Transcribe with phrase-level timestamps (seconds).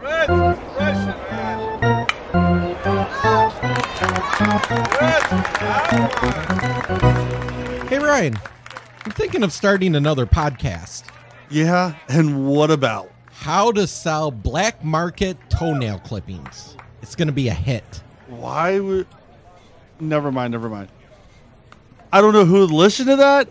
[0.00, 0.04] Hey
[7.98, 8.38] Ryan,
[9.04, 11.04] I'm thinking of starting another podcast.
[11.50, 13.10] Yeah, and what about?
[13.32, 16.76] How to sell black market toenail clippings.
[17.02, 18.02] It's going to be a hit.
[18.28, 19.08] Why would?
[19.98, 20.52] Never mind.
[20.52, 20.90] Never mind.
[22.12, 23.48] I don't know who would listen to that,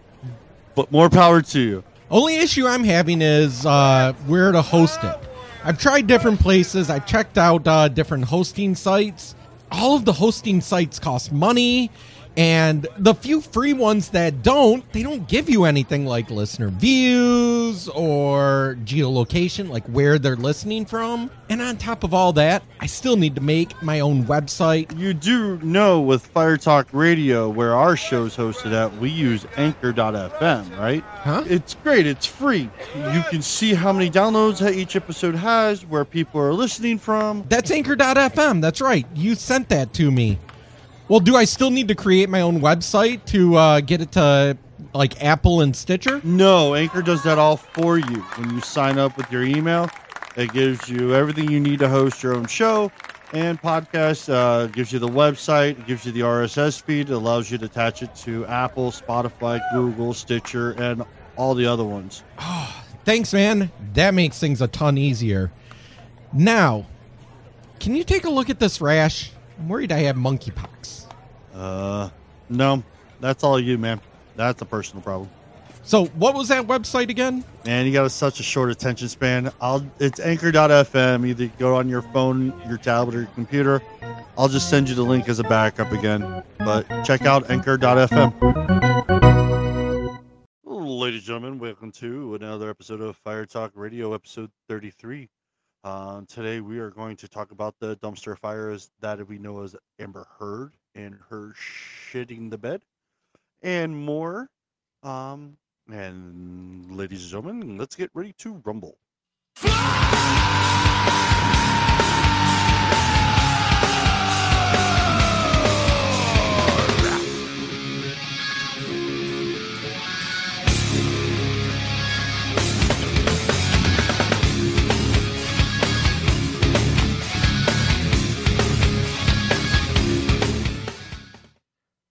[0.76, 1.84] but more power to you.
[2.10, 5.27] Only issue I'm having is uh, where to host it.
[5.68, 6.90] I've tried different places.
[6.90, 9.36] I've checked out uh, different hosting sites.
[9.70, 11.92] All of the hosting sites cost money,
[12.38, 17.90] and the few free ones that don't, they don't give you anything like listener views
[17.90, 21.32] or geolocation, like where they're listening from.
[21.50, 24.96] And on top of all that, I still need to make my own website.
[24.98, 30.78] You do know with Fire Talk Radio, where our show's hosted at, we use Anchor.fm,
[30.78, 31.04] right?
[31.04, 31.44] Huh?
[31.48, 32.06] It's great.
[32.06, 32.70] It's free.
[32.96, 37.46] You can see how many downloads that each episode has, where people are listening from.
[37.50, 38.62] That's Anchor.fm.
[38.62, 39.08] That's right.
[39.16, 40.38] You sent that to me.
[41.10, 44.58] Well, do I still need to create my own website to uh, get it to
[44.94, 46.20] like Apple and Stitcher?
[46.24, 48.22] No, Anchor does that all for you.
[48.36, 49.90] When you sign up with your email,
[50.36, 52.92] it gives you everything you need to host your own show
[53.32, 54.28] and podcast.
[54.32, 58.04] Uh, gives you the website, gives you the RSS feed, it allows you to attach
[58.04, 61.06] it to Apple, Spotify, Google, Stitcher, and
[61.38, 62.24] all the other ones.
[63.06, 63.72] Thanks, man.
[63.94, 65.52] That makes things a ton easier.
[66.34, 66.86] Now,
[67.80, 69.32] can you take a look at this rash?
[69.58, 71.06] I'm worried I have monkeypox.
[71.54, 72.10] Uh,
[72.50, 72.84] no,
[73.20, 74.00] that's all you, man.
[74.36, 75.30] That's a personal problem.
[75.84, 77.46] So, what was that website again?
[77.66, 79.52] Man, you got a, such a short attention span.
[79.62, 81.26] I'll it's anchor.fm.
[81.26, 83.82] Either go on your phone, your tablet, or your computer.
[84.38, 86.44] I'll just send you the link as a backup again.
[86.60, 88.34] But check out anchor.fm.
[90.66, 95.30] Ladies and gentlemen, welcome to another episode of Fire Talk Radio, episode 33.
[95.88, 99.74] Uh, today we are going to talk about the dumpster fires that we know as
[100.00, 102.82] Amber Heard and her shitting the bed
[103.62, 104.50] and more.
[105.02, 105.56] Um,
[105.90, 108.98] and ladies and gentlemen, let's get ready to rumble.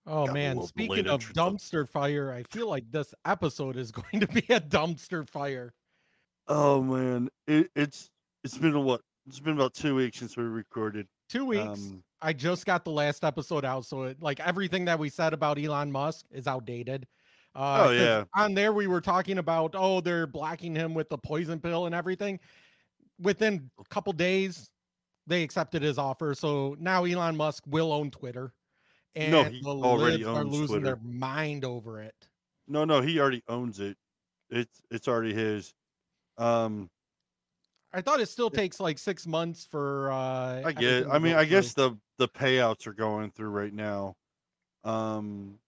[0.09, 4.27] Oh Got man, speaking of dumpster fire, I feel like this episode is going to
[4.27, 5.73] be a dumpster fire.
[6.47, 8.09] Oh man, it, it's
[8.43, 9.01] it's been a what?
[9.27, 11.07] It's been about two weeks since we recorded.
[11.27, 11.65] Two weeks.
[11.65, 15.33] Um, I just got the last episode out, so it, like everything that we said
[15.33, 17.05] about Elon Musk is outdated.
[17.53, 18.23] Uh, Oh, yeah.
[18.35, 21.93] On there, we were talking about oh, they're blocking him with the poison pill and
[21.93, 22.39] everything.
[23.19, 24.69] Within a couple days,
[25.25, 28.53] they accepted his offer, so now Elon Musk will own Twitter,
[29.15, 32.15] and No, he the already libs are losing their mind over it.
[32.67, 33.97] No, no, he already owns it.
[34.49, 35.73] It's it's already his.
[36.37, 36.89] Um,
[37.93, 40.11] I thought it still takes like six months for.
[40.11, 41.07] uh I get.
[41.09, 44.15] I mean, I guess the the payouts are going through right now.
[44.83, 45.59] Um,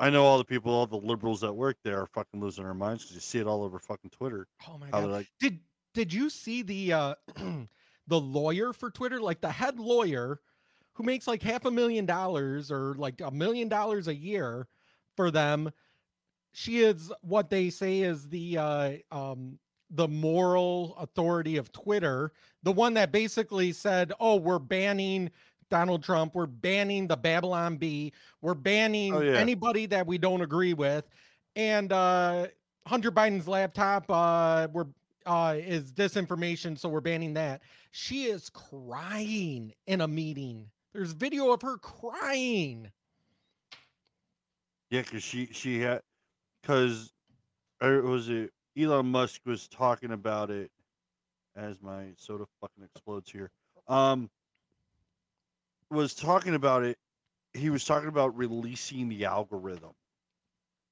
[0.00, 2.74] I know all the people, all the liberals that work there are fucking losing their
[2.74, 4.48] minds because you see it all over fucking Twitter.
[4.68, 5.10] Oh my god!
[5.10, 5.60] like, Did
[5.94, 7.14] did you see the uh
[8.06, 10.40] the lawyer for Twitter, like the head lawyer
[11.02, 14.68] who makes like half a million dollars or like a million dollars a year
[15.16, 15.70] for them?
[16.52, 19.58] She is what they say is the uh um
[19.90, 25.30] the moral authority of Twitter, the one that basically said, "Oh, we're banning
[25.70, 29.32] Donald Trump, we're banning the Babylon Bee, we're banning Oh, yeah.
[29.32, 31.04] anybody that we don't agree with."
[31.56, 32.46] And uh
[32.86, 34.86] Hunter Biden's laptop uh we're
[35.26, 37.62] uh is disinformation, so we're banning that.
[37.92, 40.70] She is crying in a meeting.
[40.94, 42.90] There's video of her crying.
[44.90, 46.02] yeah, because she she had
[46.62, 47.12] because
[47.82, 50.70] or was it Elon Musk was talking about it
[51.56, 53.50] as my soda fucking explodes here.
[53.88, 54.30] Um,
[55.90, 56.98] was talking about it.
[57.54, 59.92] He was talking about releasing the algorithm,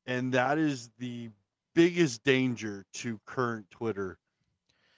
[0.06, 1.30] and that is the
[1.74, 4.18] biggest danger to current Twitter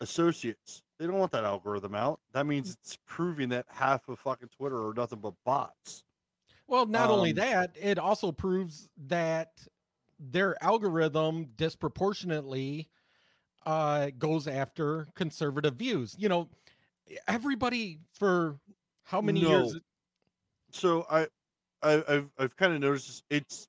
[0.00, 0.82] associates.
[1.02, 2.20] They don't want that algorithm out.
[2.32, 6.04] That means it's proving that half of fucking Twitter are nothing but bots.
[6.68, 9.66] Well, not only Um, that, it also proves that
[10.20, 12.88] their algorithm disproportionately
[13.66, 16.14] uh, goes after conservative views.
[16.16, 16.48] You know,
[17.26, 18.60] everybody for
[19.02, 19.74] how many years?
[20.70, 21.26] So I,
[21.82, 23.24] I I've I've kind of noticed.
[23.28, 23.66] It's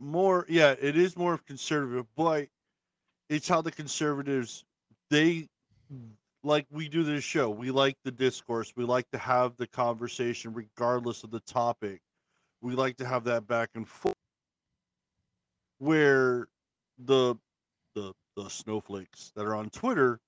[0.00, 2.48] more, yeah, it is more of conservative, but
[3.28, 4.64] it's how the conservatives
[5.08, 5.46] they
[6.44, 7.50] like we do this show.
[7.50, 8.72] We like the discourse.
[8.76, 12.00] We like to have the conversation regardless of the topic.
[12.60, 14.14] We like to have that back and forth
[15.78, 16.46] where
[16.98, 17.34] the
[17.94, 20.20] the the snowflakes that are on Twitter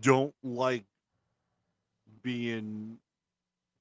[0.00, 0.84] don't like
[2.22, 2.98] being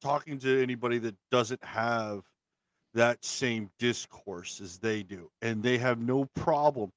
[0.01, 2.23] talking to anybody that doesn't have
[2.93, 6.91] that same discourse as they do and they have no problem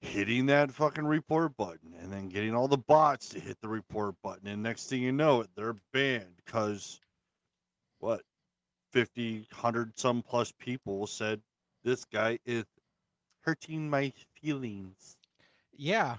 [0.00, 4.14] hitting that fucking report button and then getting all the bots to hit the report
[4.22, 7.00] button and next thing you know it they're banned because
[7.98, 8.22] what
[8.92, 11.40] 50 100 some plus people said
[11.84, 12.64] this guy is
[13.42, 15.16] hurting my feelings
[15.76, 16.16] Yeah.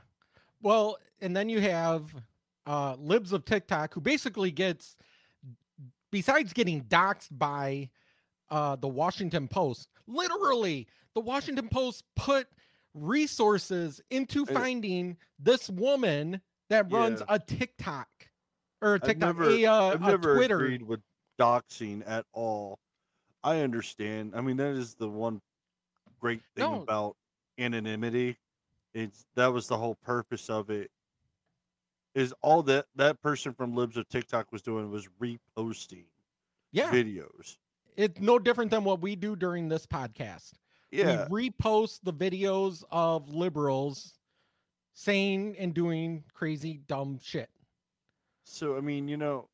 [0.62, 2.14] Well, and then you have
[2.68, 4.96] uh libs of TikTok who basically gets
[6.12, 7.90] besides getting doxxed by
[8.52, 12.48] uh the Washington Post, literally the Washington Post put
[12.94, 17.36] resources into finding this woman that runs Yeah.
[17.36, 18.08] a TikTok
[18.82, 20.58] or a I've TikTok, never, a, uh, I've never Twitter.
[20.58, 21.02] agreed with
[21.40, 22.80] doxing at all.
[23.44, 24.34] I understand.
[24.36, 25.42] I mean, that is the one
[26.20, 26.82] great thing No.
[26.82, 27.16] about
[27.58, 28.38] anonymity.
[28.94, 30.92] It's that was the whole purpose of it.
[32.14, 36.06] Is all that that person from Libs of TikTok was doing was reposting
[36.72, 37.58] Yeah, videos.
[37.96, 40.54] it's no different than what we do during this podcast.
[40.92, 44.14] Yeah, we repost the videos of liberals
[44.94, 47.50] saying and doing crazy dumb shit.
[48.44, 49.48] So I mean, you know,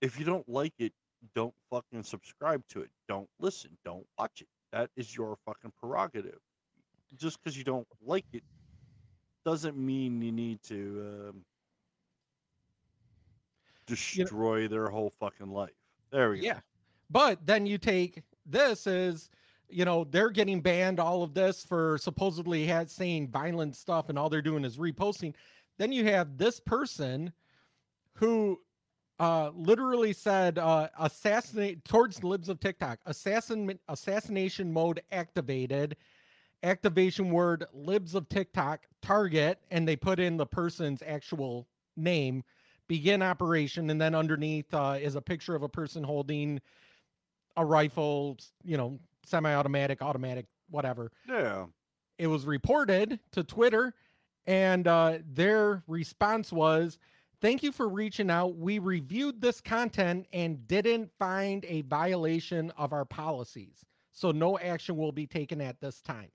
[0.00, 0.92] if you don't like it,
[1.34, 2.90] don't fucking subscribe to it.
[3.08, 3.70] Don't listen.
[3.84, 4.48] Don't watch it.
[4.72, 6.38] That is your fucking prerogative.
[7.16, 8.42] Just because you don't like it
[9.44, 11.44] doesn't mean you need to um,
[13.86, 15.70] destroy their whole fucking life.
[16.10, 16.46] There we go.
[16.46, 16.60] Yeah.
[17.08, 19.30] But then you take this is
[19.68, 24.18] you know they're getting banned all of this for supposedly had saying violent stuff and
[24.18, 25.34] all they're doing is reposting.
[25.78, 27.32] Then you have this person
[28.14, 28.60] who
[29.18, 35.96] uh literally said uh assassinate towards libs of TikTok assassin assassination mode activated
[36.62, 41.66] activation word libs of TikTok target and they put in the person's actual
[41.96, 42.42] name
[42.88, 46.60] begin operation and then underneath uh, is a picture of a person holding
[47.56, 51.10] a rifle you know semi-automatic automatic whatever.
[51.28, 51.66] Yeah.
[52.18, 53.94] it was reported to twitter
[54.46, 56.98] and uh, their response was
[57.40, 58.56] thank you for reaching out.
[58.56, 63.84] We reviewed this content and didn't find a violation of our policies.
[64.12, 66.30] So no action will be taken at this time.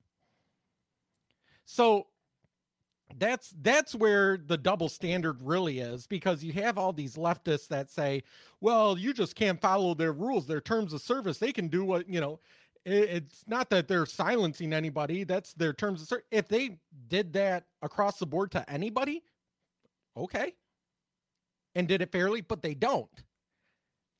[1.65, 2.07] So
[3.17, 7.89] that's that's where the double standard really is because you have all these leftists that
[7.89, 8.23] say
[8.59, 11.37] well you just can't follow their rules their terms of service.
[11.37, 12.39] They can do what you know
[12.85, 16.77] it, it's not that they're silencing anybody that's their terms of service if they
[17.07, 19.23] did that across the board to anybody
[20.17, 20.53] okay.
[21.75, 23.09] And did it fairly but they don't.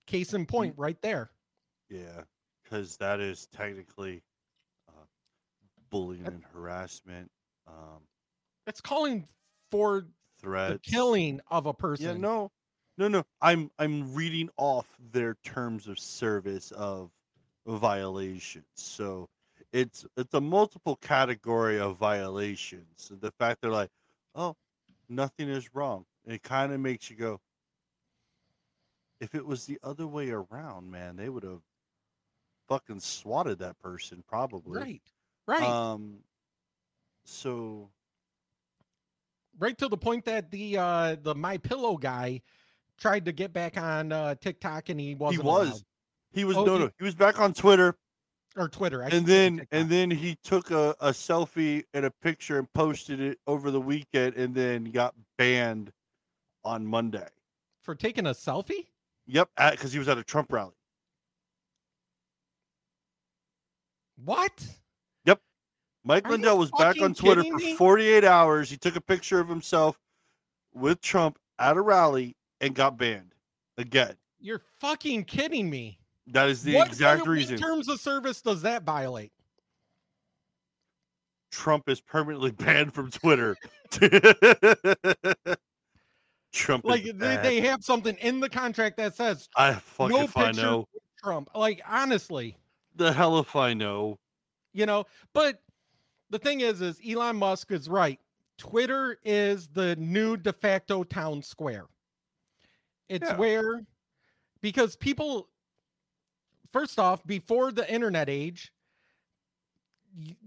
[0.08, 1.32] Case in point right there.
[1.90, 2.24] Yeah.
[2.64, 4.24] Because that is technically
[4.88, 5.04] uh,
[5.90, 7.30] bullying and harassment,
[7.68, 8.00] um,
[8.68, 9.26] it's calling
[9.70, 10.06] for
[10.40, 10.74] threats.
[10.74, 12.52] the killing of a person Yeah, no,
[12.98, 13.24] no, no.
[13.42, 17.12] I'm I'm reading off their terms of service of
[17.66, 18.66] violations.
[18.76, 19.30] So
[19.72, 23.12] it's it's a multiple category of violations.
[23.20, 23.92] The fact they're like,
[24.36, 24.56] oh,
[25.10, 26.06] nothing is wrong.
[26.26, 27.40] It kind of makes you go.
[29.20, 31.62] If it was the other way around, man, they would have
[32.68, 34.80] fucking swatted that person probably.
[34.80, 35.02] right
[35.48, 36.18] right Um.
[37.24, 37.90] So
[39.62, 42.42] right to the point that the uh the my pillow guy
[42.98, 45.70] tried to get back on uh tiktok and he wasn't he was.
[45.70, 45.82] allowed.
[46.34, 46.90] He was Oh, no he- no.
[46.98, 47.96] He was back on Twitter.
[48.58, 52.58] or twitter I and then and then he took a, a selfie and a picture
[52.60, 55.92] and posted it over the weekend and then got banned
[56.66, 57.28] on Monday.
[57.82, 58.88] for taking a selfie
[59.28, 60.74] Yep, because he was at a Trump rally.
[64.26, 64.66] what
[66.04, 68.70] Mike Are Lindell was back on Twitter for 48 hours.
[68.70, 70.00] He took a picture of himself
[70.74, 73.34] with Trump at a rally and got banned
[73.78, 74.16] again.
[74.40, 78.62] you're fucking kidding me That is the what exact what reason terms of service does
[78.64, 79.32] that violate
[81.52, 83.58] Trump is permanently banned from Twitter.
[86.54, 90.36] Trump like they, they have something in the contract that says I fucking no if
[90.36, 90.88] I know.
[91.24, 92.58] trump like honestly
[92.96, 94.18] The hell if I know.
[94.74, 95.62] you know but
[96.32, 98.20] the thing is is elon musk is right
[98.58, 101.86] twitter is the new de facto town square
[103.10, 103.38] it's Yeah.
[103.38, 103.86] where
[104.62, 105.50] because people
[106.72, 108.72] first off before the internet age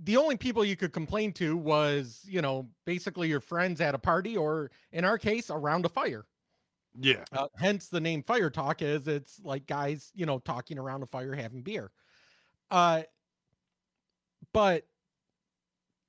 [0.02, 3.98] the only people you could complain to was, you know, basically your friends at a
[3.98, 6.26] party or in our case around a fire.
[7.00, 7.24] Yeah.
[7.32, 11.06] Uh, hence the name Fire Talk is it's like guys, you know, talking around a
[11.06, 11.90] fire having beer.
[12.70, 13.04] Uh
[14.52, 14.86] but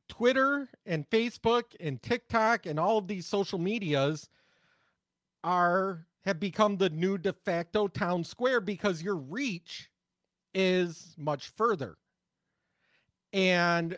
[0.07, 4.29] Twitter and Facebook and TikTok and all of these social medias
[5.43, 9.89] are have become the new de facto town square because your reach
[10.53, 11.97] is much further.
[13.31, 13.97] And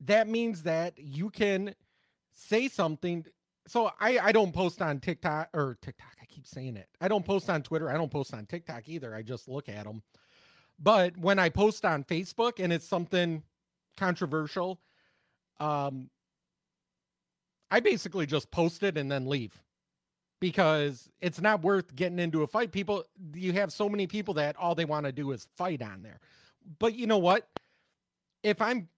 [0.00, 1.74] that means that you can
[2.32, 3.24] say something
[3.66, 6.16] so I I don't post on TikTok or TikTok.
[6.20, 6.88] I keep saying it.
[7.00, 7.88] I don't post on Twitter.
[7.88, 9.14] I don't post on TikTok either.
[9.14, 10.02] I just look at them.
[10.78, 13.42] But when I post on Facebook and it's something
[13.96, 14.80] controversial,
[15.58, 16.10] um,
[17.70, 19.60] I basically just post it and then leave
[20.40, 22.72] because it's not worth getting into a fight.
[22.72, 23.04] People,
[23.34, 26.18] you have so many people that all they want to do is fight on there.
[26.78, 27.46] But you know what?
[28.42, 28.88] If I'm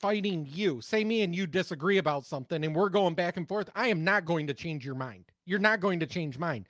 [0.00, 0.80] fighting you.
[0.80, 3.70] Say me and you disagree about something and we're going back and forth.
[3.74, 5.24] I am not going to change your mind.
[5.44, 6.66] You're not going to change mine.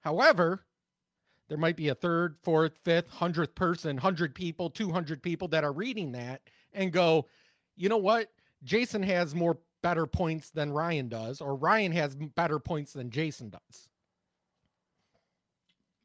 [0.00, 0.64] However,
[1.48, 5.72] there might be a third, fourth, fifth, hundredth person, hundred people, 200 people that are
[5.72, 7.26] reading that and go,
[7.76, 8.30] you know what?
[8.64, 13.50] Jason has more better points than Ryan does, or Ryan has better points than Jason
[13.50, 13.88] does.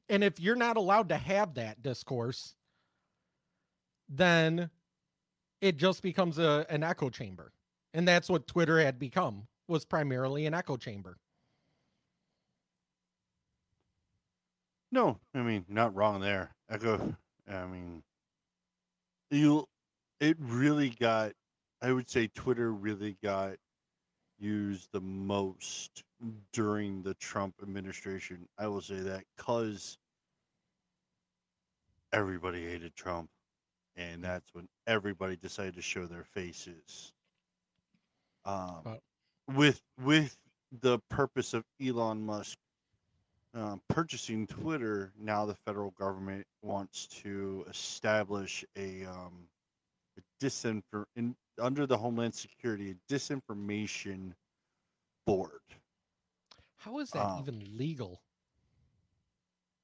[0.10, 2.56] And if you're not allowed to have that discourse,
[4.10, 4.70] then
[5.62, 7.54] it just becomes a an echo chamber
[7.94, 11.18] and that's what twitter had become was primarily an echo chamber
[14.94, 16.54] No, I mean, not wrong there.
[16.70, 17.16] Echo,
[17.52, 18.04] I mean,
[19.32, 19.68] you,
[20.20, 21.34] it really got,
[21.82, 23.58] I would say Twitter really got
[24.40, 26.04] used the most
[26.52, 28.48] during the Trump administration.
[28.58, 29.98] I will say that because
[32.12, 33.30] everybody hated Trump.
[33.96, 37.14] And that's when everybody decided to show their faces.
[38.46, 39.00] Um, Well-
[39.50, 40.38] with with
[40.82, 42.58] the purpose of Elon Musk
[43.54, 49.53] um, purchasing Twitter, now the federal government wants to establish a, um, a
[50.44, 54.34] disinfor- in, under the Homeland Security disinformation
[55.26, 55.62] board.
[56.78, 58.22] how is that Um, even legal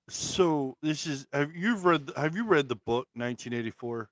[0.10, 4.10] So this is have you've read have you read the book 1984?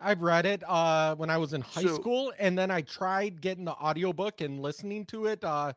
[0.00, 3.40] i've read it uh when i was in high So- school and then i tried
[3.40, 5.74] getting the audiobook and listening to it uh a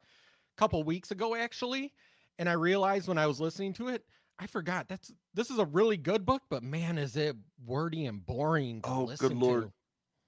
[0.58, 1.94] couple weeks ago actually
[2.40, 4.04] and i realized when i was listening to it
[4.40, 7.36] i forgot that's this is a really good book but man is it
[7.66, 9.64] wordy and boring to Oh, good listen lord.
[9.66, 9.72] to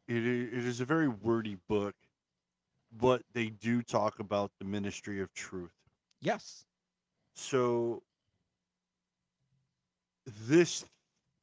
[0.10, 1.96] It it is a very wordy book,
[3.00, 5.72] but they do talk about the ministry of truth.
[6.22, 6.66] yes
[7.36, 8.04] So
[10.48, 10.86] this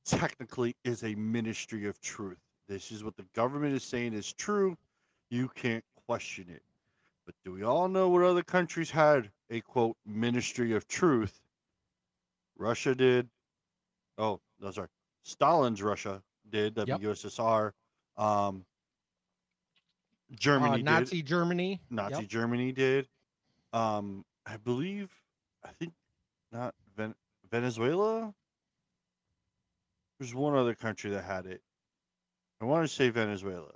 [0.04, 2.38] technically is a ministry of truth.
[2.68, 4.76] This is what the government is saying is true.
[5.30, 6.62] You can't question it.
[7.25, 11.40] But do we all know what other countries had a quote ministry of truth?
[12.58, 13.28] Russia did.
[14.18, 14.88] Oh, no, sorry.
[15.25, 16.75] Stalin's Russia did.
[16.75, 17.00] The Yep.
[17.00, 17.73] USSR.
[18.16, 18.64] Um,
[20.32, 20.85] uh, Germany did.
[20.85, 22.26] nazi germany Nazi Yep.
[22.28, 23.08] Germany did.
[23.73, 25.11] Um, I believe,
[25.64, 25.92] I think
[26.52, 27.14] not Ven-
[27.50, 28.32] Venezuela.
[30.18, 31.61] There's one other country that had it.
[32.61, 33.73] I want to say Venezuela.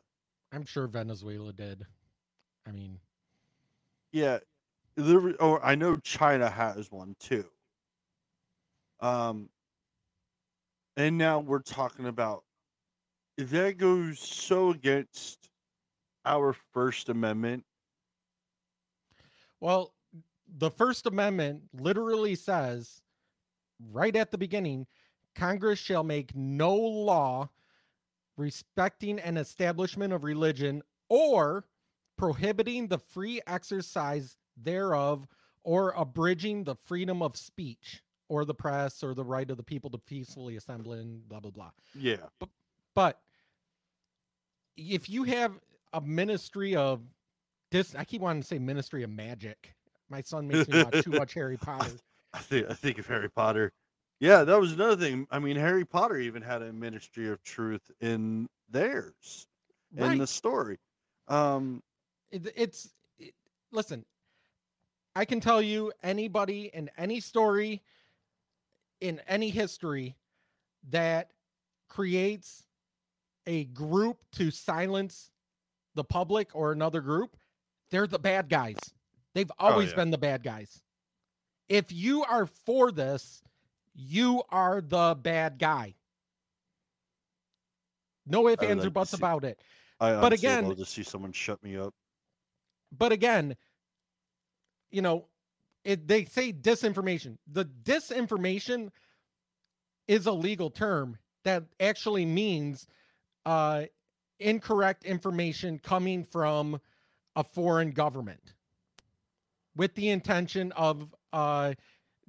[0.52, 1.84] i'm sure venezuela did
[2.66, 2.98] i mean
[4.12, 4.38] Yeah,
[4.96, 5.34] there.
[5.40, 7.44] Or I know China has one too.
[9.00, 9.48] Um,
[10.96, 12.42] and now we're talking about
[13.44, 15.50] that goes so against
[16.24, 17.64] our First Amendment.
[19.60, 19.94] Well,
[20.58, 23.02] the First Amendment literally says
[23.90, 24.86] right at the beginning
[25.34, 27.48] Congress shall make no law
[28.36, 31.66] respecting an establishment of religion or
[32.16, 35.26] prohibiting the free exercise thereof
[35.62, 39.90] or abridging the freedom of speech or the press or the right of the people
[39.90, 41.70] to peacefully assemble and blah blah blah.
[41.94, 42.16] Yeah,
[42.94, 43.20] But
[44.76, 45.52] if you have
[45.92, 47.00] a ministry of
[47.70, 49.74] dis I keep wanting to say ministry of magic.
[50.08, 51.92] My son makes me watch too much Harry Potter.
[52.32, 53.72] I think I think of Harry Potter.
[54.18, 55.26] Yeah, that was another thing.
[55.30, 59.46] I mean, Harry Potter even had a ministry of truth in theirs
[59.96, 60.78] in the story.
[61.28, 61.82] Um,
[62.30, 63.34] It, it's it,
[63.72, 64.04] listen.
[65.16, 67.82] I can tell you anybody in any story
[69.00, 70.14] in any history
[70.90, 71.30] that
[71.88, 72.64] creates
[73.46, 75.30] a group to silence
[75.94, 77.36] the public or another group,
[77.90, 78.76] they're the bad guys.
[79.34, 79.96] They've oh, always yeah.
[79.96, 80.82] been the bad guys.
[81.68, 83.42] If you are for this,
[83.94, 85.94] you are the bad guy.
[88.26, 89.60] No ifs, ands, or buts about it.
[89.98, 91.94] I But again- love to see someone shut me up.
[92.92, 93.56] But again,
[94.90, 95.26] you know,
[95.84, 97.38] it they say disinformation.
[97.46, 98.90] The disinformation
[100.08, 102.86] is a legal term that actually means
[103.46, 103.84] uh
[104.38, 106.80] incorrect information coming from
[107.36, 108.54] a foreign government
[109.76, 111.72] with the intention of uh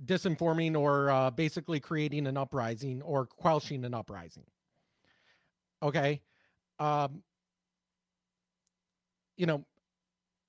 [0.06, 4.46] disinforming or uh, basically creating an uprising or quelching an uprising.
[5.84, 6.22] Okay?
[6.80, 7.22] Um
[9.38, 9.66] you know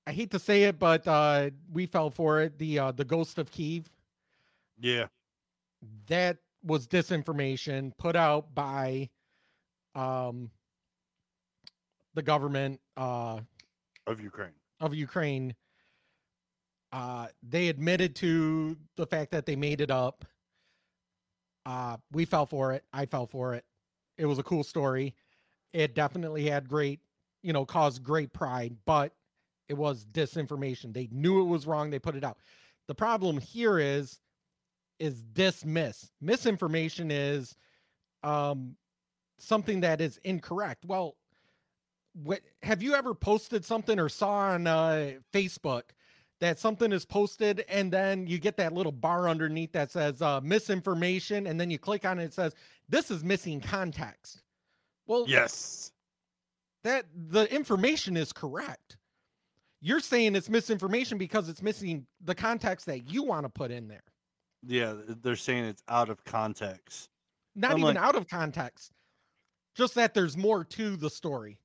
[0.06, 2.58] i hate to say it but uh we fell for it.
[2.58, 3.88] The uh the ghost of kiev
[4.78, 5.06] Yeah.
[6.08, 9.08] that was disinformation put out by
[9.94, 10.50] um
[12.14, 13.40] the government uh
[14.06, 14.52] Of Ukraine.
[14.80, 15.54] of Ukraine
[16.92, 20.24] uh they admitted to the fact that they made it up.
[21.66, 22.84] Uh we fell for it.
[22.92, 23.64] I fell for it.
[24.18, 25.14] It was a cool story.
[25.72, 27.00] It definitely had great
[27.42, 29.12] you know caused great pride but
[29.68, 30.92] it was disinformation.
[30.92, 31.90] They knew it was wrong.
[31.90, 32.38] They put it out.
[32.88, 34.20] The problem here is
[34.98, 36.10] is dismiss.
[36.20, 37.56] Misinformation is
[38.22, 38.76] um
[39.38, 40.84] something that is incorrect.
[40.84, 41.16] Well
[42.14, 45.82] what have you ever posted something or saw on uh facebook
[46.40, 50.38] that something is posted and then you get that little bar underneath that says uh
[50.42, 52.54] misinformation and then you click on it it says
[52.90, 54.42] this is missing context.
[55.06, 55.92] Well Yes.
[56.84, 58.98] that the information is correct.
[59.80, 63.88] You're saying it's misinformation because it's missing the context that you want to put in
[63.88, 64.04] there.
[64.64, 67.08] Yeah, they're saying it's out of context.
[67.56, 68.92] not I'm even like- out of context
[69.74, 71.58] just that there's more to the story.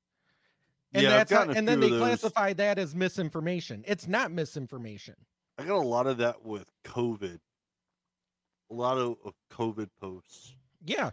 [0.94, 3.84] And Yeah, that's how, and then they classify that as misinformation.
[3.88, 5.16] It's not misinformation.
[5.58, 7.40] I got a lot of that with COVID.
[8.70, 10.54] A lot of, of COVID posts.
[10.86, 11.12] yeah.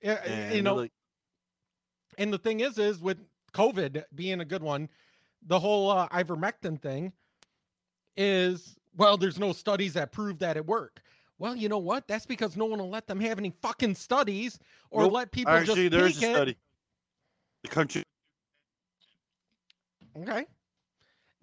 [0.00, 0.92] Yeah, And you know like,
[2.18, 3.18] and the thing is is with
[3.52, 4.88] covid being a good one
[5.46, 7.12] the whole uh, ivermectin thing
[8.16, 11.00] is well there's no studies that prove that it worked
[11.38, 14.58] well you know what that's because no one will let them have any fucking studies
[14.90, 15.12] or Nope.
[15.12, 16.34] let people actually, just there's a it.
[16.34, 16.56] study.
[17.64, 18.02] The country.
[20.20, 20.46] okay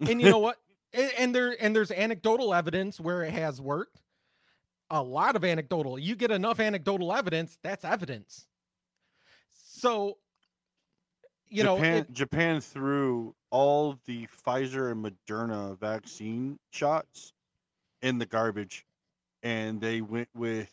[0.00, 0.58] and you know what
[0.92, 4.00] and, and there and there's anecdotal evidence where it has worked
[4.90, 8.46] a lot of anecdotal you get enough anecdotal evidence that's evidence
[9.52, 10.16] so
[11.48, 17.32] you know it- Japan threw all the Pfizer and Moderna vaccine shots
[18.02, 18.84] in the garbage,
[19.42, 20.72] and they went with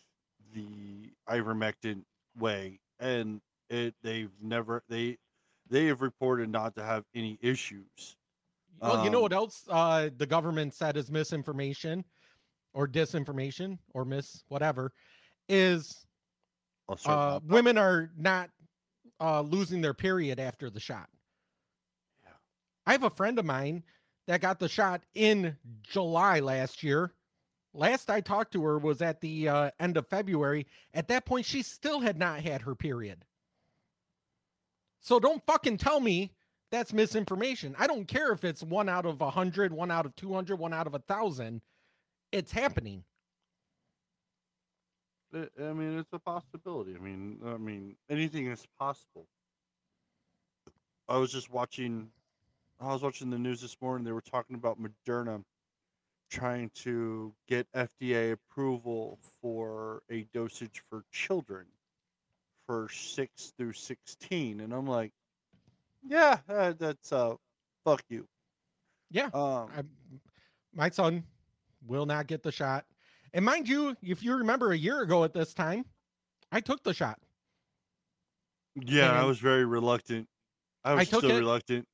[0.54, 2.04] the ivermectin
[2.38, 5.18] way, and it they've never they
[5.70, 8.16] they have reported not to have any issues.
[8.80, 12.04] Well, you know Um, what else uh, the government said is misinformation
[12.74, 14.92] or disinformation or mis whatever
[15.48, 16.06] is
[17.06, 18.50] uh, women are not
[19.22, 21.08] uh, losing their period after the shot.
[22.24, 22.32] Yeah.
[22.86, 23.84] I have a friend of mine
[24.28, 27.14] that got the shot in July last year.
[27.74, 30.68] Last I talked to her was at the uh, end of February.
[30.94, 33.26] At that point, she still had not had her period.
[35.02, 36.32] So don't fucking tell me
[36.72, 37.76] that's misinformation.
[37.78, 40.74] I don't care if it's one out of a hundred, one out of 200, one
[40.74, 41.62] out of a thousand.
[42.32, 43.04] It's happening.
[45.34, 46.96] I mean, it's a possibility.
[46.96, 49.26] I mean, I mean, anything is possible.
[51.10, 52.10] I was just watching.
[52.80, 54.06] I was watching the news this morning.
[54.06, 55.44] They were talking about Moderna
[56.34, 61.66] trying to get FDA approval for a dosage for children
[62.66, 65.12] for six through sixteen, and I'm like,
[66.04, 67.36] yeah, uh, that's uh,
[67.86, 68.26] fuck you.
[69.12, 69.30] Yeah.
[69.34, 69.84] Um, I,
[70.74, 71.24] my son
[71.86, 72.86] will not get the shot.
[73.36, 75.86] And mind you, if you remember a year ago at this time,
[76.52, 77.20] I took the shot.
[78.76, 80.28] yeah, I was very reluctant.
[80.84, 81.40] I was took still it.
[81.40, 81.88] reluctant.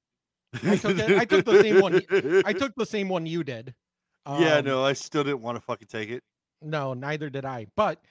[0.63, 2.01] I took it- I took the same one
[2.45, 3.73] I took the same one you did.
[4.25, 6.23] Yeah, Um, no, I still didn't want to fucking take it.
[6.61, 7.67] No, neither did I.
[7.75, 8.03] But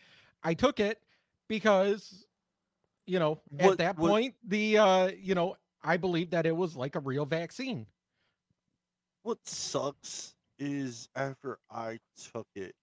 [0.43, 1.01] I took it
[1.49, 2.25] because,
[3.07, 6.57] you know, at What- that what- point, the uh, you know, I believed that it
[6.57, 7.87] was like a real vaccine.
[9.23, 12.01] What sucks is after I
[12.33, 12.75] took it,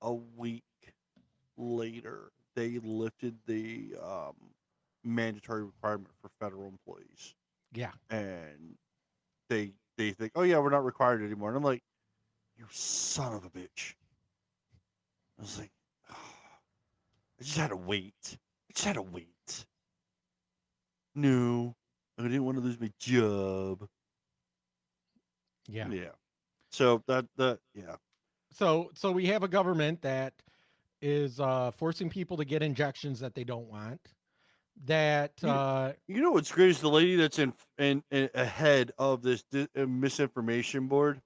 [0.00, 0.64] a week
[1.56, 4.34] later, they lifted the um,
[5.04, 7.34] mandatory requirement for federal employees,
[7.72, 7.92] Yeah.
[8.10, 8.76] and
[9.48, 11.48] they they think, oh yeah, we're not required anymore.
[11.48, 11.82] And I'm like,
[12.56, 13.94] you son of a bitch.
[15.38, 15.70] I was like,
[16.10, 18.14] I just had to wait.
[18.24, 19.64] I just had to wait.
[21.14, 21.74] No,
[22.18, 23.86] I didn't want to lose my job.
[25.68, 25.88] Yeah.
[25.88, 26.10] Yeah.
[26.70, 27.96] So that that yeah.
[28.52, 30.32] So so we have a government that
[31.00, 34.00] is uh forcing people to get injections that they don't want.
[34.84, 38.92] That You- uh You know what's great is the lady that's in in, in ahead
[38.98, 41.20] of this di- uh, misinformation board.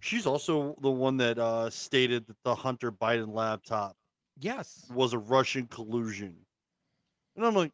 [0.00, 3.96] She's also the one that uh, stated that the Hunter Biden laptop
[4.38, 6.46] yes was a Russian collusion,
[7.36, 7.72] and I'm like,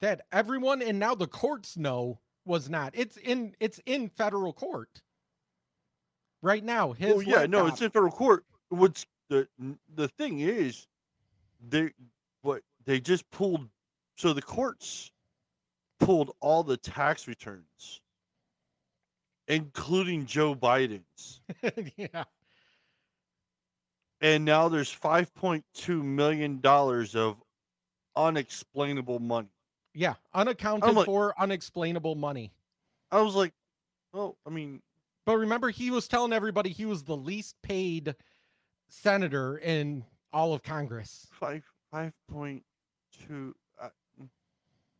[0.00, 2.92] that everyone and now the courts know was not.
[2.94, 5.02] It's in it's in federal court
[6.42, 6.92] right now.
[6.92, 8.44] His oh yeah, no, it's in federal court.
[8.70, 9.46] What's the
[9.94, 10.88] the thing is,
[11.60, 11.92] they
[12.86, 13.68] they just pulled.
[14.16, 15.10] So the courts
[15.98, 18.00] pulled all the tax returns,
[19.48, 21.40] including Joe Biden's.
[21.96, 22.24] yeah.
[24.20, 27.36] and now there's 5.2 million dollars of
[28.16, 29.48] unexplainable money.
[29.94, 32.52] Yeah, unaccounted like- for, unexplainable money.
[33.10, 33.52] I was like,
[34.12, 34.82] well, I mean,
[35.26, 38.14] But remember, he was telling everybody he was the least paid
[38.88, 41.26] senator in all of Congress.
[41.32, 42.62] five five point
[43.26, 43.54] two.
[43.80, 43.88] I,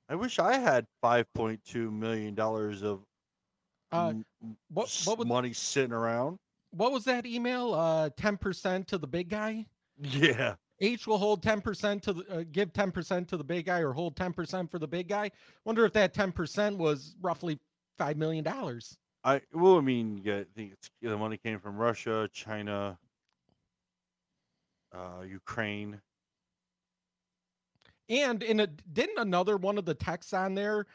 [0.08, 3.00] I wish I had 5.2 million dollars of
[3.92, 4.14] Uh,
[4.68, 6.38] what what was money sitting around.
[6.70, 7.74] what was that email?
[7.74, 9.66] Uh, ten percent to the big guy.
[10.02, 13.66] Yeah, H will hold ten percent to the uh, give ten percent to the big
[13.66, 15.30] guy, or hold ten percent for the big guy.
[15.64, 17.58] Wonder if that ten percent was roughly
[17.98, 18.96] five million dollars.
[19.24, 22.96] I well, I mean, yeah, I think it's the money came from Russia, China,
[24.92, 26.00] uh, Ukraine.
[28.10, 30.86] And in a didn't another one of the texts on there,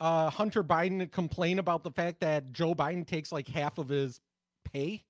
[0.00, 4.20] uh, Hunter Biden complain about the fact that Joe Biden takes like half of his
[4.64, 5.04] pay,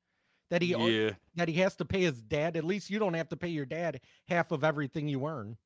[0.50, 2.56] that he Yeah, that he has to pay his dad.
[2.56, 5.56] At least you don't have to pay your dad half of everything you earn.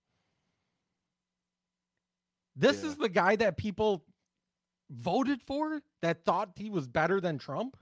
[2.54, 2.90] This Yeah.
[2.90, 4.04] is the guy that people
[4.90, 7.76] voted for that thought he was better than Trump.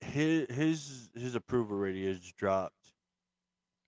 [0.00, 2.92] his his his approval rating has dropped.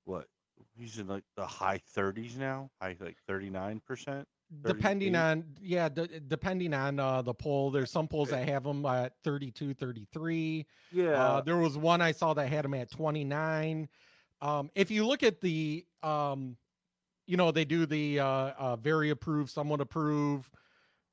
[0.04, 0.28] What?
[0.76, 4.26] He's in like the high 30s now, high like 39 percent.
[4.64, 5.18] Depending 38?
[5.18, 7.70] on yeah, d- depending on uh, the poll.
[7.70, 10.66] There's some polls that have him at 32, 33.
[10.92, 13.88] Yeah, Uh, there was one I saw that had him at 29.
[14.42, 16.56] Um, if you look at the, um,
[17.26, 20.50] you know, they do the uh, uh, very approve, somewhat approve,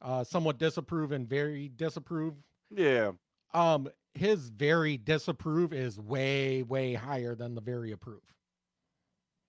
[0.02, 2.36] uh, somewhat disapprove, and very disapprove.
[2.76, 3.12] yeah.
[3.54, 8.22] Um, his very disapprove is way, way higher than the very approve.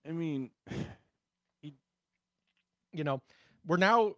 [0.09, 0.51] I mean,
[2.93, 3.23] You know,
[3.67, 4.17] we're now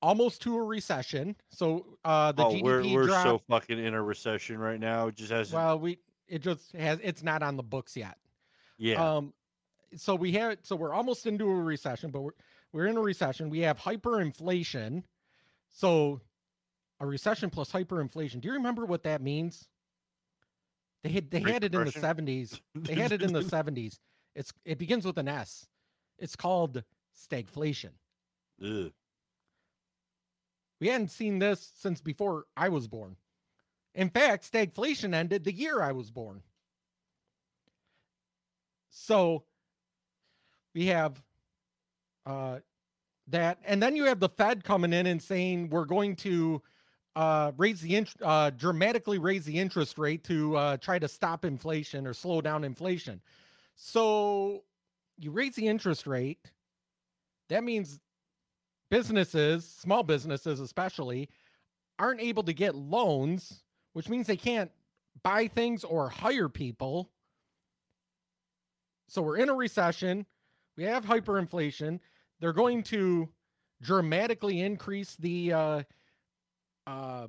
[0.00, 1.36] almost to a recession.
[1.50, 3.28] So uh, the oh, GDP we're we're dropped.
[3.28, 5.08] so fucking in a recession right now.
[5.08, 5.54] It just hasn't.
[5.54, 8.16] well, we it just has it's not on the books yet.
[8.78, 9.32] yeah, Um,
[9.94, 12.32] so we have so we're almost into a recession, but we're
[12.72, 13.50] we're in a recession.
[13.50, 15.02] We have hyperinflation.
[15.68, 16.20] So
[17.00, 18.40] a recession plus hyperinflation.
[18.40, 19.68] Do you remember what that means?
[21.02, 22.60] They had they had it in the seventies.
[22.74, 24.00] They had it in the seventies.
[24.34, 25.66] It's it begins with an S.
[26.18, 26.82] It's called
[27.16, 27.90] stagflation.
[28.64, 28.92] Ugh.
[30.80, 33.16] We hadn't seen this since before I was born.
[33.94, 36.42] In fact, stagflation ended the year I was born.
[38.90, 39.44] So
[40.74, 41.22] we have
[42.26, 42.58] uh,
[43.28, 46.62] that, and then you have the Fed coming in and saying we're going to
[47.14, 51.44] uh, raise the int- uh, dramatically raise the interest rate to uh, try to stop
[51.44, 53.20] inflation or slow down inflation.
[53.76, 54.64] So
[55.18, 56.50] you raise the interest rate.
[57.48, 58.00] That means
[58.90, 61.28] businesses, small businesses especially,
[61.98, 64.70] aren't able to get loans, which means they can't
[65.22, 67.10] buy things or hire people.
[69.08, 70.26] So we're in a recession.
[70.76, 72.00] We have hyperinflation.
[72.40, 73.28] They're going to
[73.82, 75.82] dramatically increase the uh,
[76.86, 77.26] uh,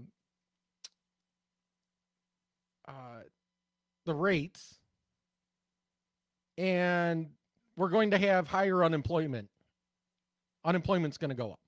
[2.87, 3.21] uh,
[4.05, 4.79] the rates,
[6.57, 7.29] and
[7.75, 9.49] we're going to have higher unemployment.
[10.65, 11.59] Unemployment's going to go up.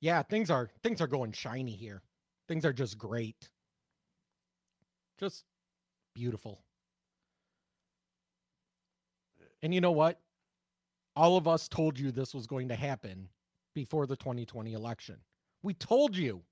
[0.00, 2.02] Yeah, things are things are going shiny here.
[2.48, 3.48] Things are just great.
[5.18, 5.44] Just
[6.14, 6.62] beautiful.
[9.62, 10.20] And you know what?
[11.16, 13.28] All of us told you this was going to happen
[13.74, 15.16] before the 2020 election.
[15.62, 16.42] We told you.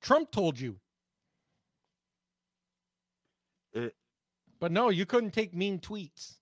[0.00, 0.76] Trump told you.
[3.74, 3.94] It-
[4.64, 6.36] But no, you couldn't take mean tweets.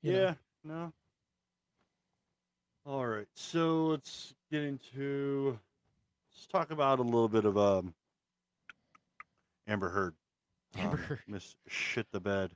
[0.00, 0.18] You know?
[0.18, 0.92] yeah, no.
[2.86, 5.58] All right, so let's get into.
[6.32, 7.92] Let's talk about a little bit of um.
[9.68, 10.14] Amber Heard.
[10.78, 11.20] Amber um, Heard.
[11.28, 12.52] Miss shit the bed.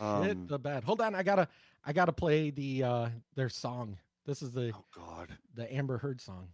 [0.00, 0.82] Um, the bed.
[0.82, 1.46] Hold on, I gotta
[1.84, 3.98] I gotta play the uh their song.
[4.24, 5.28] This is the oh God.
[5.54, 6.48] the Amber Heard song.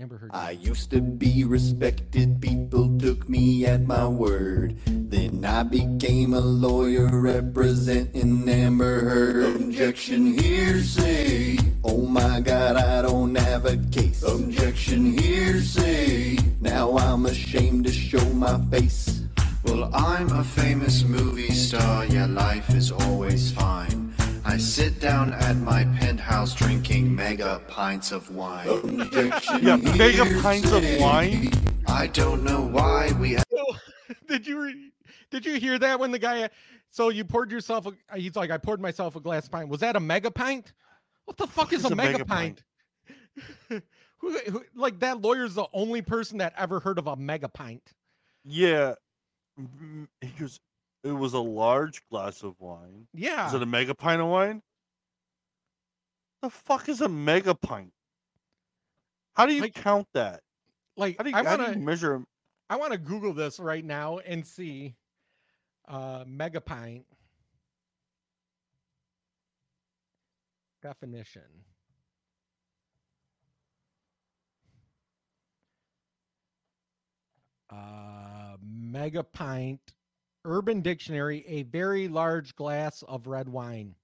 [0.00, 0.30] Amber Heard.
[0.32, 4.76] I used to be respected, people took me at my word.
[4.86, 9.56] Then I became a lawyer representing Amber Heard.
[9.56, 11.58] Objection hearsay.
[11.84, 14.22] Oh my god, I don't have a case.
[14.22, 16.38] Objection hearsay.
[16.62, 19.24] Now I'm ashamed to show my face.
[19.64, 23.99] Well, I'm a famous movie star, yeah, life is always fine.
[24.50, 29.08] I sit down at my penthouse drinking mega pints of wine.
[29.62, 31.52] Yeah, mega pints of wine.
[31.86, 33.44] I don't know why we have
[34.26, 34.90] did you re-
[35.30, 36.50] did you hear that when the guy?
[36.90, 37.86] So you poured yourself.
[37.86, 39.68] A, he's like, I poured myself a glass of pint.
[39.68, 40.72] Was that a mega pint?
[41.26, 42.64] What the fuck is a mega pint?
[43.68, 43.80] who,
[44.18, 47.94] who, like that lawyer's the only person that ever heard of a mega pint.
[48.44, 48.94] Yeah,
[50.20, 50.58] he goes.
[51.02, 53.06] It was a large glass of wine.
[53.14, 53.46] Yeah.
[53.48, 54.62] Is it a mega pint of wine?
[56.42, 57.92] The fuck is a mega pint?
[59.34, 60.42] How do you Like- count that?
[60.96, 62.24] like How do you, I how do want you to measure?
[62.68, 64.94] I want to Google this right now and see
[65.88, 67.06] uh mega pint
[70.82, 71.64] definition.
[77.68, 79.80] Uh mega pint
[80.44, 83.94] urban dictionary a very large glass of red wine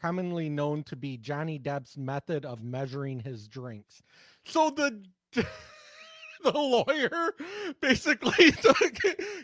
[0.00, 4.02] commonly known to be Johnny Depp's method of measuring his drinks.
[4.46, 7.34] So the the lawyer
[7.80, 8.96] basically took,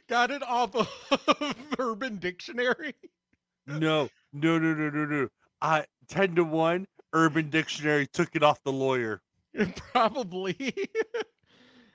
[0.09, 2.95] got it off of Urban Dictionary.
[3.67, 5.29] No, no, no, no, no, no.
[5.61, 6.87] I ten to one.
[7.13, 9.21] Urban Dictionary took it off the lawyer.
[9.93, 10.75] Probably.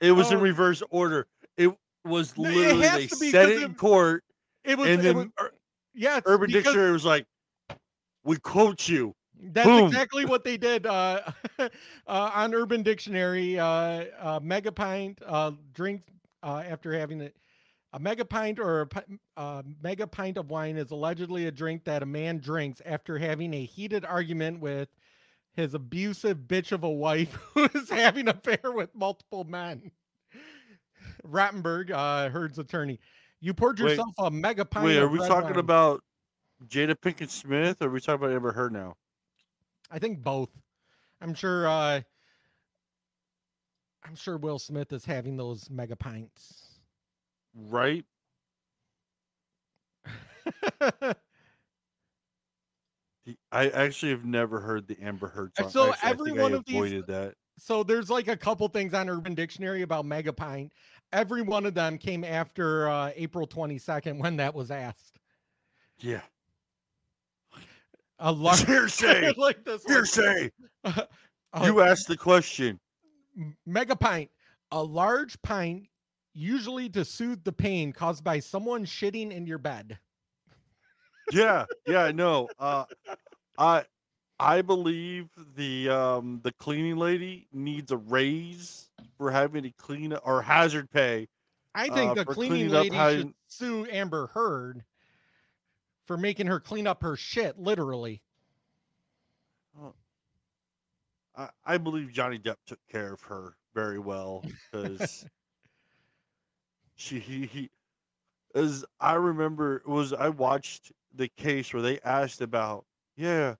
[0.00, 0.40] It was in Oh.
[0.40, 1.26] reverse order.
[1.56, 1.72] It
[2.04, 4.24] was it literally has they said it in court,
[4.64, 5.50] It was, and then was
[5.94, 7.26] yeah, Urban because Dictionary was like,
[8.24, 9.86] "We quote you." That's Boom.
[9.86, 11.20] exactly what they did uh,
[11.58, 11.68] uh,
[12.06, 13.58] on Urban Dictionary.
[13.58, 16.02] Uh, uh, mega pint uh, drink
[16.42, 17.36] uh, after having it.
[17.94, 19.02] A mega pint or a
[19.36, 23.52] uh, mega pint of wine is allegedly a drink that a man drinks after having
[23.52, 24.88] a heated argument with
[25.54, 29.90] his abusive bitch of a wife who is having an affair with multiple men.
[31.26, 32.98] Rottenborn, uh, Heard's attorney.
[33.42, 34.86] You poured Wait, yourself a mega pint.
[34.86, 35.58] Wait, are we talking wine.
[35.58, 36.00] about
[36.68, 38.94] Jada Pinkett Smith, or are we talking about Amber Heard now?
[39.90, 40.48] I think both.
[41.20, 41.66] I'm sure.
[41.68, 42.00] Uh,
[44.04, 46.78] I'm sure Will Smith is having those mega pints.
[47.54, 48.04] Right?
[53.52, 55.68] I actually have never heard the Amber Heard song.
[55.70, 57.34] so Actually, every one of these- avoided that.
[57.58, 60.72] so there's like a couple things on Urban Dictionary about mega pint.
[61.12, 65.18] Every one of them came after uh, April 22nd when that was asked.
[66.00, 66.22] Yeah.
[68.18, 69.32] A large Hearsay.
[69.36, 69.84] like this.
[69.84, 70.50] Hearsay.
[71.54, 72.80] Uh, You asked the question.
[73.66, 74.30] mega pint,
[74.70, 75.86] a large pint,
[76.32, 79.98] usually to soothe the pain caused by someone shitting in your bed.
[81.30, 82.48] Yeah, yeah, no.
[82.58, 82.84] Uh,
[83.58, 83.84] I
[84.40, 88.88] I believe the um the cleaning lady needs a raise
[89.22, 91.28] for having to clean or hazard pay.
[91.76, 94.82] I think uh, the cleaning lady how should sue Amber Heard
[96.06, 98.20] for making her clean up her shit, literally.
[101.36, 105.24] I, I believe Johnny Depp took care of her very well because
[106.96, 107.70] she he, he
[108.56, 112.84] as I remember it was I watched the case where they asked about
[113.16, 113.54] yeah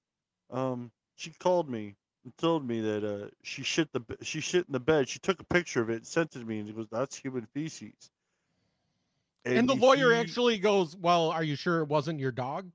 [0.50, 1.94] um she called me
[2.38, 5.44] told me that uh she shit the she shit in the bed she took a
[5.44, 8.10] picture of it and sent it to me and it goes that's human feces
[9.44, 12.70] And, the lawyer actually goes, Well, are you sure it wasn't your dog?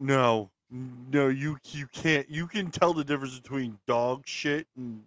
[0.00, 5.02] no no you you can't you can tell the difference between dog shit and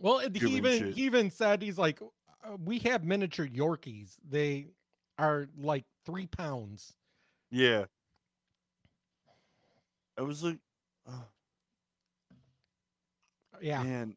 [0.00, 0.94] Well, he even shit.
[0.94, 2.00] he even said he's like,
[2.44, 4.16] "Uh, we have miniature Yorkies.
[4.28, 4.68] They
[5.18, 6.94] are like three pounds.
[7.50, 7.84] Yeah.
[10.18, 10.58] I was like,
[11.08, 11.24] oh,
[13.60, 14.16] Yeah, man.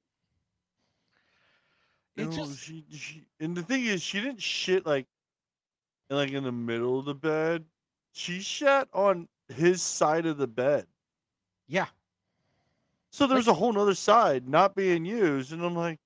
[2.16, 5.06] It no, just- she, she, and the thing is, she didn't shit like,
[6.10, 7.66] like in the middle of the bed.
[8.14, 10.88] She shat on his side of the bed.
[11.68, 11.88] yeah.
[13.12, 16.00] So there's a whole nother side not being used, and I'm like,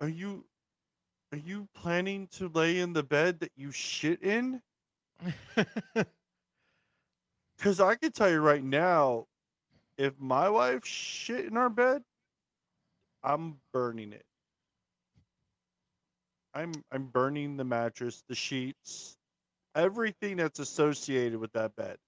[0.00, 0.46] are you,
[1.32, 4.62] are you planning to lay in the bed that you shit in?
[7.56, 9.26] Because I can tell you right now,
[10.00, 12.02] if my wife shit in our bed,
[13.22, 14.24] I'm burning it.
[16.54, 19.18] I'm I'm burning the mattress, the sheets,
[19.74, 21.98] everything that's associated with that bed.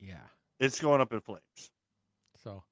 [0.00, 0.16] yeah.
[0.58, 1.70] It's going up in flames.
[2.42, 2.62] So,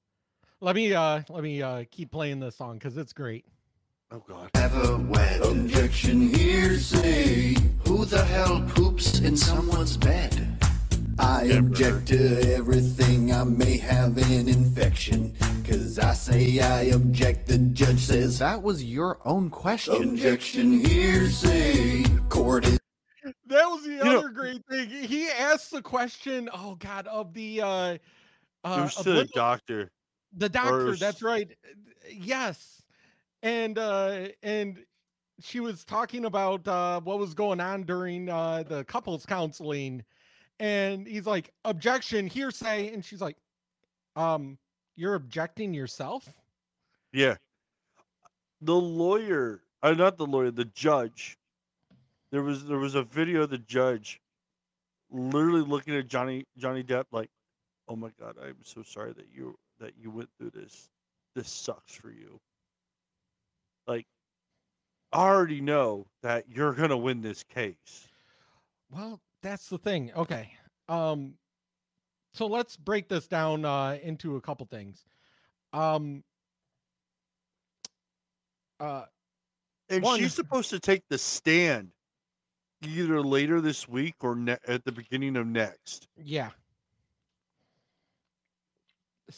[0.59, 3.45] let me uh let me uh keep playing this song because it's great.
[4.11, 4.49] Oh God.
[4.55, 5.41] Ever wed?
[5.41, 7.55] Objection hearsay.
[7.87, 10.50] Who the hell poops in someone's bed?
[11.21, 13.31] I object to everything.
[13.31, 15.35] I may have an infection.
[15.67, 17.47] Cause I say I object.
[17.47, 20.01] The judge says That was your own question.
[20.13, 22.03] objection hearsay.
[22.29, 22.79] Court is
[23.45, 24.89] That was the know- other great thing.
[24.89, 28.01] He asked the question, oh god, of the uh It
[28.63, 29.91] uh was of to the Linda- doctor.
[30.35, 31.51] the doctor, was- that's right.
[32.11, 32.81] Yes.
[33.43, 34.83] And uh and
[35.39, 40.03] she was talking about uh what was going on during uh the couples counseling
[40.61, 43.35] and he's like objection hearsay and she's like
[44.15, 44.57] um
[44.95, 46.29] you're objecting yourself?
[47.11, 47.35] Yeah.
[48.61, 51.37] The lawyer, uh, not the lawyer, the judge.
[52.31, 54.21] There was there was a video of the judge
[55.09, 57.29] literally looking at Johnny Johnny Depp like,
[57.87, 60.89] "Oh my God, I'm so sorry that you that you went through this.
[61.35, 62.39] This sucks for you."
[63.87, 64.05] Like,
[65.11, 68.07] I already know that you're gonna win this case.
[68.91, 70.11] Well, that's the thing.
[70.15, 70.51] Okay.
[70.89, 71.33] Um
[72.33, 75.03] so let's break this down uh into a couple things.
[75.73, 76.23] Um
[78.79, 79.05] uh
[79.89, 81.91] And One- she's supposed to take the stand
[82.83, 86.07] either later this week or ne- at the beginning of next.
[86.17, 86.49] yeah.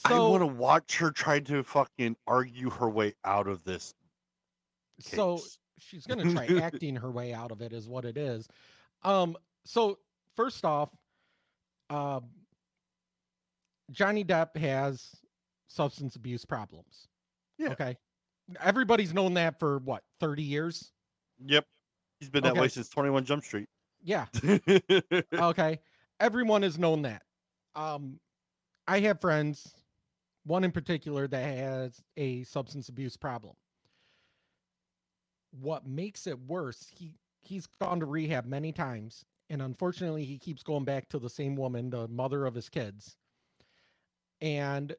[0.05, 3.93] I want to watch her try to fucking argue her way out of this.
[4.99, 5.39] so
[5.77, 8.47] she's gonna try acting her way out of it is what it is
[9.03, 9.35] um
[9.65, 9.97] so
[10.35, 10.89] first off
[11.89, 12.25] um
[13.91, 15.09] johnny depp has
[15.67, 17.07] substance abuse problems
[17.57, 17.69] Yeah.
[17.71, 17.97] okay
[18.61, 20.91] everybody's known that for what 30 years
[21.45, 21.65] Yep.
[22.19, 22.61] He's been that Okay.
[22.61, 23.67] way since 21 Jump Street.
[24.01, 24.25] yeah
[25.39, 25.79] okay
[26.19, 27.23] everyone has known that
[27.75, 28.19] um
[28.87, 29.73] i have friends
[30.45, 33.53] one in particular that has a substance abuse problem
[35.61, 40.63] what makes it worse he he's gone to rehab many times and unfortunately he keeps
[40.63, 43.15] going back to the same woman the mother of his kids
[44.41, 44.95] and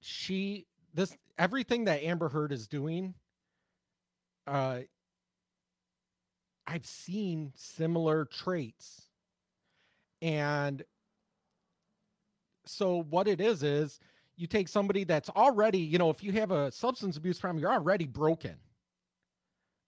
[0.00, 3.14] she this everything that amber heard is doing
[4.46, 4.78] uh
[6.66, 9.02] i've seen similar traits
[10.22, 10.82] and
[12.64, 14.00] so what it is is
[14.36, 17.72] you take somebody that's already, you know, if you have a substance abuse problem, you're
[17.72, 18.54] already broken.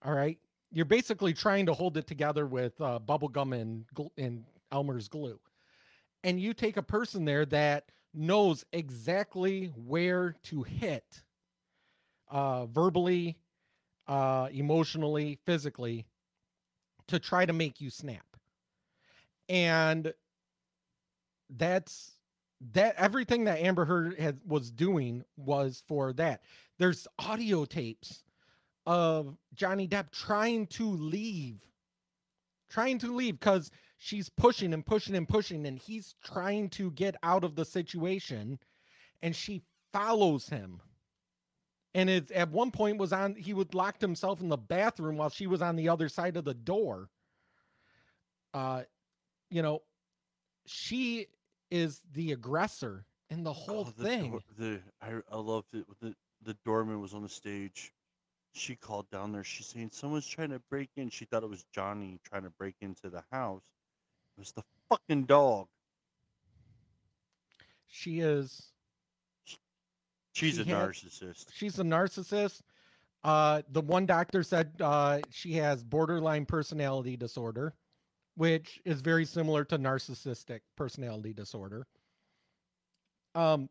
[0.03, 0.37] All right.
[0.71, 3.85] You're basically trying to hold it together with uh, bubble gum and,
[4.17, 5.39] and Elmer's glue.
[6.23, 11.23] And you take a person there that knows exactly where to hit
[12.29, 13.37] uh, verbally,
[14.07, 16.05] uh, emotionally, physically
[17.07, 18.25] to try to make you snap.
[19.49, 20.13] And
[21.49, 22.13] that's
[22.73, 26.41] that everything that Amber Heard had was doing was for that.
[26.77, 28.23] There's audio tapes
[28.85, 31.59] of Johnny Depp trying to leave,
[32.69, 37.15] trying to leave because she's pushing and pushing and pushing, and he's trying to get
[37.23, 38.59] out of the situation,
[39.21, 39.61] and she
[39.93, 40.81] follows him.
[41.93, 45.29] And it at one point was on he would locked himself in the bathroom while
[45.29, 47.09] she was on the other side of the door.
[48.53, 48.83] Uh,
[49.49, 49.81] you know,
[50.65, 51.27] she
[51.69, 54.39] is the aggressor in the whole Oh, the thing.
[54.57, 55.85] the I, I loved it.
[56.01, 57.93] The the doorman was on the stage.
[58.53, 59.43] She called down there.
[59.43, 61.09] She's saying someone's trying to break in.
[61.09, 63.63] She thought it was Johnny trying to break into the house.
[64.37, 65.67] It was the fucking dog.
[67.87, 68.71] She is
[70.33, 71.45] She's She a narcissist.
[71.53, 72.61] she's a narcissist.
[73.23, 77.75] Uh, the one doctor said uh, she has borderline personality disorder,
[78.35, 81.85] which is very similar to narcissistic personality disorder.
[83.35, 83.69] Um,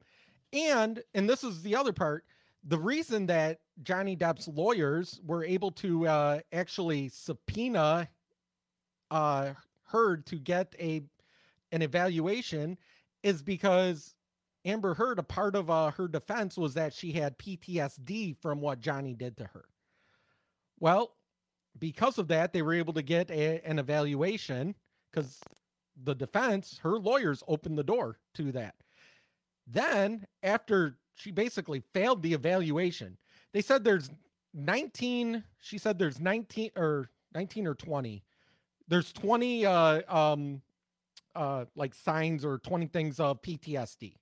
[0.52, 2.24] and and this is the other part.
[2.64, 8.08] The reason that Johnny Depp's lawyers were able to uh, actually subpoena
[9.10, 9.52] uh,
[9.90, 11.02] Heard to get a
[11.72, 12.78] an evaluation
[13.24, 14.14] is because
[14.64, 18.78] Amber Heard, a part of uh, her defense was that she had PTSD from what
[18.78, 19.64] Johnny did to her.
[20.78, 21.16] Well,
[21.78, 24.76] because of that, they were able to get a, an evaluation
[25.10, 25.40] because
[26.04, 28.76] the defense, her lawyers opened the door to that.
[29.72, 33.16] Then, after she basically failed the evaluation,
[33.52, 34.10] they said there's
[34.54, 38.22] 19, she said there's 19 or 19 or 20.
[38.88, 40.62] There's 20 uh um
[41.36, 44.14] uh like signs or 20 things of PTSD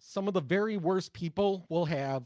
[0.00, 2.24] some of the very worst people will have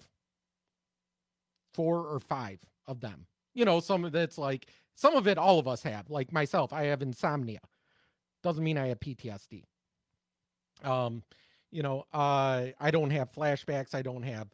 [1.75, 3.27] four or five of them.
[3.53, 6.09] You know, some of it's like some of it all of us have.
[6.09, 7.61] Like myself, I have insomnia.
[8.43, 9.65] Doesn't mean I have PTSD.
[10.83, 11.23] Um,
[11.75, 13.97] you know, uh, I don't have flashbacks.
[13.97, 14.47] I don't have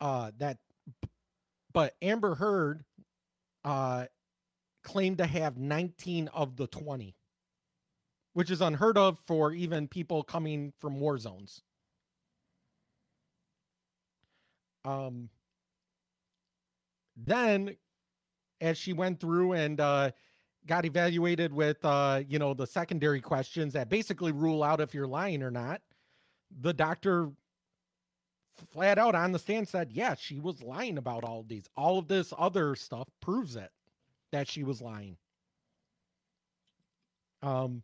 [0.00, 0.58] uh, that.
[1.72, 2.84] But Amber Heard
[3.64, 4.06] uh,
[4.84, 7.16] claimed to have 19 of the 20,
[8.34, 11.60] which is unheard of for even people coming from war zones.
[14.84, 15.28] Um,
[17.16, 17.76] then,
[18.60, 20.12] as she went through and uh,
[20.66, 25.08] got evaluated with, uh, you know, the secondary questions that basically rule out if you're
[25.08, 25.80] lying or not,
[26.60, 27.30] the doctor
[28.72, 31.68] flat out on the stand said, yeah, she was lying about all of these.
[31.76, 33.70] All of this other stuff proves it
[34.32, 35.16] that she was lying.
[37.42, 37.82] Um,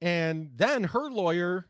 [0.00, 1.66] and then her lawyer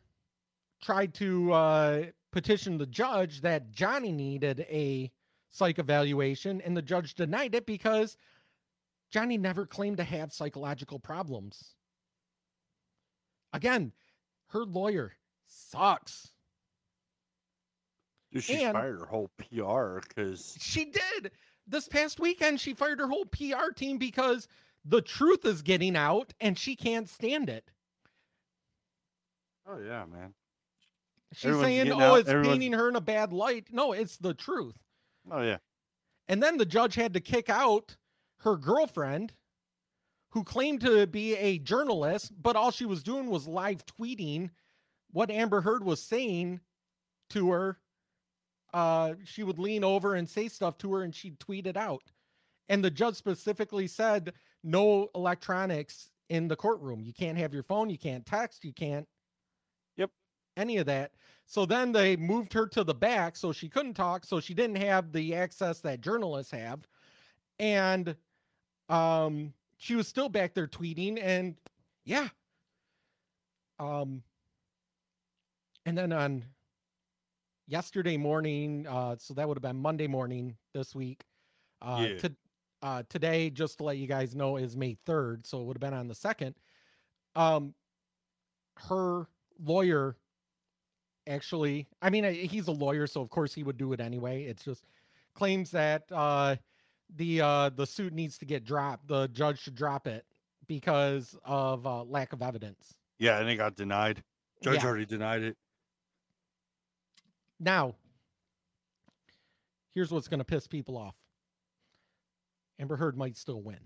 [0.80, 5.10] tried to uh, petition the judge that Johnny needed a
[5.50, 8.16] psych evaluation, and the judge denied it because
[9.10, 11.74] Johnny never claimed to have psychological problems.
[13.52, 13.92] Again,
[14.48, 15.12] her lawyer
[15.72, 16.30] sucks.
[18.32, 21.32] Dude, she And- fired her whole PR because She did.
[21.66, 24.48] This past weekend, she fired her whole PR team because
[24.84, 27.70] the truth is getting out and she can't stand it.
[29.66, 30.34] oh yeah, man.
[31.32, 33.68] She's Everyone's saying, oh, out- it's everyone's- painting her in a bad light.
[33.72, 34.76] No, it's the truth.
[35.30, 35.58] Oh yeah.
[36.28, 37.96] And then the judge had to kick out
[38.38, 39.32] her girlfriend,
[40.30, 44.50] who claimed to be a journalist, but all she was doing was live tweeting
[45.12, 46.60] what Amber Heard was saying
[47.30, 47.78] to her.
[48.74, 52.02] Uh, she would lean over and say stuff to her, and she'd tweet it out.
[52.68, 54.32] And the judge specifically said,
[54.64, 57.02] no electronics in the courtroom.
[57.02, 59.06] You can't have your phone, you can't text, you can't.
[59.96, 60.10] Yep.
[60.56, 61.12] Any of that.
[61.46, 64.76] So then they moved her to the back so she couldn't talk, so she didn't
[64.76, 66.86] have the access that journalists have.
[67.58, 68.16] And
[68.88, 71.56] um she was still back there tweeting and
[72.04, 72.28] yeah.
[73.78, 74.22] Um
[75.86, 76.44] and then on
[77.66, 81.24] yesterday morning, uh so that would have been Monday morning this week.
[81.80, 82.18] Uh Yeah.
[82.18, 82.36] to
[82.82, 85.80] uh today, just to let you guys know, is May 3rd, so it would have
[85.80, 86.54] been on the second.
[87.34, 87.74] Um
[88.88, 89.26] her
[89.62, 90.16] lawyer
[91.28, 94.64] actually i mean he's a lawyer so of course he would do it anyway it's
[94.64, 94.86] just
[95.34, 96.56] claims that uh
[97.16, 100.24] the uh the suit needs to get dropped the judge should drop it
[100.66, 104.24] because of uh lack of evidence Yeah, and it got denied.
[104.64, 104.88] Judge Yeah.
[104.88, 105.56] already denied it.
[107.62, 107.94] Now
[109.94, 111.14] here's what's going to piss people off.
[112.78, 113.78] Amber heard might still win.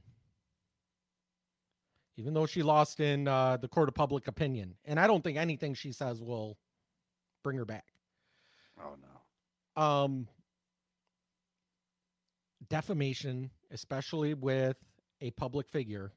[2.16, 4.74] Even though she lost in uh the court of public opinion.
[4.85, 6.57] And i don't think anything she says will
[7.43, 7.85] bring her back.
[8.81, 8.95] Oh
[9.77, 9.83] no.
[9.83, 10.29] um
[12.68, 14.77] defamation especially with
[15.20, 16.12] a public figure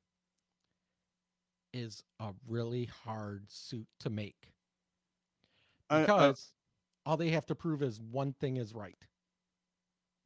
[1.73, 4.51] is a really hard suit to make.
[5.89, 6.51] Because
[7.05, 8.95] all they have to prove is one thing is right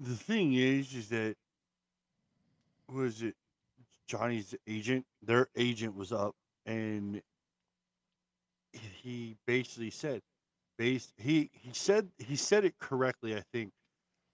[0.03, 1.35] the thing is, is that
[2.91, 3.35] was it
[4.07, 5.05] Johnny's agent?
[5.21, 7.21] Their agent was up, and
[8.73, 10.21] he basically said,
[10.77, 13.71] based he he said he said it correctly, I think.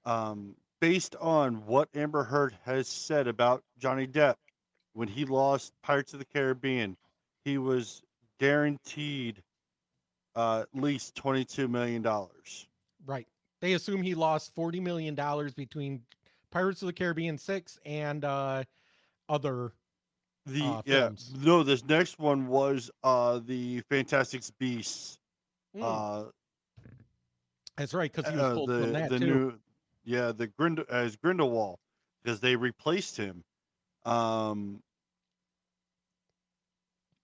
[0.05, 4.35] Um, based on what Amber Heard has said about Johnny Depp
[4.93, 6.97] when he lost Pirates of the Caribbean,
[7.43, 8.01] he was
[8.39, 9.43] guaranteed
[10.35, 12.67] uh, at least twenty two million dollars.
[13.05, 13.27] right
[13.61, 16.01] they assume he lost 40 million dollars between
[16.51, 18.63] pirates of the caribbean 6 and uh
[19.27, 19.73] other
[20.45, 21.09] The uh, yeah
[21.41, 25.19] no, this next one was uh the Fantastic Beasts.
[25.75, 26.29] Mm, Uh,
[27.77, 29.59] that's right because he was uh, pulled the from that the too new
[30.05, 31.77] yeah the Grind as Grindelwald
[32.23, 33.43] because they replaced him,
[34.05, 34.81] um,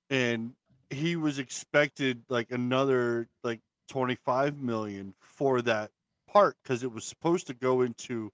[0.10, 0.54] and
[0.96, 5.92] he was expected like another like twenty five million for that
[6.28, 8.32] part because it was supposed to go into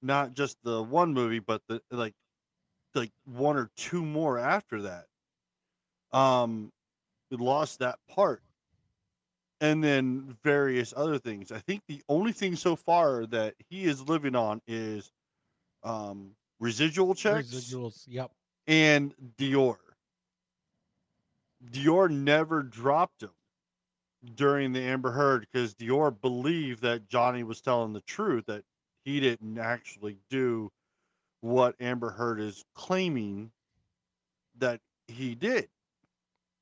[0.00, 2.14] not just the one movie but the like
[2.94, 5.06] like one or two more after that.
[6.12, 6.72] Um
[7.30, 8.42] it lost that part.
[9.60, 11.52] And then various other things.
[11.52, 15.10] I think the only thing so far that he is living on is
[15.84, 16.30] um
[16.60, 18.30] residual checks residuals yep.
[18.68, 19.76] and dior
[21.70, 23.30] dior never dropped him
[24.34, 28.62] during the amber heard because dior believed that johnny was telling the truth that
[29.04, 30.70] he didn't actually do
[31.40, 33.50] what amber heard is claiming
[34.58, 35.68] that he did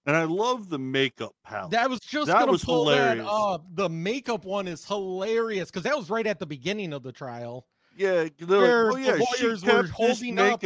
[0.06, 3.26] and i love the makeup palette That was just That gonna was pull hilarious.
[3.26, 3.60] that.
[3.74, 7.66] The makeup one is hilarious because that was right at the beginning of the trial.
[7.96, 10.62] Yeah, like, the oh yeah, she lawyers were holding up-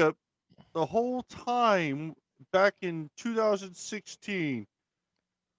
[0.73, 2.15] the whole time
[2.53, 4.67] back in 2016.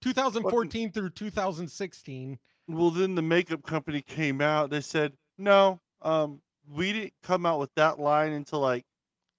[0.02, 2.38] 2014 through 2016.
[2.68, 4.70] Well, then the makeup company came out.
[4.70, 8.84] They said, no, um, we didn't come out with that line until like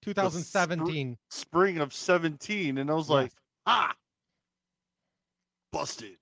[0.02, 1.16] 2017.
[1.30, 2.78] spring of 17.
[2.78, 3.14] And I was Yes.
[3.14, 3.32] like,
[3.66, 3.94] ah,
[5.72, 6.16] busted.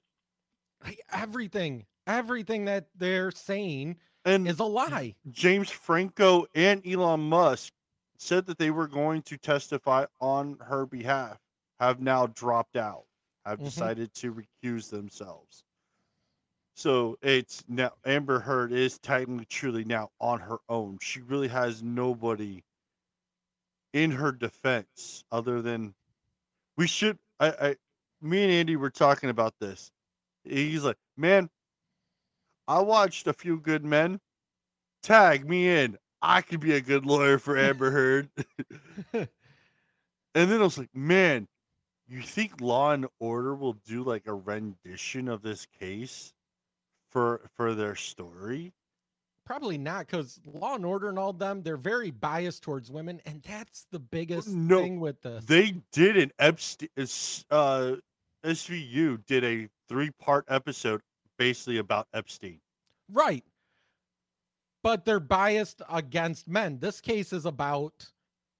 [0.85, 5.15] Like, everything, everything that they're saying And is a lie.
[5.31, 7.73] James Franco and Elon Musk
[8.21, 11.39] said that they were going to testify on her behalf,
[11.81, 13.07] have now dropped out,
[13.45, 13.65] have Mhm.
[13.65, 15.65] decided to recuse themselves.
[16.75, 20.99] So it's now Amber Heard is technically truly now on her own.
[21.01, 22.63] She really has nobody
[23.93, 25.95] in her defense other than
[26.77, 27.77] we should I, I
[28.21, 29.91] me and Andy were talking about this.
[30.45, 31.51] He's like, Man,
[32.69, 34.21] I watched a few good men.
[35.03, 35.99] Tag me in.
[36.27, 38.29] I could be a good lawyer for Amber Heard.
[39.13, 39.29] and
[40.35, 41.47] then I was like, man,
[42.09, 46.35] you think Law and Order will do like a rendition of this case
[47.11, 48.73] for for their story?
[49.45, 53.41] Probably not, because Law and Order and all them, they're very biased towards women, and
[53.45, 55.45] that's the biggest no, thing with this.
[55.45, 56.89] They did an Epstein
[57.51, 57.95] uh
[58.45, 61.03] SVU did a three part episode
[61.39, 62.59] basically about Epstein.
[63.13, 63.45] Right.
[64.87, 66.79] But they're biased against men.
[66.79, 68.09] This case is about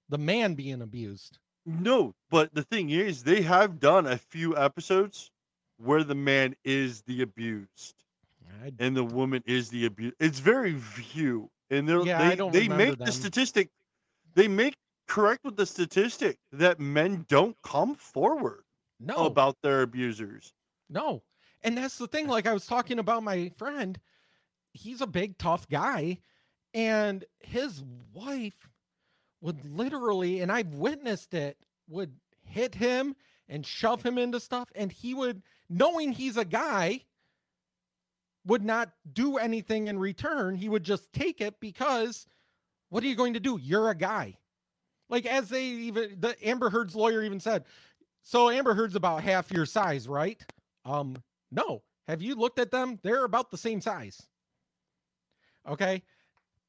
[0.09, 1.39] the man being abused.
[1.65, 5.31] No, but the thing is, they have done a few episodes
[5.77, 8.03] where the man is the abused
[8.61, 10.15] I, and the woman is the abused.
[10.19, 13.69] It's very few, and they're, Yeah, they they make the statistic.
[14.33, 14.75] They make
[15.07, 18.65] correct with the statistic that men don't come forward
[18.99, 20.53] no, about their abusers.
[20.89, 21.23] no.
[21.63, 22.27] And that's the thing.
[22.27, 23.97] Like I was talking about my friend,
[24.77, 26.19] he's a big, tough guy,
[26.73, 28.69] and his wife
[29.41, 31.57] would literally, and I've witnessed it,
[31.89, 32.13] would
[32.43, 33.15] hit him
[33.49, 34.69] and shove him into stuff.
[34.75, 37.01] And he would, knowing he's a guy,
[38.45, 40.55] would not do anything in return.
[40.55, 42.25] He would just take it because
[42.89, 43.59] what are you going to do?
[43.61, 44.37] You're a guy.
[45.09, 47.65] Like as they even the Amber Heard's lawyer even said,
[48.23, 50.41] so Amber Heard's about half your size, right?
[50.85, 51.15] Um,
[51.51, 51.83] no.
[52.07, 52.99] Have you looked at them?
[53.03, 54.21] They're about the same size.
[55.67, 56.03] Okay.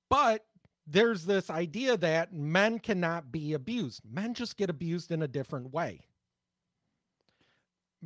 [0.08, 0.44] But
[0.86, 4.02] there's this idea that men cannot be abused.
[4.10, 6.00] Men just get abused in a different way.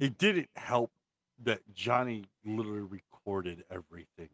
[0.00, 0.90] It didn't help
[1.44, 4.28] that Johnny literally recorded everything.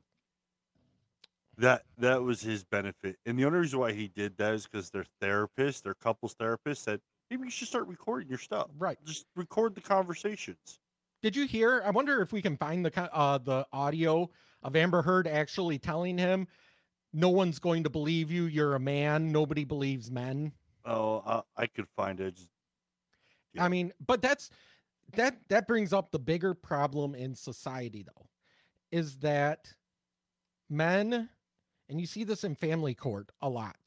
[1.59, 4.91] That that was his benefit, and the only reason why he did that is because
[4.91, 7.01] their therapist, their couples therapist, said
[7.31, 8.69] maybe you should start recording your stuff.
[8.79, 8.97] Right.
[9.05, 10.79] Just record the conversations.
[11.21, 11.83] Did you hear?
[11.85, 14.31] I wonder if we can find the uh the audio
[14.63, 16.47] of Amber Heard actually telling him,
[17.13, 18.45] "No one's going to believe you.
[18.45, 19.31] You're a man.
[19.33, 20.53] Nobody believes men."
[20.85, 22.35] Oh, uh, I could find it.
[22.35, 22.51] Just-
[23.55, 23.65] Yeah.
[23.65, 24.51] I mean, but that's
[25.15, 28.29] that that brings up the bigger problem in society though
[28.91, 29.75] is that
[30.69, 31.29] men
[31.89, 33.79] and you see this in family court a lot.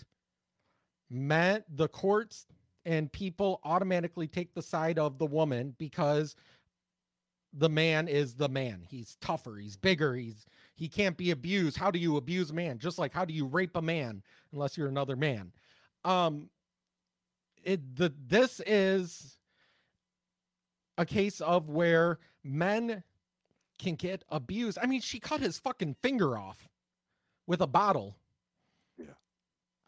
[1.10, 2.48] Men the courts
[2.86, 6.36] and people automatically take the side of the woman because
[7.54, 8.84] the man is the man.
[8.88, 10.46] He's tougher, he's bigger, he's
[10.76, 11.78] he can't be abused.
[11.78, 12.80] How do you abuse a man?
[12.80, 14.24] Just like how do you rape a man
[14.54, 15.52] unless you're another man?
[16.06, 16.50] Um
[17.64, 19.38] it the this is
[20.98, 23.04] a case of where men
[23.80, 24.78] can get abused.
[24.82, 26.68] I mean, she cut his fucking finger off
[27.48, 28.16] with a bottle.
[28.98, 29.06] Yeah.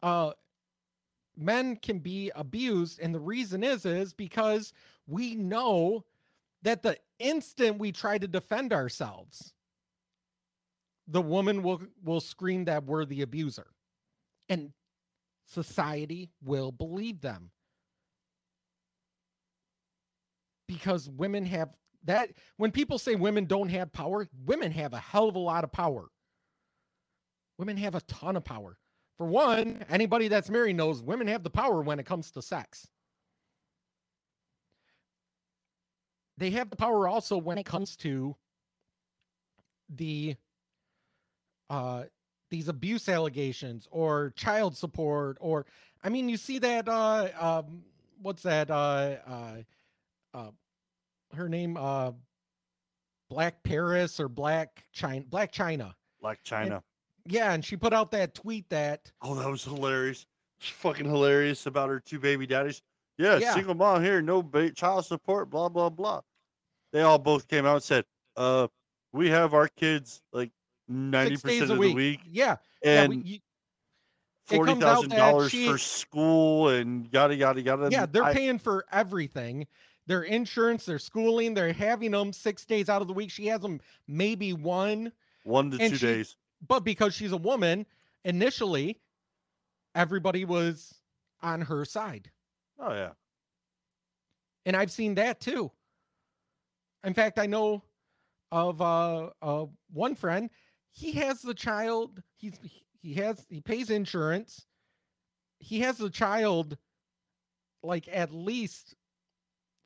[0.02, 0.34] Uh
[1.38, 4.74] men can be abused and the reason is is because
[5.08, 6.04] we know
[6.64, 9.54] that the instant we try to defend ourselves
[11.08, 13.68] the woman will will scream that we're the abuser.
[14.50, 14.72] And
[15.48, 17.52] society will believe them.
[20.68, 21.70] Because women have
[22.06, 25.64] that when people say women don't have power women have a hell of a lot
[25.64, 26.08] of power.
[27.58, 28.78] Women have a ton of power.
[29.18, 32.88] For one anybody that's married knows women have the power when it comes to sex
[36.44, 38.36] they have the power also when it comes to
[39.96, 40.36] the
[41.70, 42.04] uh
[42.50, 45.66] these abuse allegations or child support or
[46.04, 47.82] i mean you see that uh um
[48.22, 49.56] what's that uh uh
[50.34, 50.52] uh
[51.34, 52.12] her name uh
[53.30, 56.84] black paris or Blac Chyna Blac Chyna like China.
[57.26, 60.26] yeah and she put out that tweet that Oh, that was hilarious.
[60.60, 62.82] It's fucking hilarious about her two baby daddies.
[63.18, 63.54] Yeah, Yeah.
[63.54, 66.22] single mom here, no ba- child support, blah blah blah.
[66.94, 68.06] They all both came out and said,
[68.38, 68.68] "Uh,
[69.12, 70.52] we have our kids like
[70.88, 71.90] ninety six days percent a of week.
[71.90, 77.36] the week, yeah yeah, we- and you- it forty thousand dollars for school and yada
[77.36, 79.68] yada yada." yeah they're I- paying for everything
[80.06, 81.54] their insurance, their schooling.
[81.54, 83.32] They're having them six days out of the week.
[83.32, 85.14] She has them maybe one,
[85.46, 86.36] One to two she- days.
[86.68, 87.86] but because she's a woman,
[88.26, 89.00] initially,
[89.96, 90.94] everybody was
[91.42, 92.30] on her side.
[92.80, 93.12] Oh yeah.
[94.66, 95.72] and I've seen that too.
[97.04, 97.84] In fact, I know
[98.52, 100.50] of uh, uh one friend.
[100.92, 102.22] He has the child.
[102.36, 102.60] He's
[103.02, 104.66] he has he pays insurance.
[105.60, 106.78] He has the child
[107.82, 108.96] like at least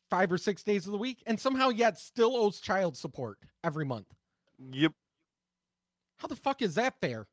[0.09, 3.85] five or six days of the week, and somehow yet still owes child support every
[3.85, 4.13] month.
[4.71, 4.93] Yep.
[6.17, 7.27] How the fuck is that fair?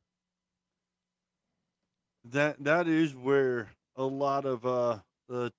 [2.31, 5.51] That that is where a lot of uh the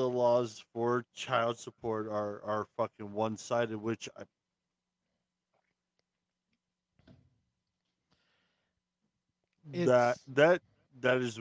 [0.00, 4.24] the laws for child support are are fucking one sided, which I
[9.74, 10.62] that that
[11.00, 11.40] that is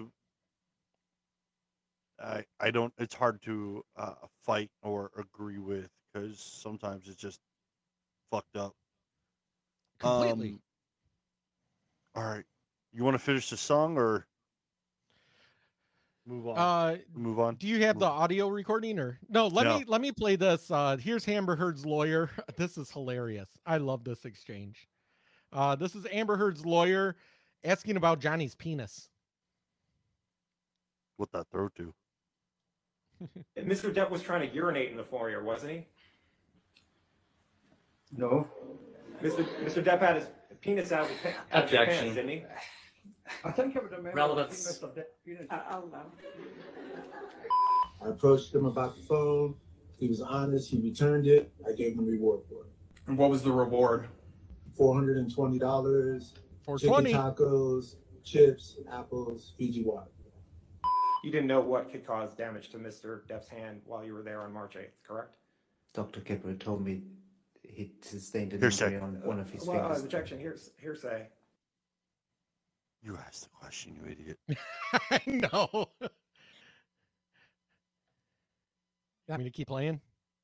[2.19, 7.39] I I don't it's hard to uh, fight or agree with because sometimes it's just
[8.31, 8.73] fucked up.
[9.99, 10.51] Completely.
[10.51, 10.61] Um,
[12.15, 12.45] all right,
[12.91, 14.27] you want to finish the song or
[16.25, 16.57] move on?
[16.57, 17.55] uh, move on.
[17.55, 19.47] Do you have the audio recording or no?
[19.47, 19.79] Let No.
[19.79, 20.69] me let me play this.
[20.71, 22.29] Uh here's Amber Heard's lawyer.
[22.57, 23.49] This is hilarious.
[23.65, 24.87] I love this exchange.
[25.51, 27.15] Uh this is Amber Heard's lawyer
[27.63, 29.09] asking about Johnny's penis.
[31.17, 31.93] What that throw to?
[33.57, 33.93] Mr.
[33.93, 35.87] Depp was trying to urinate in the foyer, wasn't he?
[38.11, 38.47] No.
[39.21, 39.45] Mr.
[39.63, 39.83] Mr.
[39.83, 40.27] Depp had his
[40.61, 42.43] penis out of his, pa- out his pants, didn't he?
[43.43, 44.81] I think it would have Relevance.
[48.01, 49.55] I approached him about the phone.
[49.97, 50.69] He was honest.
[50.69, 51.51] He returned it.
[51.67, 52.71] I gave him a reward for it.
[53.07, 54.07] And what was the reward?
[54.77, 56.33] Four hundred and twenty dollars.
[56.65, 57.13] Chicken 420.
[57.13, 60.11] tacos, chips, apples, Fiji water.
[61.23, 63.25] You didn't know what could cause damage to Mr.
[63.27, 65.33] Depp's hand while you were there on March 8th, correct?
[65.93, 66.21] Dr.
[66.21, 67.01] Kipper told me
[67.63, 68.85] he sustained an Hearsay.
[68.85, 70.03] injury on one of his Well, uh, fingers.
[70.03, 71.27] objection, here's hearsay.
[73.01, 74.37] You asked the question, you idiot.
[75.11, 75.89] I know.
[76.01, 76.09] You
[79.29, 80.01] want me to keep playing?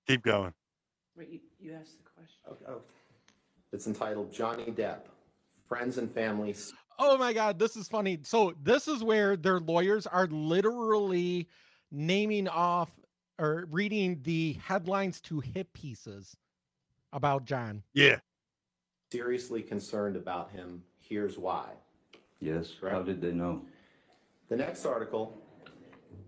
[0.08, 0.54] Keep going.
[1.18, 2.40] Wait, you, you asked the question.
[2.50, 2.82] Okay, oh,
[3.74, 5.00] It's entitled Johnny Depp,
[5.68, 6.56] Friends and Family.
[6.98, 8.20] Oh my god, this is funny.
[8.24, 11.48] So this is where their lawyers are literally
[11.92, 12.92] naming off
[13.38, 16.38] or reading the headlines to hit pieces
[17.12, 17.84] about John.
[17.94, 18.20] Yeah.
[19.12, 20.84] Seriously concerned about him.
[21.00, 21.68] Here's why.
[22.40, 23.06] Yes, how Correct.
[23.06, 23.62] did they know?
[24.50, 25.42] The next article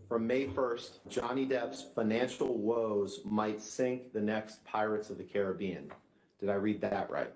[0.08, 5.92] from May 1st Johnny Depp's financial woes might sink the next Pirates of the Caribbean.
[6.40, 7.34] Did I read that right?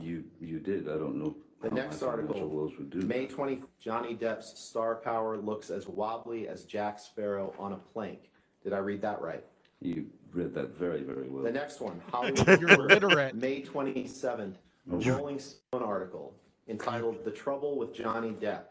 [0.00, 1.36] You, you did, I don't know.
[1.62, 3.34] The how my next financial article, woes would do May that.
[3.34, 8.30] 20, Johnny Depp's star power looks as wobbly as Jack Sparrow on a plank.
[8.64, 9.44] Did I read that right?
[9.80, 11.42] You read that very, very well.
[11.42, 13.30] The next one, Hollywood You're Reporter.
[13.34, 14.54] May 27th,
[14.90, 16.34] a Rolling Stone article
[16.68, 18.62] entitled The Trouble with Johnny Depp.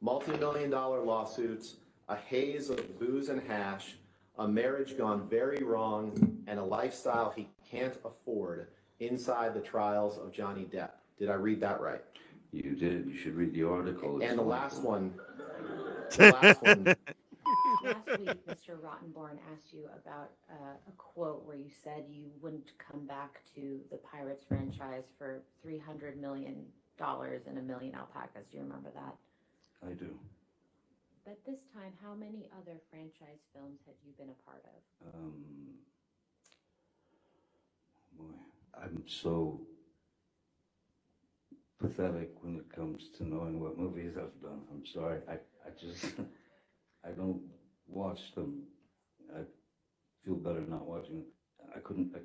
[0.00, 1.76] Multi-million dollar lawsuits,
[2.08, 3.96] a haze of booze and hash,
[4.38, 8.68] a marriage gone very wrong, and a lifestyle he can't afford
[9.00, 10.90] inside the trials of Johnny Depp.
[11.18, 12.02] Did I read that right?
[12.52, 14.20] You did, you should read the article.
[14.20, 15.14] It's And the last one,
[16.16, 16.96] the last one,
[17.84, 18.76] Last week, Mr.
[18.80, 23.78] Rottenborn asked you about uh, a quote where you said you wouldn't come back to
[23.90, 26.64] the Pirates franchise for three hundred million
[26.98, 28.46] dollars and a million alpacas.
[28.50, 29.16] Do you remember that?
[29.88, 30.18] I do.
[31.24, 35.14] But this time, how many other franchise films had you been a part of?
[35.14, 35.44] Um,
[38.16, 38.34] boy,
[38.80, 39.60] I'm so
[41.80, 44.62] pathetic when it comes to knowing what movies I've done.
[44.72, 45.20] I'm sorry.
[45.28, 46.04] I, I just,
[47.04, 47.42] I don't
[47.88, 48.62] watch them.
[49.34, 49.40] I
[50.24, 51.24] feel better not watching.
[51.74, 52.18] I couldn't, I,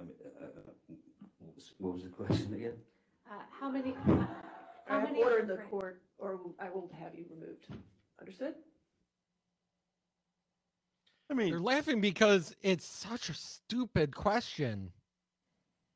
[0.00, 0.94] I mean, uh, uh,
[1.38, 2.74] what was- what was the question again?
[3.30, 3.94] Uh, how many?
[4.88, 7.66] I How have many ordered other the fran- court, or I will have you removed.
[8.20, 8.54] Understood?
[11.30, 14.92] I They're mean, laughing because it's such a stupid question.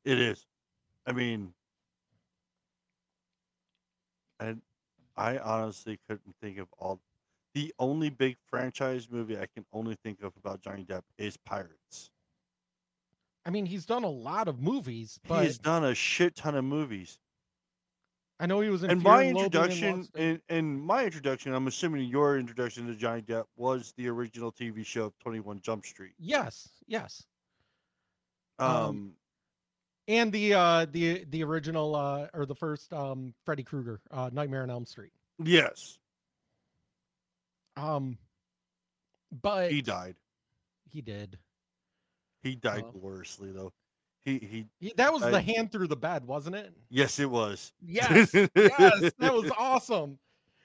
[0.05, 0.45] it is.
[1.05, 1.53] I mean,
[4.39, 4.61] and
[5.15, 7.01] I honestly couldn't think of all.
[7.53, 12.11] The only big franchise movie I can only think of about Johnny Depp is Pirates.
[13.45, 16.55] I mean, he's done a lot of movies, He but has done a shit ton
[16.55, 17.19] of movies.
[18.39, 21.67] I know he was in And Fear my and introduction, and, and my introduction, I'm
[21.67, 26.13] assuming your introduction to Johnny Depp was the original TV show of 21 Jump Street.
[26.19, 27.25] Yes, yes.
[28.59, 29.13] Um, Um,
[30.07, 34.63] and the uh the the original uh or the first um Freddy Krueger, uh Nightmare
[34.63, 35.13] on Elm Street.
[35.43, 35.97] yes,
[37.77, 38.17] Um
[39.41, 40.15] but he died.
[40.91, 41.39] he did.
[42.43, 42.91] He died Oh.
[42.91, 43.71] gloriously though.
[44.21, 44.65] He he.
[44.79, 46.73] He- that was the hand through the bed, wasn't it?
[46.89, 47.73] Yes, it was.
[47.81, 50.19] Yes, yes, that was awesome.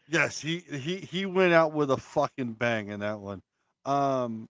[0.08, 3.42] Yes, he he he went out with a fucking bang in that one.
[3.84, 4.48] Um,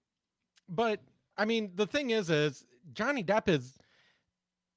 [0.69, 1.01] But
[1.37, 3.79] I mean, the thing is, is Johnny Depp is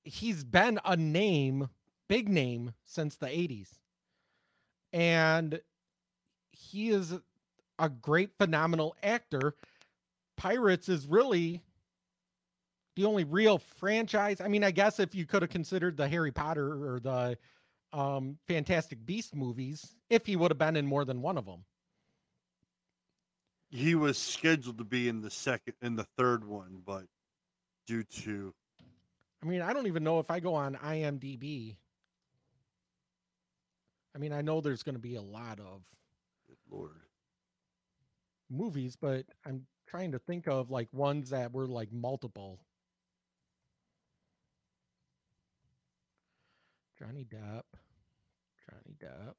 [0.04, 1.70] he's been a name,
[2.08, 3.70] big name since the '80s,
[4.94, 5.62] and
[6.52, 7.14] he is
[7.80, 9.56] a great, phenomenal actor.
[10.38, 11.62] Pirates is really
[12.96, 14.42] the only real franchise.
[14.42, 17.38] I mean, I guess if you could have considered the Harry Potter or the
[17.94, 21.64] um, Fantastic Beast movies, if he would have been in more than one of them.
[23.70, 27.06] he was scheduled to be in the second in the third one, but
[27.88, 28.54] due to
[29.44, 31.76] I mean, I don't even know if I go on IMDb.
[34.16, 35.82] I mean, I know there's going to be a lot of
[36.48, 37.02] good lord,
[38.50, 42.60] movies, but I'm trying to think of like ones that were like multiple.
[47.02, 47.64] Johnny Depp.
[48.70, 49.34] Johnny Depp.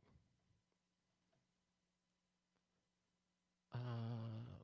[3.73, 3.79] Uh,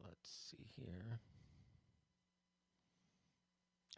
[0.05, 1.20] let's see here.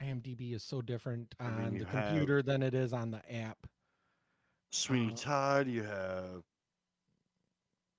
[0.02, 3.66] IMDb is so different I mean, on the computer than it is on the app.
[4.70, 5.66] Sweeney Uh, Todd.
[5.66, 6.42] You have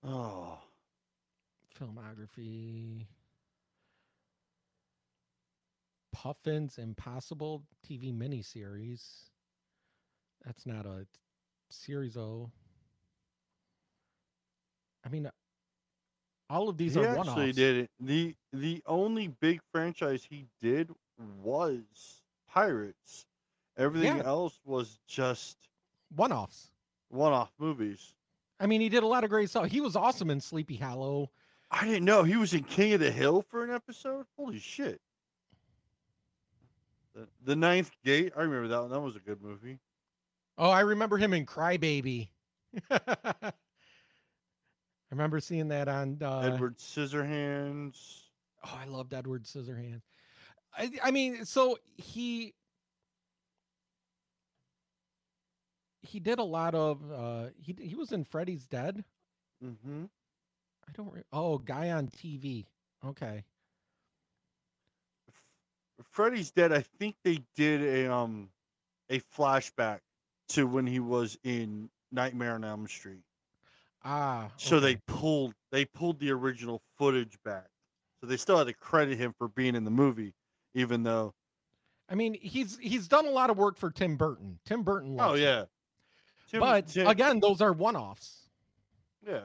[0.03, 0.59] oh
[1.79, 3.07] filmography.
[6.13, 9.30] Puffin's Impossible TV miniseries.
[10.45, 11.05] That's not a
[11.69, 12.51] series, though.
[15.05, 15.29] I mean,
[16.49, 17.29] all of these he are one-offs.
[17.29, 17.89] actually did it.
[17.99, 20.89] the The only big franchise he did
[21.41, 23.25] was Pirates.
[23.77, 24.23] Everything Yeah.
[24.25, 25.57] else was just
[26.15, 26.71] one-offs.
[27.09, 28.13] one-off movies.
[28.59, 29.67] I mean, he did a lot of great stuff.
[29.71, 31.31] He was awesome in Sleepy Hollow.
[31.71, 34.25] I didn't know he was in King of the Hill for an episode.
[34.37, 35.01] Holy shit!
[37.15, 38.33] The, the Ninth Gate.
[38.35, 38.91] I remember that one.
[38.91, 39.79] That was a good movie.
[40.57, 42.29] Oh, I remember him in Crybaby.
[42.91, 43.53] I
[45.09, 48.23] remember seeing that on uh, Edward Scissorhands.
[48.63, 50.03] Oh, I loved Edward Scissorhands.
[50.77, 52.53] I, I mean, so he
[56.01, 59.03] he did a lot of uh he he was in Freddy's Dead.
[59.63, 60.05] Mm-hmm.
[60.87, 62.65] I don't re- oh guy on TV.
[63.05, 63.43] Okay.
[66.11, 66.71] Freddy's Dead.
[66.71, 68.49] I think they did a um
[69.09, 69.99] a flashback
[70.55, 73.23] to when he was in Nightmare on Elm Street.
[74.03, 74.49] Ah.
[74.57, 77.67] So they pulled they pulled the original footage back.
[78.19, 80.33] So they still had to credit him for being in the movie,
[80.73, 81.33] even though
[82.09, 84.59] I mean, he's he's done a lot of work for Tim Burton.
[84.65, 85.65] Tim Burton oh yeah,
[86.49, 88.49] Tim- but Tim- again, those are one-offs.
[89.25, 89.41] yeah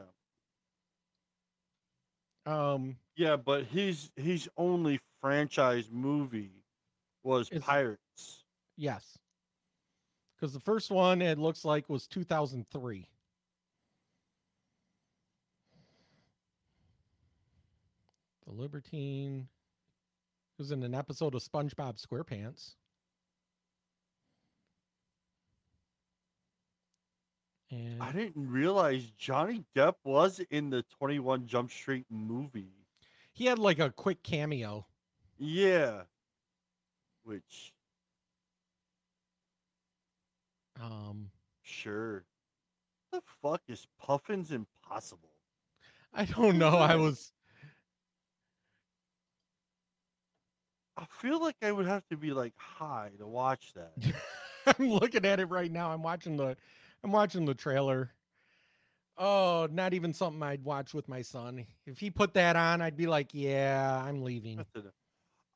[2.44, 6.50] Um yeah, but his his only franchise movie
[7.22, 8.44] was Pirates.
[8.76, 9.18] yes.
[10.40, 13.08] Cuz the first one it looks like was 2003.
[18.46, 19.48] The Libertine
[20.58, 22.74] was in an episode of SpongeBob SquarePants.
[27.70, 32.72] And I didn't realize Johnny Depp was in the Twenty One Jump Street movie.
[33.32, 34.86] he had like a quick cameo.
[35.38, 36.02] Yeah,
[37.24, 37.74] which
[40.80, 41.30] Um
[41.62, 42.24] sure.
[43.12, 45.30] The fuck is Puffin's Impossible?
[46.12, 46.78] I don't know.
[46.78, 47.32] I was
[50.96, 53.92] I feel like I would have to be like high to watch that.
[54.78, 55.90] I'm looking at it right now.
[55.90, 56.56] I'm watching the
[57.04, 58.12] I'm watching the trailer.
[59.18, 61.66] Oh, not even something I'd watch with my son.
[61.86, 64.64] If he put that on, I'd be like, "Yeah, I'm leaving."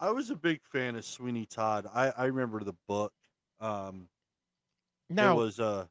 [0.01, 1.87] I was a big fan of Sweeney Todd.
[1.93, 3.13] I, I remember the book.
[3.61, 4.09] Um,
[5.11, 5.87] Now, it was uh,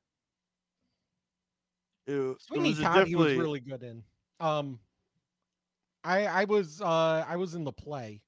[2.08, 2.18] it, it
[2.60, 4.04] was Todd he was definitely- really good in.
[4.40, 4.80] Um,
[6.04, 8.22] I I was uh I was in the play,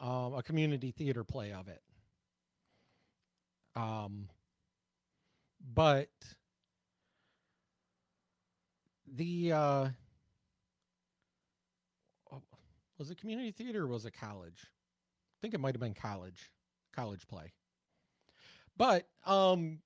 [0.00, 1.82] um, a community theater play of it.
[3.76, 4.28] Um,
[5.74, 6.08] but
[9.06, 9.88] the uh,
[12.32, 12.42] oh,
[12.98, 14.62] was it community theater or was it college?
[14.64, 16.50] I think it might have been college,
[16.94, 17.52] college play.
[18.82, 19.78] But um,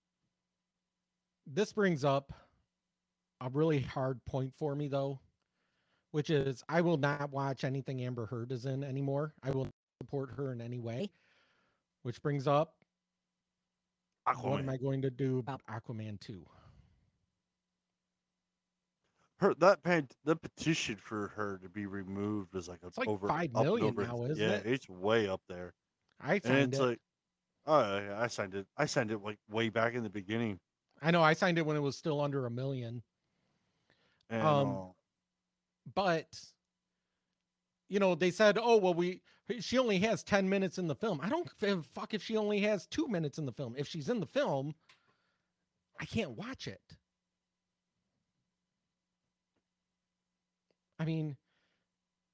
[1.46, 2.32] this brings up
[3.42, 5.20] a really hard point for me though,
[6.12, 9.34] which is I will not watch anything Amber Heard is in anymore.
[9.42, 11.10] I will not support her in any way.
[12.04, 12.72] Which brings up
[14.40, 16.42] what am I going to do about Aquaman 2?
[19.40, 23.08] her that pan, the petition for her to be removed was like a It's like
[23.08, 24.64] over five up and million over- now, isn't yeah, it?
[24.64, 25.74] it's way up there.
[26.18, 26.82] I and it's it.
[26.82, 27.00] like,
[27.66, 28.66] oh yeah, I signed it.
[28.76, 30.58] I signed it like way back in the beginning.
[31.02, 33.02] I know I signed it when it was still under a million.
[34.30, 34.80] And Um, uh,
[35.94, 36.26] but
[37.88, 39.22] you know they said oh well we
[39.60, 42.36] she only has 10 minutes in the film i don't give a fuck if she
[42.36, 44.74] only has two minutes in the film if she's in the film
[46.00, 46.80] i can't watch it
[50.98, 51.36] i mean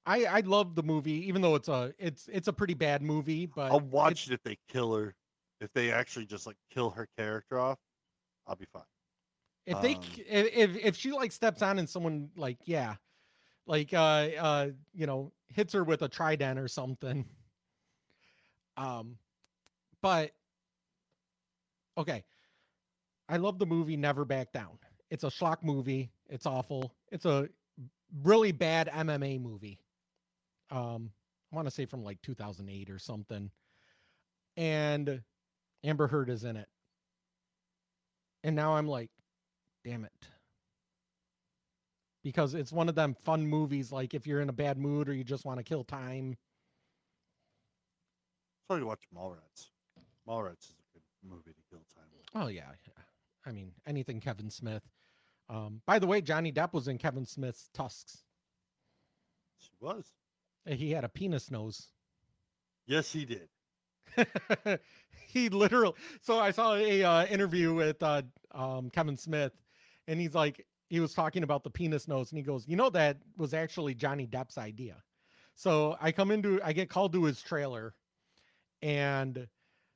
[0.07, 3.45] i i love the movie even though it's a it's it's a pretty bad movie
[3.45, 5.15] but I'll watch it if they kill her.
[5.63, 7.79] If they actually just like kill her character off,
[8.47, 8.83] I'll be fine.
[9.67, 12.97] if they Um, if if she like steps on and someone like yeah
[13.67, 17.27] like uh uh you know hits her with a trident or something.
[18.77, 19.19] Um
[20.03, 20.33] but
[21.99, 22.25] okay
[23.29, 24.79] i love the movie never back down.
[25.11, 26.11] It's a schlock movie.
[26.29, 26.95] It's awful.
[27.11, 27.49] It's a
[28.23, 29.81] really bad mma movie.
[30.71, 31.11] Um
[31.53, 33.51] i want to say from like 2008 or something.
[34.57, 35.23] And
[35.85, 36.69] amber heard is in it
[38.45, 39.11] and now i'm like
[39.85, 40.13] damn it
[42.23, 45.13] because it's one of them fun movies like if you're in a bad mood or
[45.15, 46.37] you just want to kill time
[48.71, 49.69] So you watch Mallrats.
[50.27, 52.27] Mallrats is a good movie to kill time with.
[52.43, 53.03] oh yeah yeah.
[53.45, 54.83] i mean anything kevin smith
[55.51, 58.23] um by the way johnny depp was in kevin smith's tusks
[59.59, 60.07] She was.
[60.65, 61.89] He had a penis nose
[62.87, 63.49] Yes, he did.
[65.29, 69.53] he literally so i saw a uh, interview with uh um kevin smith
[70.09, 72.91] and he's like he was talking about the penis nose and he goes you know
[72.91, 74.97] that was actually johnny depp's idea.
[75.55, 77.95] So i come into i get called to his trailer
[78.83, 79.47] and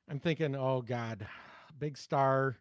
[0.09, 1.27] i'm thinking oh god
[1.79, 2.57] big star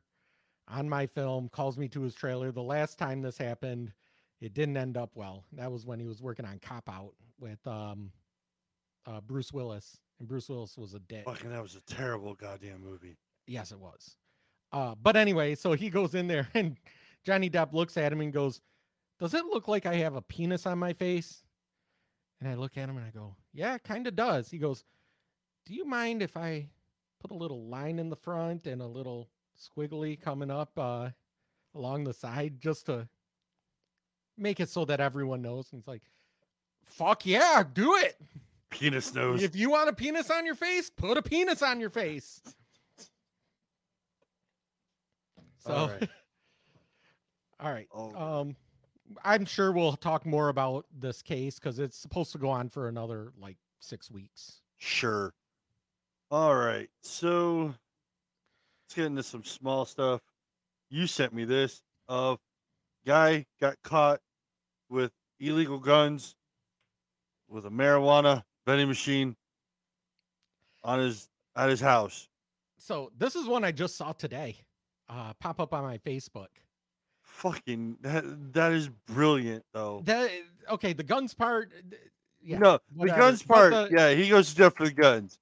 [0.69, 2.51] on my film calls me to his trailer.
[2.51, 3.93] The last time this happened
[4.41, 5.45] it didn't end up well.
[5.53, 8.11] That was when he was working on cop out with um
[9.07, 12.83] uh, bruce willis and bruce willis was a dick Fucking, that was a terrible goddamn
[12.83, 13.17] movie.
[13.47, 14.17] Yes, it was.
[14.73, 16.77] Uh, but anyway, so he goes in there and
[17.25, 18.61] Johnny Depp looks at him and goes,
[19.19, 21.43] Does it look like I have a penis on my face?
[22.41, 24.51] And I look at him and I go, Yeah, it kind of does.
[24.51, 24.85] He goes,
[25.65, 26.69] Do you mind if I
[27.21, 31.11] put a little line in the front and a little squiggly coming up uh,
[31.75, 33.09] along the side just to
[34.37, 35.69] make it so that everyone knows?
[35.73, 36.03] And he's like,
[36.85, 38.21] Fuck yeah, do it.
[38.71, 39.43] Penis nose.
[39.43, 42.41] If you want a penis on your face, put a penis on your face.
[45.59, 46.09] So, All right.
[47.61, 47.89] all right.
[47.95, 48.15] Oh.
[48.15, 48.57] Um,
[49.25, 52.89] I'm sure we'll talk more about this case because it's supposed to go on for
[52.89, 54.61] another like six weeks.
[54.79, 55.33] Sure.
[56.31, 56.89] All right.
[57.03, 57.75] So
[58.85, 60.21] let's get into some small stuff.
[60.91, 61.83] You sent me this.
[62.09, 62.39] Of
[63.05, 64.21] guy got caught
[64.89, 66.37] with illegal guns
[67.49, 69.37] with a marijuana vending machine
[70.85, 72.29] on his at his house.
[72.79, 74.57] So this is one I just saw today,
[75.09, 76.49] uh, pop up on my Facebook.
[77.23, 80.03] Fucking that that is brilliant though.
[80.05, 80.31] That
[80.71, 81.73] okay, the guns part.
[82.43, 83.73] Yeah, no, the guns part.
[83.73, 85.39] the- yeah, he goes to for the guns.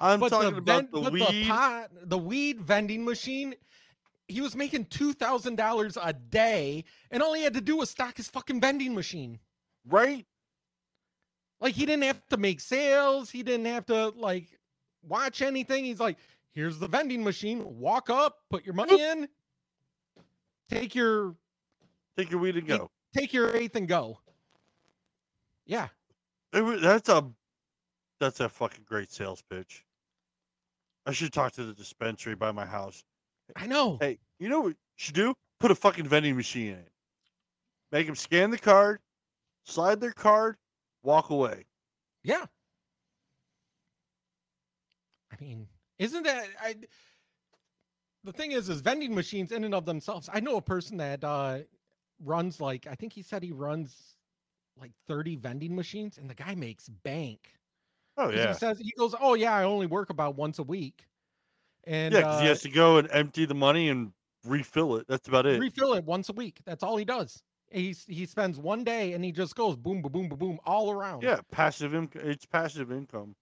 [0.00, 1.26] I'm talking the about ven- the weed.
[1.28, 3.54] the pot, the weed vending machine.
[4.28, 7.90] He was making two thousand dollars a day, and all he had to do was
[7.90, 9.38] stock his fucking vending machine.
[9.88, 10.24] right?
[11.60, 13.30] Like he didn't have to make sales.
[13.30, 14.58] He didn't have to like
[15.02, 15.84] watch anything.
[15.84, 16.18] He's like,
[16.52, 17.64] here's the vending machine.
[17.78, 19.28] Walk up, put your money in,
[20.70, 21.34] take your
[22.16, 22.90] Take your weed and go.
[23.16, 24.18] take your eighth and go.
[25.66, 25.88] Yeah.
[26.52, 27.24] It that's a
[28.18, 29.84] that's a fucking great sales pitch.
[31.06, 33.04] I should talk to the dispensary by my house.
[33.54, 33.98] I know.
[34.00, 35.34] Hey, you know what you should do?
[35.60, 36.90] Put a fucking vending machine in it.
[37.92, 38.98] Make them scan the card,
[39.64, 40.56] slide their card,
[41.08, 41.64] walk away.
[42.22, 42.46] Yeah.
[45.32, 46.76] I mean, isn't that I
[48.24, 50.28] the thing is is vending machines in and of themselves.
[50.32, 51.60] I know a person that uh
[52.24, 54.16] runs like I think he said he runs
[54.80, 57.54] like 30 vending machines and the guy makes bank.
[58.16, 61.06] Oh yeah, He says he goes, "Oh yeah, I only work about once a week."
[61.84, 64.12] And yeah, uh, he has to go and empty the money and
[64.44, 65.06] refill it.
[65.08, 65.60] That's about it.
[65.60, 66.60] refill it once a week.
[66.64, 67.42] That's all he does.
[67.70, 70.90] He's he spends one day and he just goes boom, boom, boom, boom, boom all
[70.90, 71.22] around.
[71.22, 72.22] yeah, passive income.
[72.24, 73.34] It's passive income.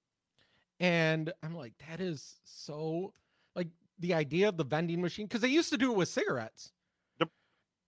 [0.80, 3.12] And I'm like, that is so
[3.54, 3.68] like
[3.98, 6.72] the idea of the vending machine because they used to do it with cigarettes.
[7.20, 7.30] Yep.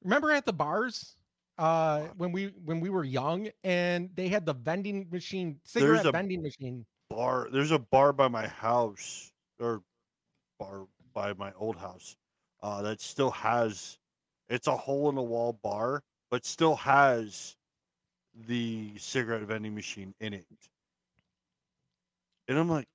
[0.04, 1.16] Remember at the bars
[1.58, 6.12] uh when we when we were young and they had the vending machine cigarette a-
[6.12, 6.86] vending machine.
[7.10, 7.48] Bar.
[7.50, 9.82] There's a bar by my house, or
[10.60, 12.16] bar by my old house,
[12.62, 13.98] uh, that still has.
[14.50, 17.56] It's a hole in the wall bar, but still has
[18.46, 20.46] the cigarette vending machine in it.
[22.48, 22.86] And I'm like,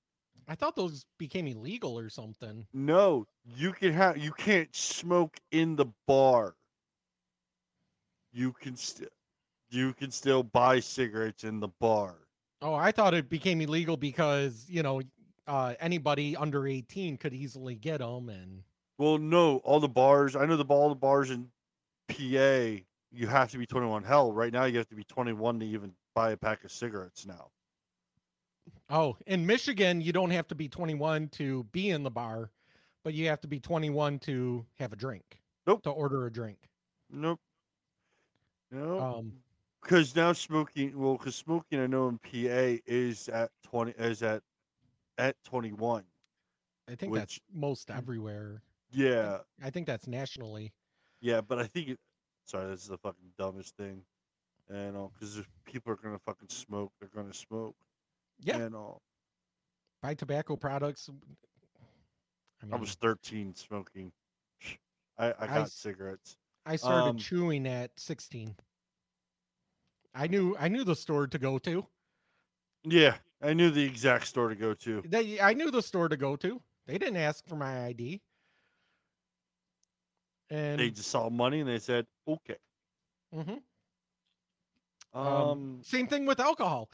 [0.47, 2.65] I thought those became illegal or something.
[2.73, 6.55] no, you can have you can't smoke in the bar.
[8.33, 9.07] You can still
[9.69, 12.15] you can still buy cigarettes in the bar.
[12.61, 15.01] Oh, I thought it became illegal because you know
[15.47, 18.63] uh, anybody under eighteen could easily get them, and
[18.97, 20.35] Well, no, all the bars.
[20.35, 21.49] I know the all the bars in
[22.09, 22.83] PA.
[23.13, 24.03] You have to be 21.
[24.03, 27.25] Hell, right now you have to be 21 to even buy a pack of cigarettes
[27.25, 27.49] now.
[28.89, 32.49] oh, in Michigan you don't have to be twenty one to be in the bar,
[33.03, 35.41] but you have to be twenty one to have a drink.
[35.67, 35.83] Nope.
[35.83, 36.57] To order a drink.
[37.09, 37.39] Nope.
[38.71, 38.99] No.
[38.99, 39.33] Um,
[39.81, 40.97] because now smoking.
[40.97, 44.41] Well, because smoking, I know in PA is at 20 is at
[45.17, 46.03] at 21.
[46.89, 48.61] I think that's most everywhere.
[48.91, 50.73] Yeah, I think that's nationally.
[51.21, 51.99] yeah, but I think it.
[52.45, 54.01] Sorry, this is the fucking dumbest thing.
[54.69, 57.75] And all because if people are gonna fucking smoke, they're gonna smoke.
[58.41, 58.57] Yeah.
[58.57, 59.01] And all.
[60.01, 61.09] Buy tobacco products.
[62.61, 64.11] I, I was 13 smoking.
[65.17, 66.37] I I I got s- cigarettes.
[66.65, 68.55] I started um, chewing at 16.
[70.15, 71.85] I knew I knew the store to go to.
[72.85, 75.01] Yeah, I knew the exact store to go to.
[75.05, 76.61] They I knew the store to go to.
[76.85, 78.21] They didn't ask for my ID.
[80.49, 82.57] And They just saw money and they said, "Okay."
[83.33, 83.61] Mhm.
[85.13, 86.89] Um, Um, same thing with alcohol.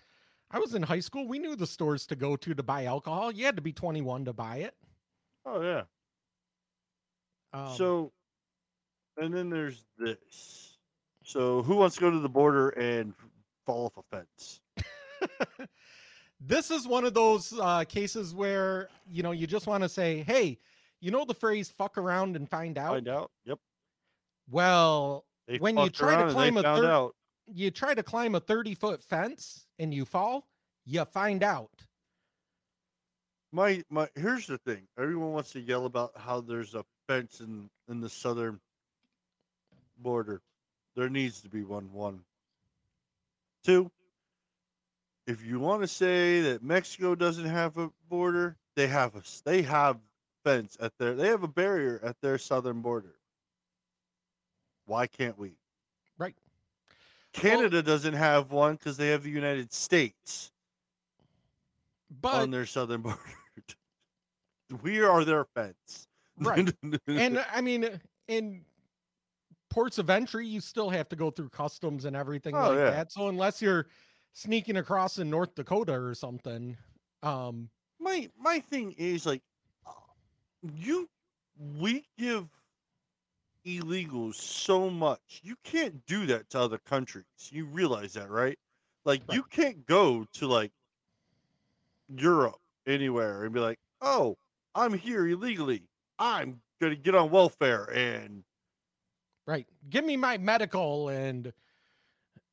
[0.51, 1.27] I was in high school.
[1.27, 3.31] We knew the stores to go to to buy alcohol.
[3.31, 4.75] You had to be 21 to buy it.
[5.45, 5.83] oh yeah.
[7.53, 8.13] Um, so,
[9.17, 10.77] and then there's this.
[11.23, 13.13] So, who wants to go to the border and
[13.65, 14.61] fall off a fence?
[16.39, 20.23] this is one of those uh, cases where you know you just want to say,
[20.23, 20.59] "Hey,
[21.01, 23.31] you know the phrase "fuck around and find out." Find out.
[23.45, 23.59] Yep.
[24.49, 27.15] Well, They when you try to climb a found thir- out.
[27.47, 30.47] you try to climb a 30 foot fence and you fall,
[30.85, 31.71] you find out.
[33.51, 34.07] My my.
[34.15, 34.87] Here's the thing.
[34.97, 38.59] Everyone wants to yell about how there's a fence in in the southern
[39.97, 40.41] border.
[40.95, 41.91] There needs to be one.
[41.91, 42.23] One.
[43.63, 43.91] Two.
[45.27, 49.41] If you want to say that Mexico doesn't have a border, they have a s-
[49.45, 49.99] they have
[50.43, 53.15] fence at their they have a barrier at their southern border.
[54.85, 55.53] Why can't we?
[56.17, 56.35] Right.
[57.33, 60.51] Canada doesn't have one because they have the United States
[62.21, 63.19] But on their southern border.
[64.81, 66.07] we are their fence.
[66.39, 66.73] Right.
[67.07, 68.61] and I mean, in
[69.69, 72.89] ports of entry, you still have to go through customs and everything Oh, like yeah.
[72.91, 73.11] that.
[73.11, 73.87] So unless you're
[74.33, 76.75] sneaking across in North Dakota or something,
[77.21, 77.69] um,
[77.99, 79.43] my my thing is like
[80.61, 81.09] you
[81.77, 82.47] we give
[83.65, 85.41] illegals so much.
[85.43, 87.25] You can't do that to other countries.
[87.51, 88.57] You realize that right?
[89.05, 90.71] Like you can't go to like
[92.15, 94.37] europe anywhere and be like oh
[94.75, 95.83] i'm here illegally.
[96.17, 98.43] I'm gonna get on welfare and
[99.45, 99.67] right.
[99.89, 101.53] Give me my medical and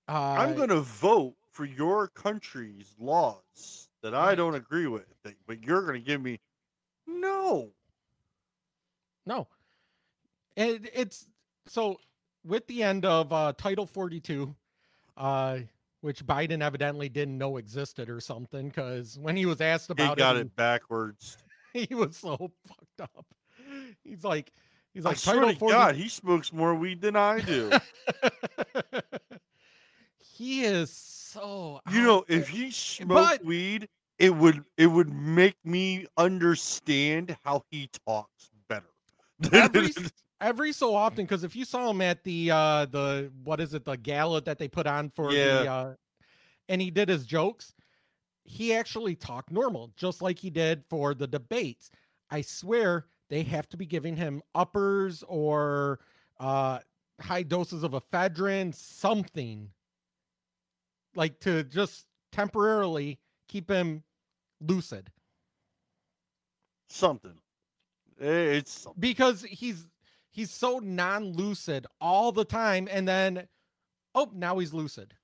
[0.09, 5.07] uh, i'm gonna vote for your country's laws that i don't agree with
[5.47, 6.39] but you're gonna give me
[7.07, 7.71] no
[9.27, 9.49] No.
[10.57, 11.27] It, it's
[11.67, 11.99] so
[12.45, 14.55] with the end of uh, Title 42,
[15.17, 15.59] uh,
[16.01, 20.23] which Biden evidently didn't know existed or something, because when he was asked about he
[20.23, 21.37] got it, it backwards
[21.73, 23.27] he, was so fucked up.
[24.05, 24.53] He's like,
[24.95, 27.71] he's like, I Title to 40 God, he smokes more weed than I do.
[30.19, 31.81] he is so.
[31.93, 32.39] you know, there.
[32.39, 38.51] if he smoked But- weed, it would it would make me understand how he talks.
[39.53, 39.93] Every
[40.41, 43.85] every so often because if you saw him at the uh the what is it
[43.85, 45.75] the gala that they put on for the Yeah.
[45.75, 45.95] uh
[46.69, 47.75] and he did his jokes
[48.45, 51.91] he actually talked normal just like he did for the debates
[52.31, 56.01] i swear they have to be giving him uppers or
[56.41, 56.79] uh
[57.21, 59.71] high doses of ephedrine something
[61.15, 63.19] like to just temporarily
[63.49, 64.03] keep him
[64.61, 65.11] lucid
[66.89, 67.35] Something.
[68.21, 69.87] Eh, It's because he's
[70.31, 73.47] he's so non-lucid all the time and then
[74.15, 75.15] oh now he's lucid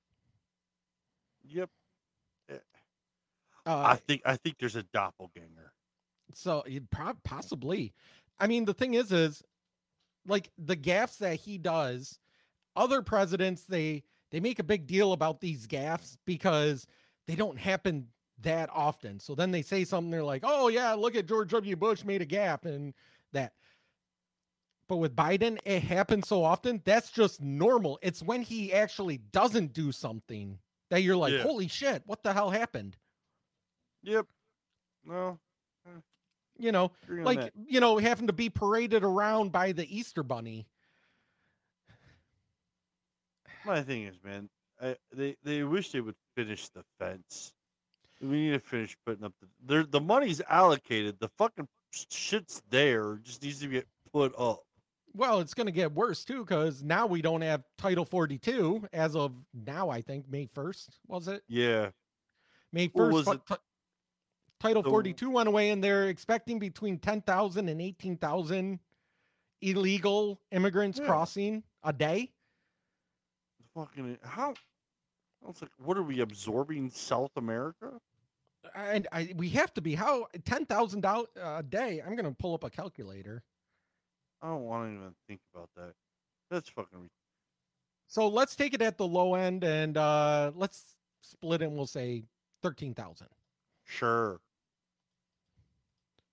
[1.45, 1.69] Yep.
[2.49, 2.55] uh,
[3.65, 5.71] I think I think there's a doppelganger.
[6.33, 6.83] so it
[7.23, 7.93] possibly
[8.39, 9.43] i mean the thing is is
[10.25, 12.17] like the gaffes that he does
[12.75, 16.87] other presidents they they make a big deal about these gaffes because
[17.27, 18.07] they don't happen
[18.43, 21.75] that often so then they say something they're like oh yeah look at george w
[21.75, 22.93] bush made a gap and
[23.31, 23.53] that
[24.87, 26.81] But with Biden, it happens so often.
[26.85, 27.97] That's just normal.
[28.01, 31.41] It's when he actually doesn't do something that you're like, Yeah.
[31.43, 32.97] holy shit, what the hell happened?
[34.03, 34.27] Yep.
[35.05, 35.39] No.
[35.87, 35.99] Eh.
[36.59, 37.53] You know, like, that.
[37.65, 40.67] you know, having to be paraded around by the Easter bunny.
[43.65, 44.49] My thing is, man,
[44.81, 47.53] I, they they wish they would finish the fence.
[48.23, 49.83] We need to finish putting up the there.
[49.83, 51.19] The money's allocated.
[51.19, 53.13] The fucking shit's there.
[53.15, 54.63] it Just needs to get put up.
[55.13, 59.15] Well, it's going to get worse too because now we don't have Title 42 as
[59.15, 61.43] of now, I think, May 1st, was it?
[61.47, 61.89] Yeah.
[62.71, 63.41] May 1st, What was fu- it?
[63.47, 63.55] ti-
[64.59, 68.79] Title The- 42 went away, and they're expecting between 10,000 and 18,000
[69.61, 71.05] illegal immigrants Yeah.
[71.05, 72.31] crossing a day.
[73.75, 74.53] Fucking how?
[75.43, 77.99] I was like, what are we absorbing South America?
[78.75, 81.25] And I, we have to be how $10,000
[81.59, 82.01] a day.
[82.05, 83.43] I'm going to pull up a calculator.
[84.41, 85.93] I don't want to even think about that.
[86.49, 87.01] That's fucking.
[87.01, 87.09] Re-
[88.07, 91.87] So let's take it at the low end and uh, let's split it and we'll
[91.87, 92.23] say
[92.61, 93.27] 13,000.
[93.85, 94.39] sure.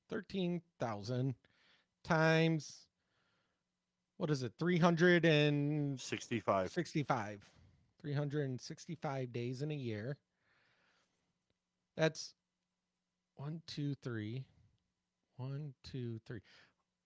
[0.08, 1.34] 13,000
[2.02, 2.86] times
[4.16, 4.52] what is it?
[4.58, 6.70] 365.
[6.70, 7.40] Sixty-five.
[8.02, 10.16] 365 days in a year.
[12.00, 12.32] That's
[13.36, 14.46] one, two, three.
[15.36, 16.40] One, two, three.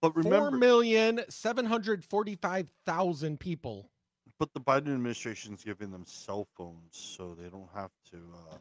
[0.00, 3.90] But remember, million seven hundred forty-five thousand people.
[4.38, 8.56] but the Biden administration's giving them cell phones, so they don't have to uh,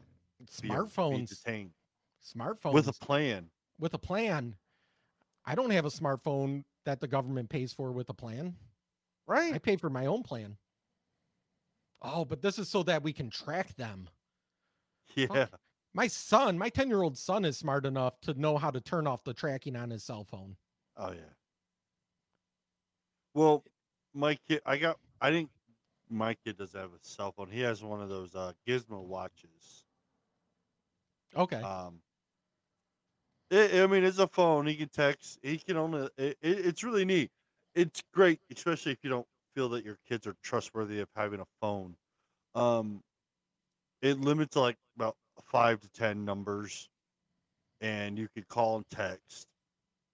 [0.60, 1.28] be, be Smartphones.
[1.28, 1.70] detained
[2.24, 3.46] Smartphones with a plan.
[3.78, 4.56] with a plan.
[5.46, 8.56] I don't have a smartphone that the government pays for with a plan.
[9.28, 9.54] Right.
[9.54, 10.56] I pay for my own plan.
[12.02, 14.08] Oh, but this is so that we can track them.
[15.14, 15.46] Yeah.
[15.94, 19.06] My son, my 10 year old son, is smart enough to know how to turn
[19.06, 20.56] off the tracking on his cell phone.
[20.96, 21.32] Oh yeah.
[23.32, 23.64] Well,
[24.12, 25.50] my kid, I got, I didn't.
[26.10, 27.50] My kid doesn't have a cell phone.
[27.50, 29.84] He has one of those uh, Gizmo watches.
[31.36, 31.60] Okay.
[31.60, 32.00] Um,
[33.50, 34.66] it, I mean, it's a phone.
[34.66, 35.38] He can text.
[35.42, 36.08] He can only.
[36.18, 37.30] It, it, it's really neat.
[37.74, 41.46] It's great, especially if you don't feel that your kids are trustworthy of having a
[41.60, 41.96] phone.
[42.54, 43.02] Um,
[44.02, 46.88] it limits like about five to ten numbers,
[47.80, 49.46] and you can call and text,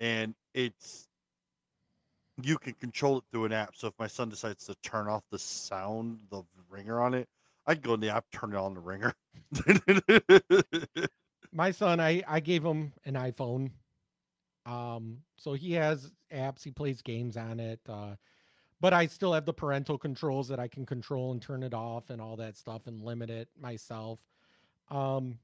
[0.01, 1.09] and it's
[2.43, 3.77] you can control it through an app.
[3.77, 7.29] So if my son decides to turn off the sound, the ringer on it,
[7.67, 9.15] I can go in the app, turn it on the ringer.
[11.53, 13.71] my son, I, I gave him an iPhone.
[14.67, 17.81] Um, so he has apps, he plays games on it.
[17.89, 18.15] Uh,
[18.81, 22.11] but I still have the parental controls that I can control and turn it off
[22.11, 24.21] and all that stuff and limit it myself.
[24.91, 25.39] Um,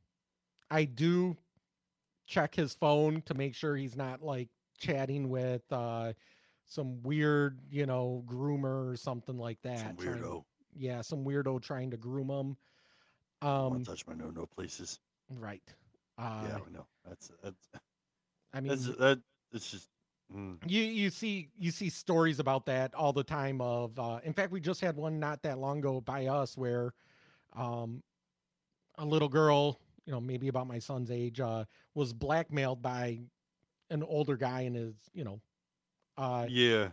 [0.70, 1.36] I do
[2.26, 6.12] check his phone to make sure he's not like chatting with uh
[6.66, 9.78] some weird, you know, groomer or something like that.
[9.78, 10.44] Some trying- weirdo.
[10.74, 12.56] yeah, some weirdo trying to groom him.
[13.42, 14.98] I Um, touch my no no places.
[15.38, 15.62] right.
[16.18, 16.86] Uh, yeah, I know.
[17.06, 17.68] That's that's
[18.52, 19.20] I mean, that's that.
[19.52, 19.88] It's just.
[20.34, 20.56] mm.
[20.66, 24.50] you you see you see stories about that all the time of uh in fact
[24.50, 26.92] we just had one not that long ago by us where
[27.54, 28.02] um
[28.98, 33.18] a little girl you know maybe about my son's age uh was blackmailed by
[33.90, 35.40] an older guy in his you know
[36.16, 36.90] uh Yeah.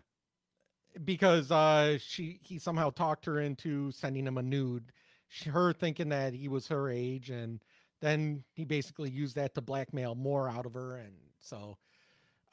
[1.03, 4.91] because uh she he somehow talked her into sending him a nude
[5.27, 7.63] she, her thinking that he was her age and
[8.01, 11.77] then he basically used that to blackmail more out of her and so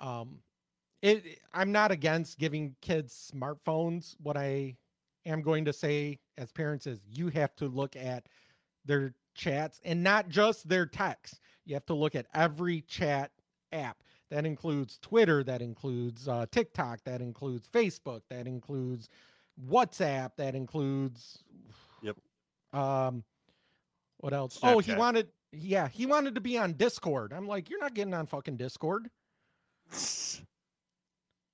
[0.00, 0.38] um
[1.02, 4.76] it i'm not against giving kids smartphones what i
[5.26, 8.26] am going to say as parents is you have to look at
[8.84, 11.40] their chats and not just their texts.
[11.64, 13.30] You have to look at every chat
[13.72, 14.02] app.
[14.30, 19.08] That includes twitter that includes uh, tiktok that includes facebook that includes
[19.68, 21.42] whatsapp that includes
[22.02, 22.16] Yep.
[22.72, 23.24] um
[24.18, 24.58] what else?
[24.62, 27.32] Oh he wanted yeah he wanted to be on discord.
[27.32, 29.10] I'm like you're not getting on fucking discord.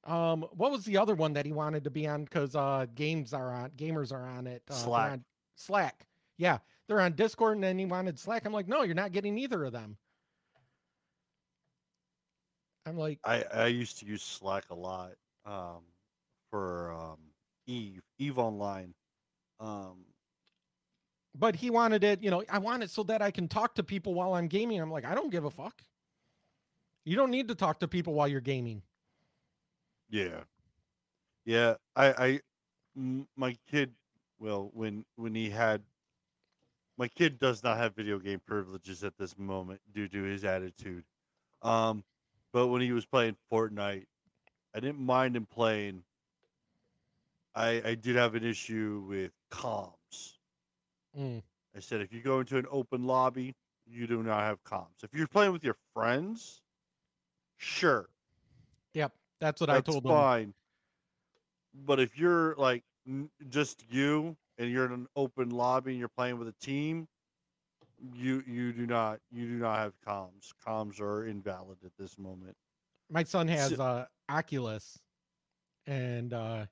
[0.04, 2.24] Um what was the other one that he wanted to be on?
[2.24, 5.12] Because uh games are on gamers are on it uh, Slack.
[5.12, 5.24] on
[5.56, 6.06] slack.
[6.36, 6.58] Yeah
[6.88, 9.64] they're on discord and then he wanted slack i'm like no you're not getting either
[9.64, 9.96] of them
[12.86, 15.12] i'm like I I used to use Slack a lot.
[15.44, 15.82] Um,
[16.50, 17.18] for um
[17.66, 18.94] Eve Eve Online.
[19.60, 20.04] Um,
[21.34, 23.82] but he wanted it you know i want it so that i can talk to
[23.82, 25.82] people while i'm gaming i'm like i don't give a fuck
[27.04, 28.82] you don't need to talk to people while you're gaming
[30.08, 30.40] Yeah.
[31.44, 32.40] Yeah, I, I,
[33.36, 33.92] my kid
[34.38, 35.82] well, when when he had
[36.96, 41.04] my kid does not have video game privileges at this moment due to his attitude.
[41.62, 42.04] Um
[42.52, 44.06] but when he was playing Fortnite,
[44.74, 46.04] I didn't mind him playing
[47.54, 50.38] I I did have an issue with comms.
[51.16, 51.42] Mm.
[51.76, 53.54] I said if you go into an open lobby,
[53.86, 55.04] you do not have comms.
[55.04, 56.62] If you're playing with your friends,
[57.56, 58.08] sure,
[58.94, 60.26] Yep, that's what I that's told them.
[60.26, 60.54] fine.
[61.74, 66.08] But if you're like n- just you and you're in an open lobby and you're
[66.08, 67.06] playing with a team,
[68.14, 70.52] you you do not you do not have comms.
[70.66, 72.56] Comms are invalid at this moment.
[73.10, 74.98] My son has So- uh Oculus,
[75.86, 76.66] and uh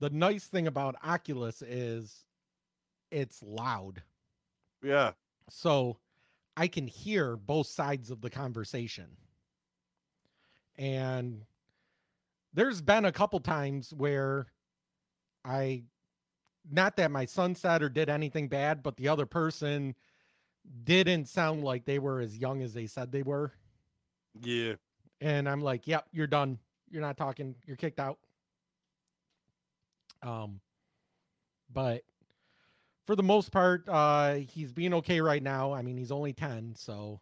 [0.00, 2.24] the nice thing about Oculus is
[3.10, 4.02] it's loud,
[4.82, 5.12] Yeah.
[5.48, 5.98] so
[6.56, 9.16] I can hear both sides of the conversation.
[10.76, 11.44] And
[12.52, 14.46] there's been a couple times where
[15.44, 15.84] I
[16.70, 19.94] not that my son said or did anything bad, but the other person
[20.84, 23.52] didn't sound like they were as young as they said they were.
[24.42, 24.74] Yeah.
[25.20, 26.58] And I'm like, yep, you're done.
[26.90, 27.54] You're not talking.
[27.66, 28.18] You're kicked out.
[30.22, 30.60] Um,
[31.72, 32.02] but
[33.06, 35.72] for the most part, uh, he's being okay right now.
[35.72, 37.20] I mean, he's only 10, so,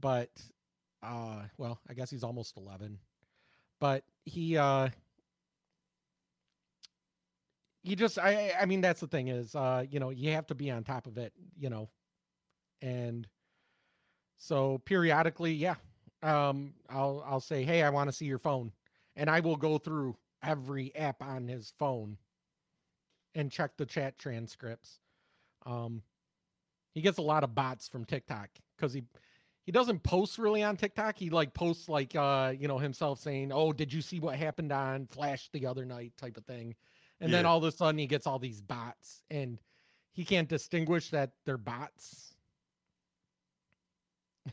[0.00, 0.30] but,
[1.02, 2.98] uh, well, I guess he's almost 11.
[3.80, 4.88] But he, uh,
[7.86, 10.54] you just, I, I mean, that's the thing is, uh, you know, you have to
[10.54, 11.88] be on top of it, you know,
[12.82, 13.26] and
[14.38, 15.76] so periodically, yeah,
[16.22, 18.72] um, I'll I'll say, hey, I want to see your phone,
[19.16, 22.18] and I will go through every app on his phone
[23.34, 25.00] and check the chat transcripts.
[25.64, 26.02] Um,
[26.94, 29.04] he gets a lot of bots from TikTok because he
[29.64, 31.18] he doesn't post really on TikTok.
[31.18, 34.72] He like posts like uh you know himself saying, "Oh, did you see what happened
[34.72, 36.74] on Flash the other night?" type of thing,
[37.20, 39.58] and then all of a sudden he gets all these bots, and
[40.12, 42.34] he can't distinguish that they're bots.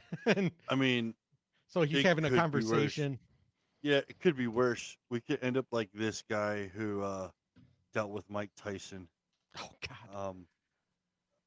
[0.25, 1.13] and I mean,
[1.67, 2.41] so he's having a could be worse.
[2.41, 3.19] conversation.
[3.81, 4.97] Yeah, it could be worse.
[5.09, 7.29] We could end up like this guy who uh
[7.93, 9.07] dealt with Mike Tyson.
[9.59, 10.29] Oh God.
[10.29, 10.45] Um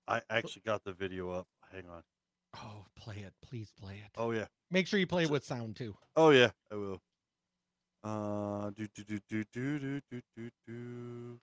[0.08, 1.46] I actually got the video up.
[1.72, 2.02] Hang on.
[2.56, 4.10] Oh, play it, please play it.
[4.16, 4.46] Oh yeah.
[4.70, 5.96] Make sure you play it with sound too.
[6.14, 7.00] Oh yeah, I will.
[8.06, 11.40] Uh do do do do do do do do do.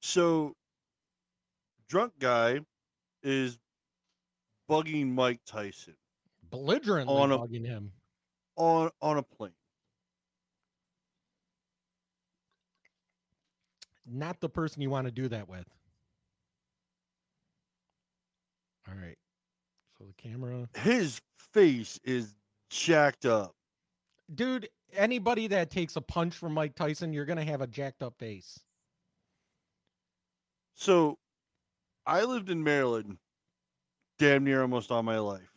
[0.00, 0.54] So
[1.88, 2.60] drunk guy
[3.24, 3.58] is
[4.70, 5.96] bugging Mike Tyson
[6.50, 7.90] Belligerently On a- bugging him.
[8.56, 9.50] on on a plane.
[14.06, 15.64] Not the person you want to do that with.
[18.88, 19.16] All right.
[19.98, 20.68] So the camera.
[20.76, 21.20] His
[21.52, 22.34] face is
[22.70, 23.54] jacked up.
[24.34, 28.14] Dude, anybody that takes a punch from Mike Tyson, you're gonna have a jacked up
[28.18, 28.60] face.
[30.74, 31.18] So
[32.06, 33.18] I lived in Maryland
[34.18, 35.50] damn near almost all my life.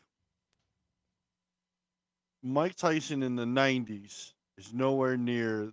[2.42, 5.72] Mike Tyson in the 90s is nowhere near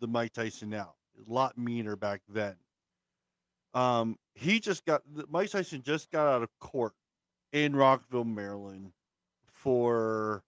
[0.00, 0.94] the Mike Tyson now.
[1.26, 2.54] A lot meaner back then.
[3.74, 6.92] Um, he just got Mike Tyson just got out of court
[7.52, 8.92] in Rockville, Maryland
[9.62, 10.42] for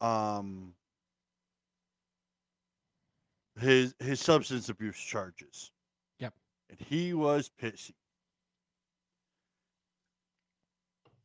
[0.00, 0.74] um
[3.60, 5.70] his his substance abuse charges.
[6.18, 6.34] Yep.
[6.70, 7.94] And he was pissy.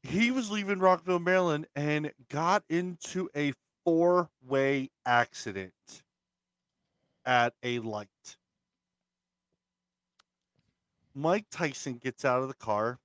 [0.04, 3.54] He was leaving Rockville, Maryland and got into a
[3.84, 5.74] four-way accident
[7.26, 8.38] at a light.
[11.16, 13.00] Mike Tyson gets out of the car.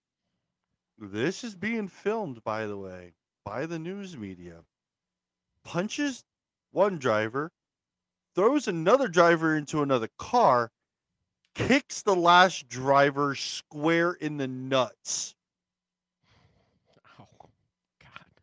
[0.99, 3.15] This is being filmed, by the way,
[3.45, 4.61] by the news media.
[5.65, 6.25] Punches
[6.73, 7.53] one driver,
[8.35, 10.71] throws another driver into another car,
[11.55, 15.35] kicks the last driver square in the nuts.
[17.21, 17.27] Oh
[18.01, 18.41] God.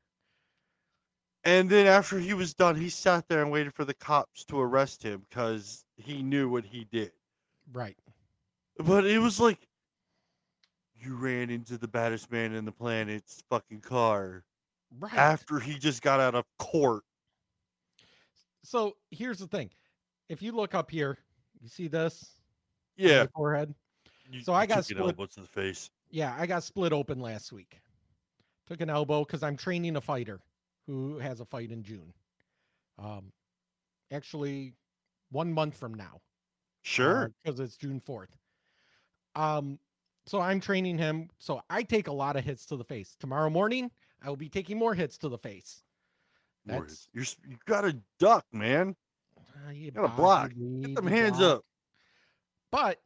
[1.44, 4.60] And then after he was done, he sat there and waited for the cops to
[4.60, 7.12] arrest him because he knew what he did.
[7.74, 7.98] Right.
[8.78, 9.60] But it was like
[11.00, 14.44] you ran into the baddest man in the planet's fucking car
[15.00, 15.14] Right.
[15.14, 17.04] after he just got out of court.
[18.64, 19.70] So here's the thing.
[20.30, 21.18] If you look up here,
[21.62, 22.36] you see this?
[22.98, 23.26] Yeah.
[23.36, 23.74] forehead.
[24.30, 25.90] You, So I got split- elbow to the face.
[26.10, 27.80] Yeah, I got split open last week.
[28.68, 30.40] Took an elbow because I'm training a fighter
[30.88, 32.14] who has a fight in June.
[33.00, 33.32] Um,
[34.12, 34.74] actually,
[35.32, 36.22] one month from now.
[36.84, 37.32] Sure.
[37.44, 38.36] because it's June fourth.
[39.36, 39.78] Um,
[40.26, 41.30] so I'm training him.
[41.38, 43.16] So I take a lot of hits to the face.
[43.20, 45.84] Tomorrow morning, I will be taking more hits to the face.
[46.66, 47.08] That's.
[47.14, 48.96] You're you got to duck, man.
[49.68, 50.52] uh, you gotta block.
[50.82, 51.58] Get them hands block.
[51.58, 51.66] up.
[52.72, 53.00] But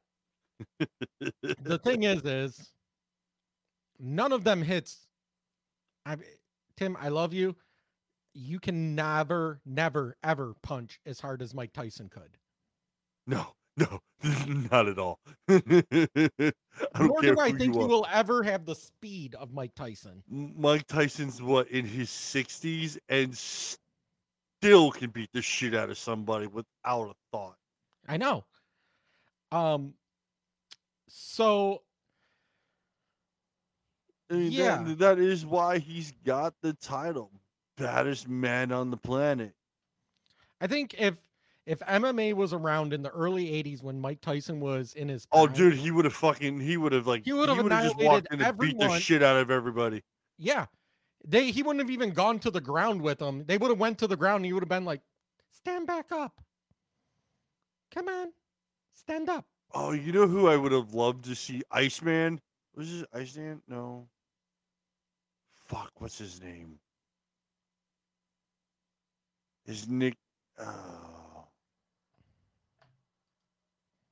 [1.41, 2.71] the thing is, is
[3.99, 5.07] none of them hits.
[6.05, 6.17] I,
[6.77, 7.55] Tim, I love you.
[8.33, 12.37] you can never, never, ever punch as hard as Mike Tyson could.
[13.25, 13.99] No, no,
[14.71, 15.19] not at all.
[15.47, 15.61] Nor
[17.21, 20.23] do I think you you will ever have the speed of Mike Tyson.
[20.29, 26.47] Mike Tyson's what in his sixties and still can beat the shit out of somebody
[26.47, 27.57] without a thought.
[28.07, 28.45] I know.
[29.51, 29.93] Um.
[31.07, 31.81] So
[34.29, 34.83] I mean, Yeah.
[34.83, 37.31] that, that is why he's got the title,
[37.77, 39.53] baddest man on the planet.
[40.61, 41.15] I think if
[41.65, 45.47] if MMA was around in the early '80s when Mike Tyson was in his Oh,
[45.47, 48.57] dude, he would have fucking, he would have like, He would've just walked in and
[48.57, 50.03] beat the shit out of everybody.
[50.37, 50.65] yeah,
[51.27, 53.43] they he wouldn't have even gone to the ground with them.
[53.45, 54.37] They would have went to the ground.
[54.37, 55.01] and He would have been like,
[55.51, 56.39] "Stand back up,
[57.93, 58.31] come on,
[58.93, 61.61] stand up." Oh, you know who I would have loved to see?
[61.71, 62.39] Iceman.
[62.75, 63.61] Was this Iceman?
[63.67, 64.07] No.
[65.67, 66.77] Fuck, what's his name?
[69.65, 70.15] Is Nick?
[70.59, 71.24] Oh.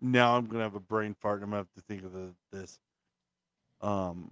[0.04, 1.38] Now I'm gonna have a brain fart.
[1.38, 2.78] and I'm gonna have to think of the, this.
[3.80, 4.32] Um,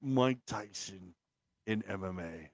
[0.00, 1.12] Mike Tyson
[1.66, 2.48] in MMA.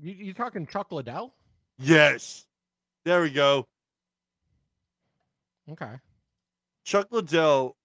[0.00, 1.34] You, you talking Chuck Liddell?
[1.76, 2.46] Yes,
[3.04, 3.66] there we go.
[5.70, 5.94] Okay.
[6.84, 7.76] Chuck Liddell,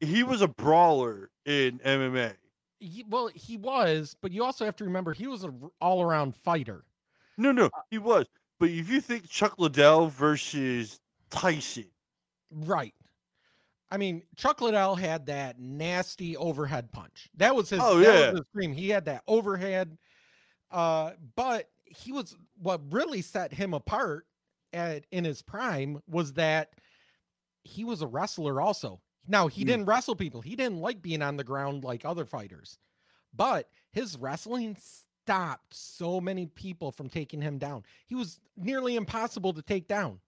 [0.00, 2.34] he was a brawler in MMA.
[2.80, 6.84] He, well, he was, but you also have to remember he was an all-around fighter.
[7.38, 8.26] No, no, he was.
[8.60, 11.00] But if you think Chuck Liddell versus
[11.30, 11.86] Tyson,
[12.50, 12.94] Right.
[13.90, 17.28] I mean, Chuck Liddell had that nasty overhead punch.
[17.36, 17.80] That was his.
[17.82, 18.30] Oh, yeah.
[18.32, 18.72] his scream.
[18.72, 19.96] He had that overhead.
[20.70, 24.26] Uh, but he was what really set him apart
[24.72, 26.70] at in his prime was that
[27.62, 29.00] he was a wrestler also.
[29.28, 29.66] Now he Mm.
[29.66, 30.40] didn't wrestle people.
[30.40, 32.78] He didn't like being on the ground like other fighters,
[33.32, 34.76] but his wrestling
[35.24, 37.82] stopped so many people from taking him down.
[38.06, 40.20] He was nearly impossible to take down.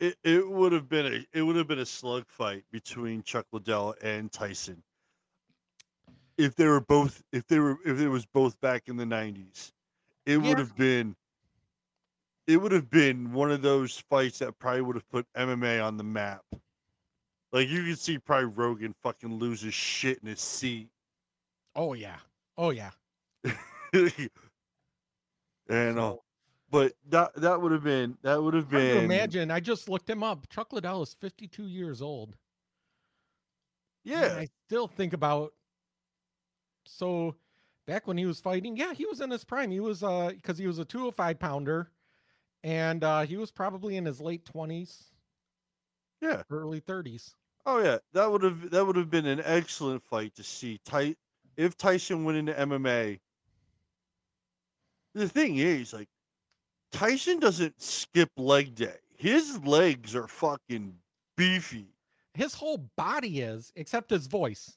[0.00, 3.46] it, it would have been a it would have been a slug fight between Chuck
[3.52, 4.82] Liddell and Tyson.
[6.38, 9.72] If they were both if they were if it was both back in the nineties.
[10.26, 11.14] It would have been
[12.46, 15.96] it would have been one of those fights that probably would have put MMA on
[15.96, 16.44] the map.
[17.52, 20.88] Like you can see probably Rogan fucking lose his shit in his seat.
[21.76, 22.18] Oh yeah.
[22.58, 22.90] Oh yeah.
[25.68, 26.16] and uh,
[26.70, 29.50] but that that would have been that would have been imagine.
[29.50, 30.48] I just looked him up.
[30.48, 32.36] Chuck Liddell is 52 years old.
[34.04, 35.52] And yeah I still think about
[36.86, 37.34] so
[37.86, 39.70] back when he was fighting, yeah, he was in his prime.
[39.70, 41.90] He was uh because he was a 205 pounder
[42.62, 45.10] and uh he was probably in his late 20s,
[46.20, 47.34] yeah early 30s.
[47.66, 50.78] Oh yeah, that would have that would have been an excellent fight to see.
[50.84, 51.18] Tight
[51.56, 53.20] if Tyson went into MMA,
[55.14, 56.08] the thing is, like,
[56.92, 58.96] Tyson doesn't skip leg day.
[59.16, 60.94] His legs are fucking
[61.36, 61.86] beefy.
[62.34, 64.76] His whole body is except his voice.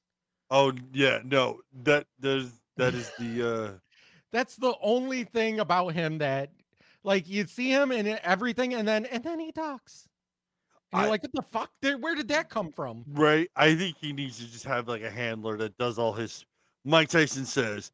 [0.49, 3.71] Oh yeah, no, that there's that is the uh
[4.31, 6.49] That's the only thing about him that
[7.03, 10.07] like you see him in everything and then and then he talks.
[10.91, 11.71] And you're like, what the fuck?
[11.81, 13.03] There, where did that come from?
[13.13, 13.49] right.
[13.55, 16.45] I think he needs to just have like a handler that does all his.
[16.85, 17.91] Mike Tyson says,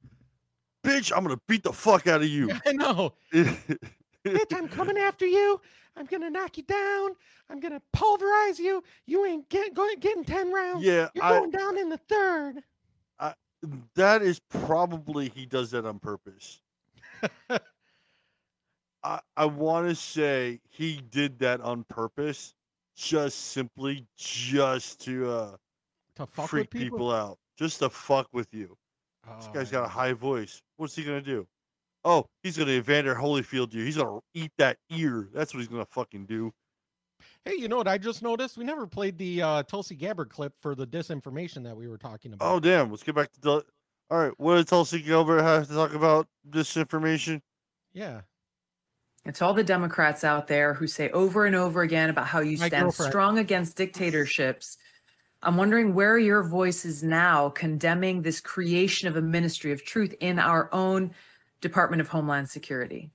[0.84, 3.14] "Bitch, I'm gonna beat the fuck out of you." I know.
[3.34, 5.60] Bitch, I'm coming after you.
[5.96, 7.16] I'm gonna knock you down.
[7.50, 8.84] I'm gonna pulverize you.
[9.06, 10.84] You ain't get, going getting ten rounds.
[10.86, 12.64] yeah, You're I, going down in the third.
[13.96, 16.62] that is probably he does that on purpose.
[19.04, 22.54] I I want to say he did that on purpose,
[22.96, 25.58] just simply just to uh
[26.16, 26.98] To fuck freak people.
[26.98, 27.12] people?
[27.12, 28.78] out, just to fuck with you.
[29.38, 29.90] This guy's got a Oh.
[29.90, 30.62] high voice.
[30.78, 31.48] What's he gonna do?
[32.06, 33.84] Oh, he's gonna Evander Holyfield you.
[33.84, 35.30] He's gonna eat that ear.
[35.34, 36.54] That's what he's gonna fucking do.
[37.46, 38.58] Hey, you know what I just noticed?
[38.58, 42.34] We never played the uh, Tulsi Gabbard clip for the disinformation that we were talking
[42.34, 42.50] about.
[42.54, 43.66] Oh damn, let's get back to the.
[44.12, 47.42] All right, what did Tulsi Gabbard have to talk about disinformation?
[47.94, 48.22] yeah.
[49.26, 52.58] It's all the Democrats out there who say over and over again about how you
[52.58, 53.12] My stand girlfriend.
[53.12, 54.78] strong against dictatorships,
[55.42, 60.14] I'm wondering where your voice is now condemning this creation of a ministry of truth
[60.20, 61.12] in our own
[61.62, 63.10] Department of Homeland Security?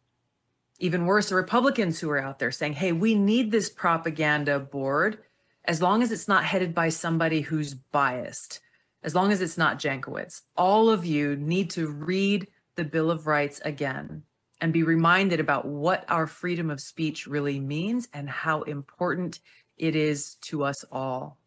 [0.79, 5.19] Even worse, the Republicans who are out there saying, hey, we need this propaganda board
[5.67, 8.61] as long as it's not headed by somebody who's biased,
[9.03, 10.43] as long as it's not Jankowicz.
[10.57, 14.23] All of you need to read the Bill of Rights again
[14.63, 19.41] and be reminded about what our freedom of speech really means and how important
[19.77, 21.39] it is to us all.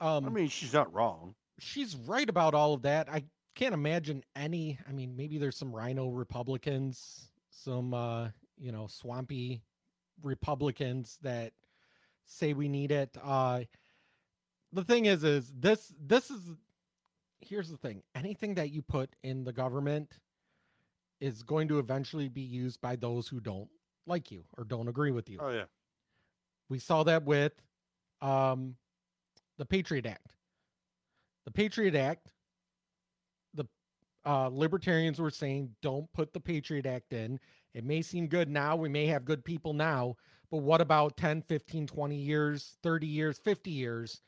[0.00, 1.34] Um, I mean, she's not wrong.
[1.58, 3.08] she's right about all of that.
[3.10, 3.24] I
[3.54, 4.78] can't imagine any.
[4.88, 8.28] I mean, maybe there's some rhino Republicans, some uh,
[8.58, 9.62] you know, swampy
[10.22, 11.52] Republicans that
[12.24, 13.16] say we need it.
[13.22, 13.62] Uh
[14.72, 16.40] the thing is is this this is
[17.40, 18.02] here's the thing.
[18.14, 20.18] Anything that you put in the government
[21.20, 23.68] is going to eventually be used by those who don't
[24.06, 25.38] like you or don't agree with you.
[25.40, 25.64] Oh yeah.
[26.68, 27.52] We saw that with
[28.20, 28.74] um,
[29.58, 30.32] the Patriot Act.
[31.44, 32.32] The Patriot Act,
[33.54, 33.64] the
[34.24, 37.38] uh, libertarians were saying, don't put the Patriot Act in.
[37.74, 38.76] It may seem good now.
[38.76, 40.16] We may have good people now.
[40.50, 44.20] But what about 10, 15, 20 years, 30 years, 50 years?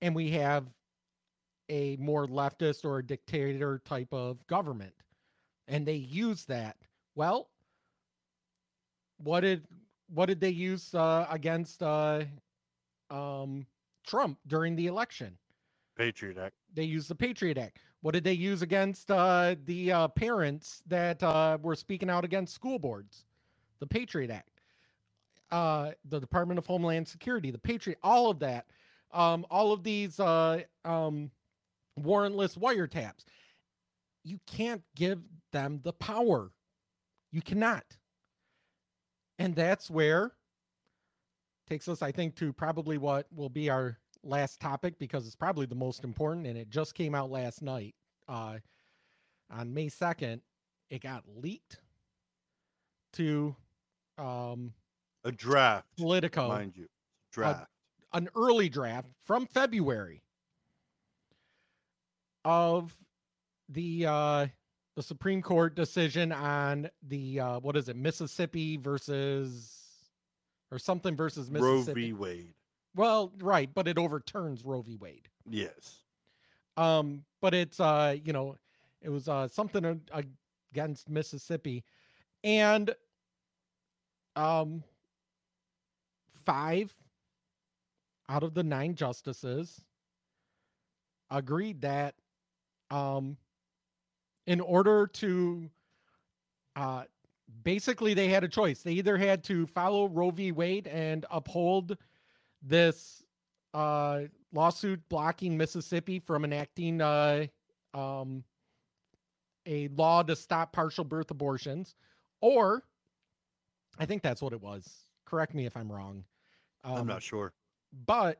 [0.00, 0.66] And we have
[1.68, 4.94] a more leftist or a dictator type of government.
[5.66, 6.76] And they use that.
[7.14, 7.50] Well,
[9.18, 9.66] what did
[10.08, 12.24] what did they use uh, against uh,
[13.10, 13.66] um,
[14.06, 15.36] Trump during the election?
[15.96, 16.54] Patriot Act.
[16.74, 17.78] They used the Patriot Act.
[18.00, 22.54] What did they use against uh, the uh, parents that uh, were speaking out against
[22.54, 23.24] school boards?
[23.80, 24.60] The Patriot Act.
[25.50, 28.66] Uh, the Department of Homeland Security, the Patriot, all of that,
[29.12, 31.30] um, all of these uh, um,
[31.98, 33.24] warrantless wiretaps.
[34.24, 35.20] You can't give
[35.52, 36.52] them the power.
[37.32, 37.84] You cannot.
[39.38, 40.32] And that's where
[41.68, 45.66] takes us, I think, to probably what will be our last topic because it's probably
[45.66, 47.94] the most important and it just came out last night.
[48.28, 48.58] Uh,
[49.50, 50.40] on May 2nd,
[50.90, 51.78] it got leaked
[53.14, 53.54] to
[54.18, 54.72] um,
[55.24, 56.86] a draft, Politico, mind you,
[57.32, 57.66] draft,
[58.12, 60.22] a, an early draft from February
[62.44, 62.94] of
[63.68, 64.46] the uh,
[64.96, 69.77] the Supreme Court decision on the uh, what is it, Mississippi versus
[70.70, 72.00] or something versus Mississippi.
[72.00, 72.12] Roe v.
[72.12, 72.54] Wade.
[72.94, 74.96] Well, right, but it overturns Roe v.
[74.96, 75.28] Wade.
[75.48, 76.04] Yes.
[76.76, 78.56] Um, but it's uh, you know,
[79.02, 80.00] it was uh something
[80.72, 81.84] against Mississippi,
[82.44, 82.94] and
[84.36, 84.82] um,
[86.44, 86.94] five
[88.28, 89.80] out of the nine justices
[91.30, 92.14] agreed that
[92.90, 93.36] um,
[94.46, 95.68] in order to
[96.76, 97.04] uh,
[97.64, 98.82] basically they had a choice.
[98.82, 100.52] They either had to follow Roe v.
[100.52, 101.96] Wade and uphold
[102.62, 103.22] this
[103.74, 104.22] uh,
[104.52, 107.46] lawsuit blocking Mississippi from enacting uh,
[107.94, 108.42] um,
[109.66, 111.94] a law to stop partial birth abortions,
[112.40, 112.82] or
[113.98, 114.88] I think that's what it was.
[115.26, 116.24] Correct me if I'm wrong.
[116.84, 117.52] I'm Um, not sure.
[118.06, 118.38] But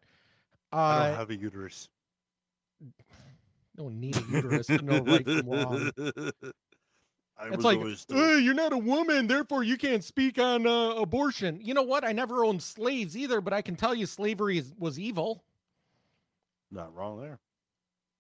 [0.73, 1.89] uh, I don't have a uterus.
[3.77, 5.91] don't need a uterus to know right from wrong.
[7.39, 10.39] I it's was like, always the- "Uh, you're not a woman, therefore you can't speak
[10.39, 11.61] on uh, abortion.
[11.63, 12.05] You know what?
[12.05, 15.45] I never owned slaves either, but I can tell you slavery is, was evil.
[16.71, 17.39] not wrong there.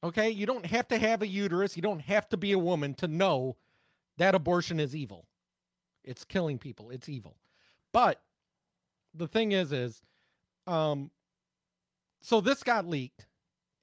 [0.05, 1.75] Okay, you don't have to have a uterus.
[1.77, 3.57] You don't have to be a woman to know
[4.17, 5.27] that abortion is evil.
[6.05, 6.91] It's killing people.
[6.91, 7.37] It's evil.
[7.93, 8.21] But
[9.15, 10.01] the thing is, is,
[10.69, 11.11] um,
[12.21, 13.27] so this got leaked,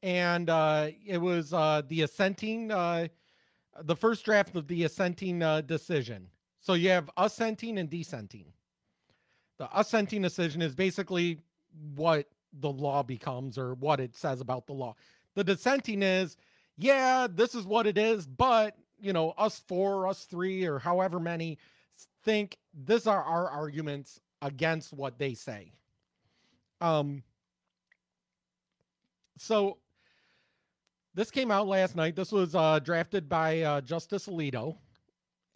[0.02, 3.10] and uh, it was uh, the assenting, uh,
[3.84, 6.28] the first draft of the assenting uh, decision.
[6.60, 8.46] So you have assenting and dissenting.
[9.58, 11.40] The assenting decision is basically
[11.96, 12.28] what
[12.60, 14.96] the law becomes or what it says about the law.
[15.36, 16.38] The dissenting is,
[16.78, 21.20] yeah, this is what it is, but you know, us four, us three, or however
[21.20, 21.58] many
[22.24, 25.72] think these are our arguments against what they say.
[26.82, 27.24] Um
[29.38, 29.78] so
[31.16, 32.16] this came out last night.
[32.16, 34.78] This was uh drafted by uh Justice Alito.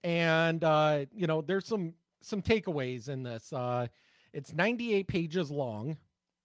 [0.03, 3.53] And uh, you know, there's some some takeaways in this.
[3.53, 3.87] Uh
[4.33, 5.97] it's 98 pages long.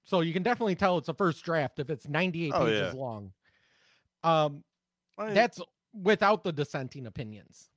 [0.04, 3.00] So you can definitely tell it's a first draft if it's 98 Oh, pages yeah.
[3.00, 3.32] long.
[4.22, 4.64] Um
[5.16, 5.60] My, that's
[5.92, 7.70] without the dissenting opinions.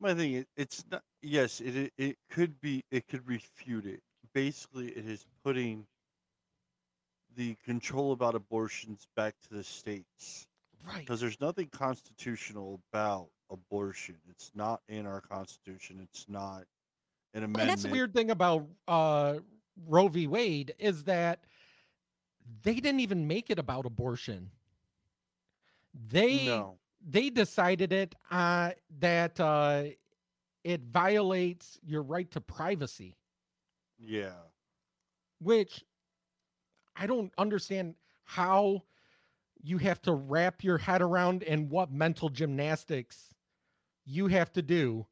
[0.00, 0.34] my thing.
[0.34, 1.02] Is, it's not.
[1.22, 2.82] Yes, it, it it could be.
[2.90, 4.00] It could refute it.
[4.32, 5.84] Basically, it is putting
[7.36, 10.46] the control about abortions back to the states.
[10.88, 11.00] Right.
[11.00, 14.16] Because there's nothing constitutional about abortion.
[14.30, 16.00] It's not in our constitution.
[16.02, 16.64] It's not
[17.34, 17.60] an amendment.
[17.62, 19.34] And that's the weird thing about uh,
[19.86, 20.26] Roe v.
[20.26, 21.40] Wade is that
[22.62, 24.50] they didn't even make it about abortion.
[26.10, 26.78] They No.
[27.06, 29.84] they decided it uh, that uh,
[30.64, 33.16] it violates your right to privacy,
[33.98, 34.32] Yeah.
[35.40, 35.84] which
[36.96, 37.94] I don't understand
[38.24, 38.82] how
[39.62, 43.34] you have to wrap your head around and what mental gymnastics
[44.04, 45.06] you have to do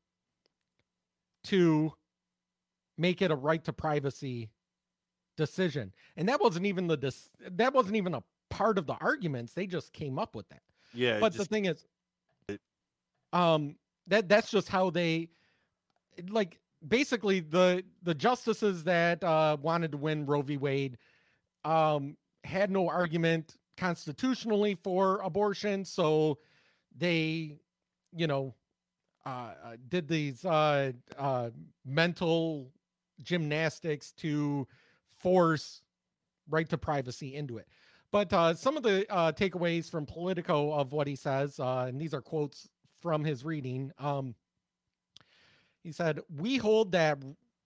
[1.44, 1.92] to
[2.98, 4.50] make it a right to privacy
[5.36, 5.92] decision.
[6.16, 9.52] And that wasn't even the dis- that wasn't even a part of the arguments.
[9.52, 10.62] They just came up with that.
[10.94, 11.84] Yeah, but the thing is,
[13.32, 15.28] um, that that's just how they,
[16.28, 20.56] like, basically the the justices that uh, wanted to win Roe v.
[20.56, 20.96] Wade,
[21.64, 26.38] um, had no argument constitutionally for abortion, so
[26.96, 27.58] they,
[28.14, 28.54] you know,
[29.24, 29.28] uh,
[29.64, 31.50] uh, did these uh, uh,
[31.84, 32.70] mental
[33.22, 34.66] gymnastics to
[35.18, 35.82] force
[36.48, 37.66] right to privacy into it.
[38.12, 42.14] But uh, some of the uh, takeaways from Politico of what he says, and these
[42.14, 42.68] are quotes
[43.00, 43.90] from his reading.
[43.98, 44.34] Um,
[45.82, 47.18] he said, "We hold that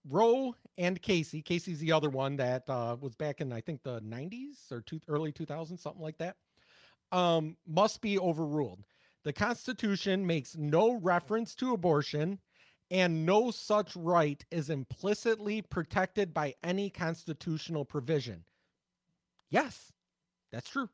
[0.09, 4.01] Roe and Casey, Casey's the other one that uh, was back in I think the
[4.01, 6.37] '90s or two, early 2000s, something like that,
[7.11, 8.83] um, must be overruled.
[9.23, 12.39] The Constitution makes no reference to abortion."
[12.89, 18.43] And no such right is implicitly protected by any constitutional provision.
[19.49, 19.93] Yes,
[20.51, 20.89] that's true.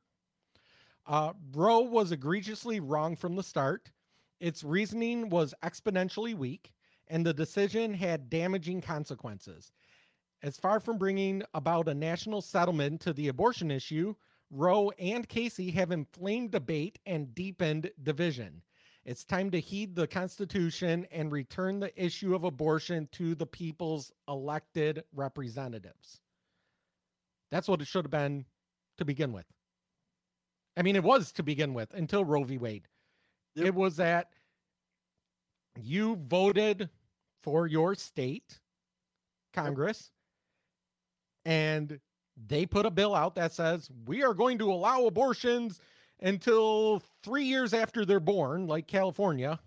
[1.08, 3.92] Uh, Roe was egregiously wrong from the start.
[4.40, 6.72] Its reasoning was exponentially weak,
[7.10, 9.72] and the decision had damaging consequences.
[10.44, 14.14] As far from bringing about a national settlement to the abortion issue,
[14.50, 18.62] Roe and Casey have inflamed debate and deepened division.
[19.04, 24.12] It's time to heed the Constitution and return the issue of abortion to the people's
[24.28, 26.20] elected representatives.
[27.50, 28.46] That's what it should have been
[28.98, 29.46] to begin with.
[30.76, 32.58] I mean, it was to begin with until Roe v.
[32.58, 32.88] Wade.
[33.56, 34.32] It was that
[35.82, 36.90] you voted
[37.44, 38.60] for your state
[39.54, 40.12] Congress
[41.46, 42.00] and
[42.48, 45.80] they put a bill out that says we are going to allow abortions
[46.22, 49.60] until three years after they're born, like California.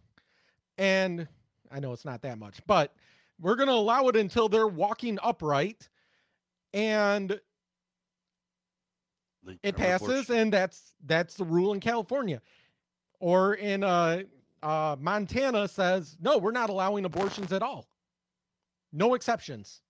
[0.78, 1.26] And
[1.70, 2.94] I know it's not that much, but
[3.40, 5.88] we're going to allow it until they're walking upright.
[6.72, 7.40] And
[9.62, 12.42] it passes and that's that's the rule in california
[13.20, 14.22] or in uh
[14.62, 17.86] uh montana says no we're not allowing abortions at all
[18.92, 19.80] no exceptions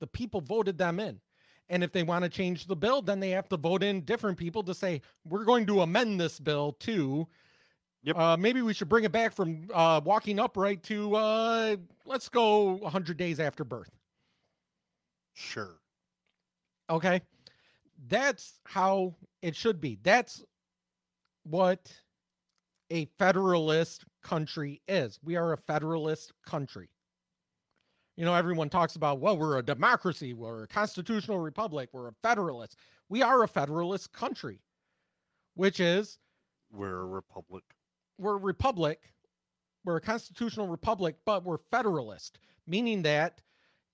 [0.00, 1.20] the people voted them in
[1.68, 4.36] and if they want to change the bill then they have to vote in different
[4.36, 7.26] people to say we're going to amend this bill to
[8.16, 12.72] uh, maybe we should bring it back from uh, walking upright to uh, let's go
[12.72, 13.90] 100 days after birth
[15.34, 15.78] Sure.
[16.90, 17.22] Okay.
[18.08, 19.98] That's how it should be.
[20.02, 20.44] That's
[21.44, 21.92] what
[22.92, 25.18] a federalist country is.
[25.24, 26.90] We are a federalist country.
[28.16, 32.14] You know, everyone talks about, well, we're a democracy, we're a constitutional republic, we're a
[32.22, 32.76] federalist.
[33.08, 34.60] We are a federalist country,
[35.54, 36.18] which is
[36.70, 37.64] We're a republic.
[38.18, 39.14] we're a republic,
[39.84, 43.40] we're a constitutional republic, but we're federalist, meaning that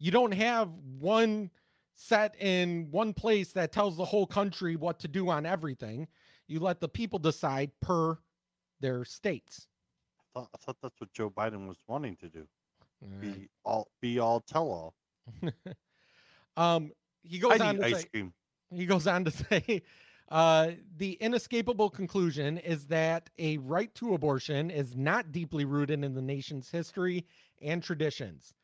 [0.01, 1.51] you don't have one
[1.95, 6.09] set in one place that tells the whole country what to do on everything.
[6.49, 8.19] You let the people decide per
[8.81, 9.67] their states.
[10.21, 12.47] I thought, I thought that's what Joe Biden was wanting to do.
[13.21, 14.95] Be all be all tell all.
[16.57, 16.91] Um,
[17.23, 18.33] he goes I on to ice say, cream.
[18.71, 19.83] he goes on to say,
[20.29, 26.15] uh, the inescapable conclusion is that a right to abortion is not deeply rooted in
[26.15, 27.27] the nation's history
[27.63, 28.55] and traditions.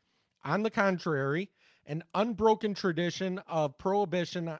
[0.44, 1.50] On the contrary,
[1.86, 4.58] an unbroken tradition of prohibition, uh,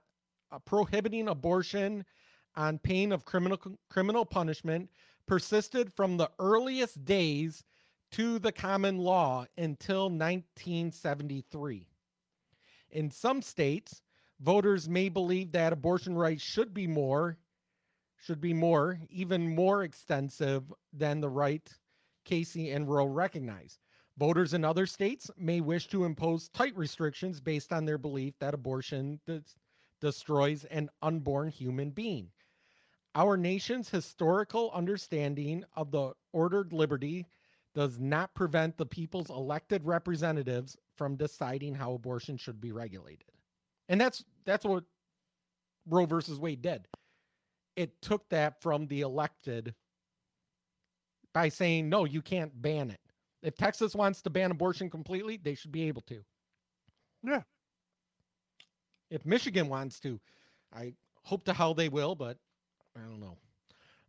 [0.64, 2.04] prohibiting abortion
[2.56, 3.58] on pain of criminal
[3.90, 4.88] criminal punishment
[5.26, 7.64] persisted from the earliest days
[8.12, 11.86] to the common law until 1973.
[12.90, 14.02] In some states,
[14.40, 17.38] voters may believe that abortion rights should be more
[18.16, 21.68] should be more even more extensive than the right
[22.24, 23.78] Casey and Roe recognize.
[24.16, 28.54] Voters in other states may wish to impose tight restrictions based on their belief that
[28.54, 29.42] abortion des-
[30.00, 32.30] destroys an unborn human being.
[33.14, 37.26] Our nation's historical understanding of the ordered liberty
[37.74, 43.30] does not prevent the people's elected representatives from deciding how abortion should be regulated.
[43.88, 44.84] And that's that's what
[45.88, 46.86] Roe versus Wade did.
[47.76, 49.74] It took that from the elected
[51.32, 53.00] by saying no, you can't ban it.
[53.42, 56.24] If Texas wants to ban abortion completely, they should be able to.
[57.22, 57.42] Yeah.
[59.10, 60.18] If Michigan wants to,
[60.74, 62.38] I hope to hell they will, but
[62.96, 63.36] I don't know.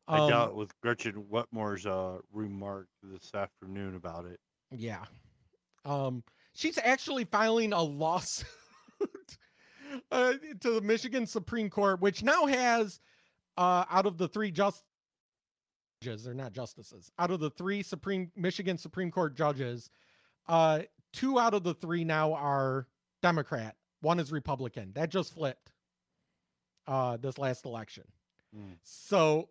[0.07, 4.39] I Um, doubt with Gretchen Whitmer's uh, remark this afternoon about it.
[4.71, 5.05] Yeah.
[5.83, 8.47] Um, she's actually filing a lawsuit
[10.11, 12.99] uh, to the Michigan Supreme Court, which now has,
[13.57, 14.83] uh, out of the three just
[16.01, 19.89] judges, they're not justices, out of the three Supreme Michigan Supreme Court judges,
[20.47, 20.81] uh,
[21.13, 22.87] two out of the three now are
[23.23, 23.75] Democrat.
[24.01, 24.91] One is Republican.
[24.93, 25.71] That just flipped
[26.85, 28.03] uh, this last election.
[28.55, 28.77] Mm.
[28.83, 29.49] So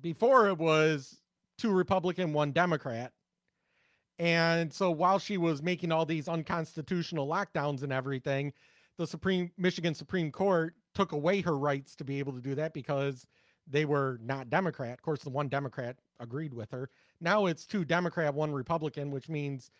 [0.00, 1.20] before it was
[1.56, 3.12] two Republican, one Democrat.
[4.18, 8.52] And so while she was making all these unconstitutional lockdowns and everything,
[8.96, 12.74] the Supreme Michigan Supreme Court took away her rights to be able to do that
[12.74, 13.26] because
[13.68, 14.94] they were not Democrat.
[14.94, 16.90] Of course, the one Democrat agreed with her.
[17.20, 19.70] Now it's two Democrat, one Republican, which means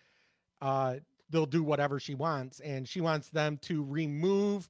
[0.60, 0.96] uh,
[1.30, 4.68] they'll do whatever she wants, and she wants them to remove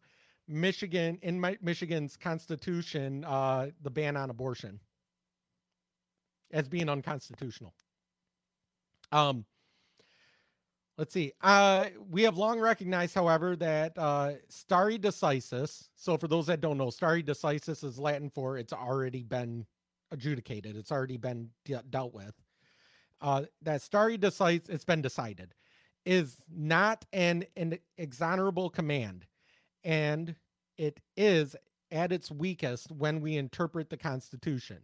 [0.49, 4.81] Michigan in Mi- Michigan's constitution uh, the ban on abortion
[6.53, 7.75] as being unconstitutional.
[9.12, 9.45] Um,
[10.97, 11.33] let's see.
[11.43, 15.89] Uh, we have long recognized, however, that uh, stare decisis.
[15.95, 19.66] So, for those that don't know, stare decisis is Latin for it's already been
[20.11, 20.77] adjudicated.
[20.77, 22.35] It's already been de- dealt with.
[23.20, 25.55] Uh, that stare decisis, it's been decided,
[26.05, 29.27] is not an an exonerable command,
[29.85, 30.35] and
[30.77, 31.57] it is
[31.91, 34.79] at its weakest when we interpret the Constitution.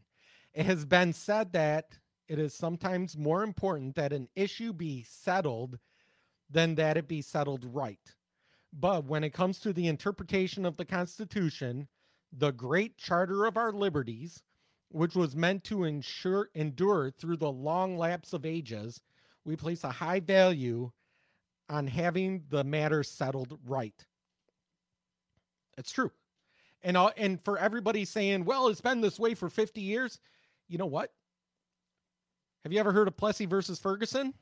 [0.54, 1.98] It has been said that
[2.28, 5.78] it is sometimes more important that an issue be settled
[6.48, 8.14] than that it be settled right.
[8.72, 11.88] But when it comes to the interpretation of the Constitution,
[12.32, 14.42] the great charter of our liberties,
[14.90, 19.00] which was meant to ensure endure through the long lapse of ages,
[19.44, 20.90] we place a high value
[21.68, 24.06] on having the matter settled right.
[25.78, 26.10] It's true.
[26.82, 30.20] And uh, and for everybody saying, "Well, it's been this way for 50 years."
[30.68, 31.12] You know what?
[32.64, 34.34] Have you ever heard of Plessy versus Ferguson?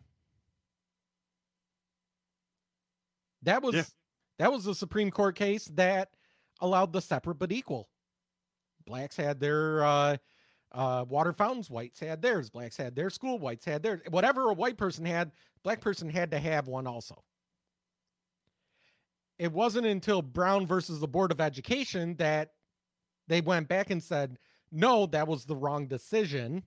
[3.42, 3.84] That was Yeah.
[4.38, 6.10] that was the Supreme Court case that
[6.60, 7.88] allowed the separate but equal.
[8.84, 10.16] Blacks had their uh,
[10.72, 14.00] uh, water fountains, whites had theirs, blacks had their school, whites had theirs.
[14.10, 15.32] Whatever a white person had,
[15.62, 17.22] black person had to have one also.
[19.38, 22.52] It wasn't until Brown versus the Board of Education that
[23.28, 24.38] they went back and said,
[24.70, 26.62] no, that was the wrong decision.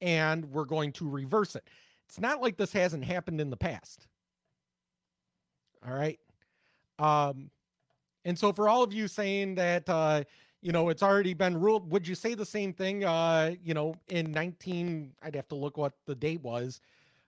[0.00, 1.64] And we're going to reverse it.
[2.08, 4.06] It's not like this hasn't happened in the past.
[5.86, 6.18] All right.
[6.98, 7.50] Um,
[8.24, 10.24] and so for all of you saying that uh,
[10.62, 13.94] you know, it's already been ruled, would you say the same thing uh, you know,
[14.08, 16.80] in 19 I'd have to look what the date was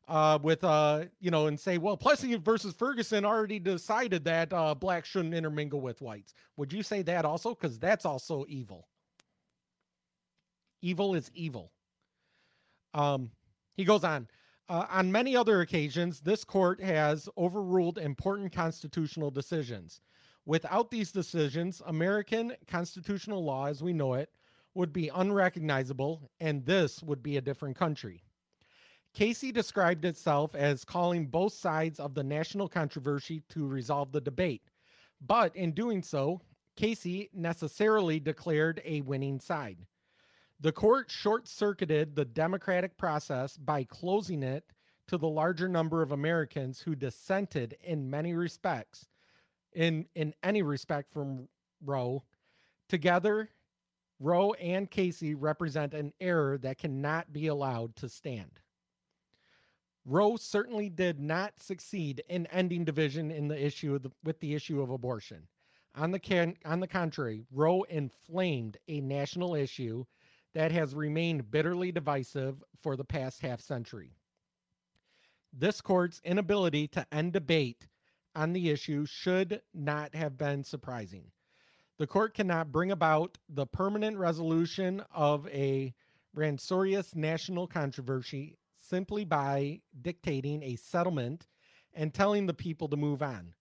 [0.09, 4.74] uh with uh you know and say well Plessy versus Ferguson already decided that uh
[4.74, 6.35] blacks shouldn't intermingle with whites.
[6.57, 8.89] Would you say that also cuz that's also evil.
[10.81, 11.73] Evil is evil.
[12.95, 13.31] Um
[13.74, 14.29] he goes on
[14.69, 20.01] uh, on many other occasions, this court has overruled important constitutional decisions.
[20.47, 24.31] Without these decisions, American constitutional law as we know it
[24.74, 28.24] would be unrecognizable, and this would be a different country.
[29.15, 34.63] Casey described itself as calling both sides of the national controversy to resolve the debate.
[35.21, 36.41] But in doing so,
[36.77, 39.87] Casey necessarily declared a winning side.
[40.61, 44.65] The court short circuited the democratic process by closing it
[45.09, 49.09] to the larger number of Americans who dissented in many respects,
[49.75, 51.49] in, in any respect from
[51.85, 52.23] Roe.
[52.89, 53.51] Together,
[54.21, 58.62] Roe and Casey represent an error that cannot be allowed to stand.
[60.05, 64.81] Roe certainly did not succeed in ending division in the issue the, with the issue
[64.81, 65.47] of abortion.
[65.95, 70.05] On the can, on the contrary, Roe inflamed a national issue
[70.55, 74.16] that has remained bitterly divisive for the past half century.
[75.53, 77.87] This court's inability to end debate
[78.35, 81.31] on the issue should not have been surprising.
[81.99, 85.95] The court cannot bring about the permanent resolution of a
[86.35, 88.57] rancorous national controversy
[88.93, 91.47] simply by dictating a settlement
[91.94, 93.55] and telling the people to move on.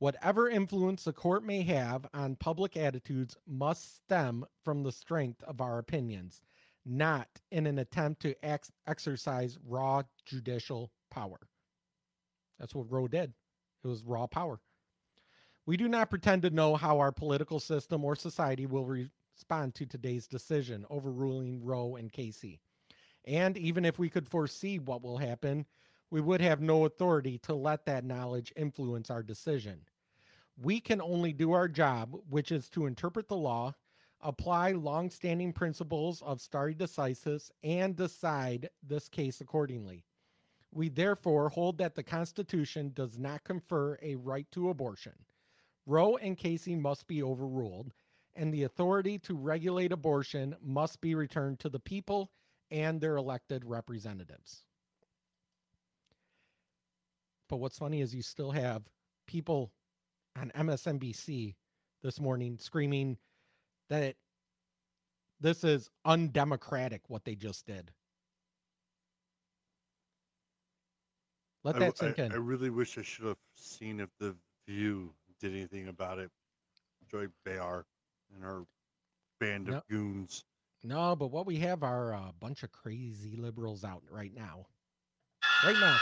[0.00, 5.60] Whatever influence the court may have on public attitudes must stem from the strength of
[5.60, 6.42] our opinions,
[6.84, 11.38] not in an attempt to ex- exercise raw judicial power.
[12.58, 13.32] That's what Roe did.
[13.84, 14.58] It was raw power.
[15.64, 19.76] We do not pretend to know how our political system or society will re- respond
[19.76, 22.58] to today's decision overruling Roe and Casey.
[23.24, 25.66] And even if we could foresee what will happen,
[26.10, 29.80] we would have no authority to let that knowledge influence our decision.
[30.60, 33.74] We can only do our job, which is to interpret the law,
[34.20, 40.04] apply long-standing principles of stare decisis, and decide this case accordingly.
[40.70, 45.14] We therefore hold that the Constitution does not confer a right to abortion.
[45.86, 47.92] Roe and Casey must be overruled,
[48.34, 52.30] and the authority to regulate abortion must be returned to the people
[52.72, 54.64] and their elected representatives.
[57.48, 58.82] But what's funny is you still have
[59.26, 59.72] people
[60.36, 61.54] on MSNBC
[62.02, 63.18] this morning screaming
[63.90, 64.16] that
[65.38, 67.92] this is undemocratic what they just did.
[71.62, 72.32] Let I that w- sink I, in.
[72.32, 74.34] I really wish I should have seen if the
[74.66, 76.30] View did anything about it.
[77.10, 77.84] Joy Behar
[78.34, 78.62] and her
[79.40, 79.82] band of No.
[79.90, 80.44] goons.
[80.84, 84.66] No, but what we have are a bunch of crazy liberals out right now.
[85.64, 85.96] Right now.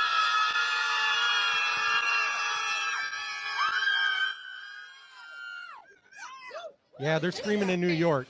[6.98, 8.26] Yeah, they're screaming in New York.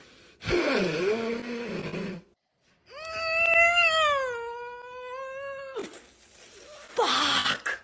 [6.81, 7.79] Fuck.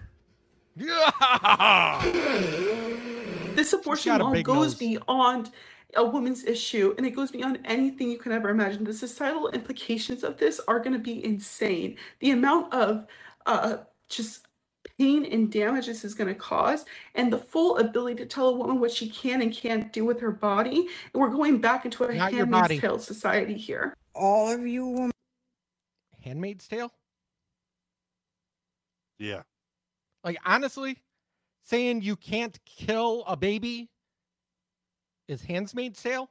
[0.75, 2.03] Yeah.
[3.55, 4.75] This abortion law goes nose.
[4.75, 5.49] beyond
[5.95, 8.83] a woman's issue and it goes beyond anything you can ever imagine.
[8.83, 11.97] The societal implications of this are going to be insane.
[12.19, 13.05] The amount of
[13.45, 13.77] uh,
[14.09, 14.47] just
[14.97, 16.85] pain and damage this is going to cause,
[17.15, 20.19] and the full ability to tell a woman what she can and can't do with
[20.19, 20.87] her body.
[21.13, 23.93] And we're going back into a Not handmaid's tale society here.
[24.13, 25.11] All of you women.
[26.21, 26.91] Handmaid's Tale?
[29.17, 29.43] Yeah.
[30.23, 30.97] Like honestly,
[31.63, 33.89] saying you can't kill a baby
[35.27, 36.29] is Handmaid's Tale?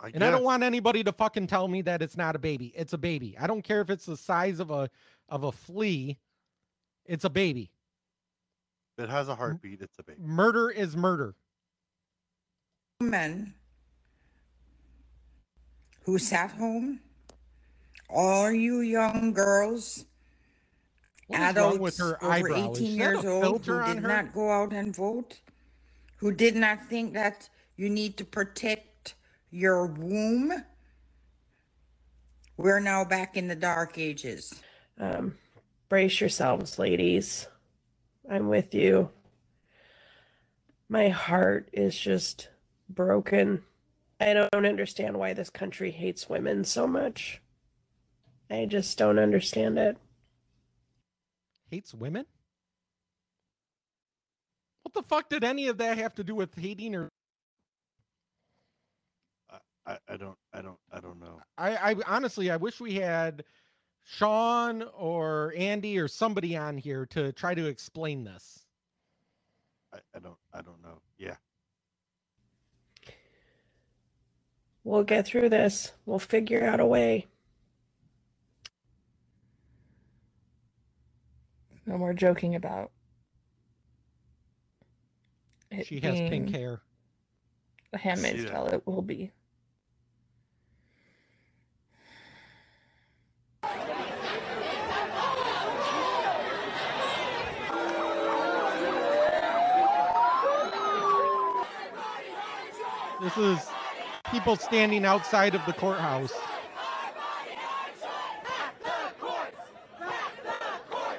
[0.00, 2.72] I And I don't want anybody to fucking tell me that it's not a baby.
[2.74, 3.36] It's a baby.
[3.38, 4.88] I don't care if it's the size of a
[5.28, 6.18] of a flea.
[7.04, 7.70] It's a baby.
[8.96, 10.20] If it has a heartbeat, it's a baby.
[10.22, 11.34] Murder is murder.
[13.00, 13.54] men
[16.04, 17.00] who sat home,
[18.08, 20.06] all you young girls,
[21.28, 22.72] What is wrong adults with her over eyebrow?
[22.72, 25.40] Is 18 years old who did not go out and vote,
[26.20, 29.14] who did not think that you need to protect
[29.50, 30.52] your womb.
[32.58, 34.52] We're now back in the dark ages.
[34.98, 35.38] Um,
[35.88, 37.48] brace yourselves, ladies.
[38.30, 39.08] I'm with you.
[40.90, 42.48] My heart is just
[42.90, 43.62] broken.
[44.20, 47.40] I don't understand why this country hates women so much.
[48.50, 49.96] I just don't understand it.
[51.70, 52.26] Hates women?
[54.90, 57.08] What the fuck did any of that have to do with hating or
[59.86, 61.40] I, I don't I don't I don't know.
[61.56, 63.44] I, I honestly I wish we had
[64.04, 68.66] Sean or Andy or somebody on here to try to explain this.
[69.94, 71.00] I, I don't I don't know.
[71.18, 71.36] Yeah.
[74.82, 75.92] We'll get through this.
[76.04, 77.28] We'll figure out a way.
[81.86, 82.90] No more joking about.
[85.70, 86.80] It She has pink hair.
[87.92, 88.66] A handmaid's See tale.
[88.66, 89.32] It will be.
[103.20, 103.68] This is
[104.32, 106.32] people standing outside of the courthouse.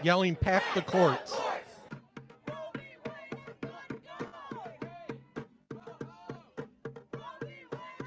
[0.01, 1.40] Yelling, pack the courts.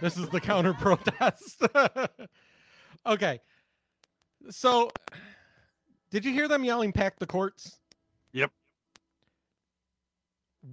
[0.05, 1.63] This is the counter protest.
[3.07, 3.41] okay.
[4.51, 4.91] So,
[6.11, 7.79] did you hear them yelling, pack the courts?
[8.35, 8.51] Yep.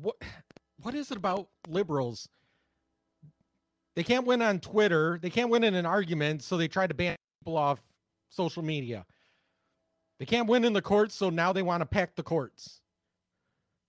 [0.02, 0.18] What,
[0.82, 2.28] what is it about liberals?
[3.96, 5.18] They can't win on Twitter.
[5.22, 7.82] They can't win in an argument, so they try to ban people off
[8.28, 9.06] social media.
[10.20, 12.82] They can't win in the courts, so now they want to pack the courts.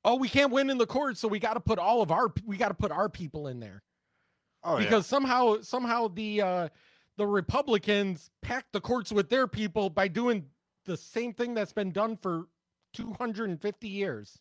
[0.04, 2.32] Oh, we can't win in the courts, so we got to put all of our
[2.46, 3.82] we got to put our people in there.
[4.64, 4.84] Oh yeah.
[4.84, 6.68] because somehow somehow the uh
[7.16, 10.46] the Republicans packed the courts with their people by doing
[10.86, 12.46] the same thing that's been done for
[12.94, 14.38] 250 years.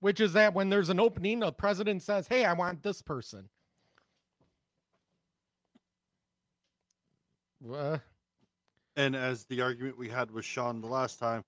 [0.00, 3.48] Which is that when there's an opening, the president says, Hey, I want this person.
[7.72, 7.98] Uh,
[8.96, 11.44] And as the argument we had with Sean the last time,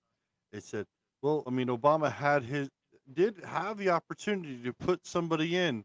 [0.53, 0.87] it said,
[1.23, 2.71] well, I mean, Obama had his
[3.13, 5.85] did have the opportunity to put somebody in.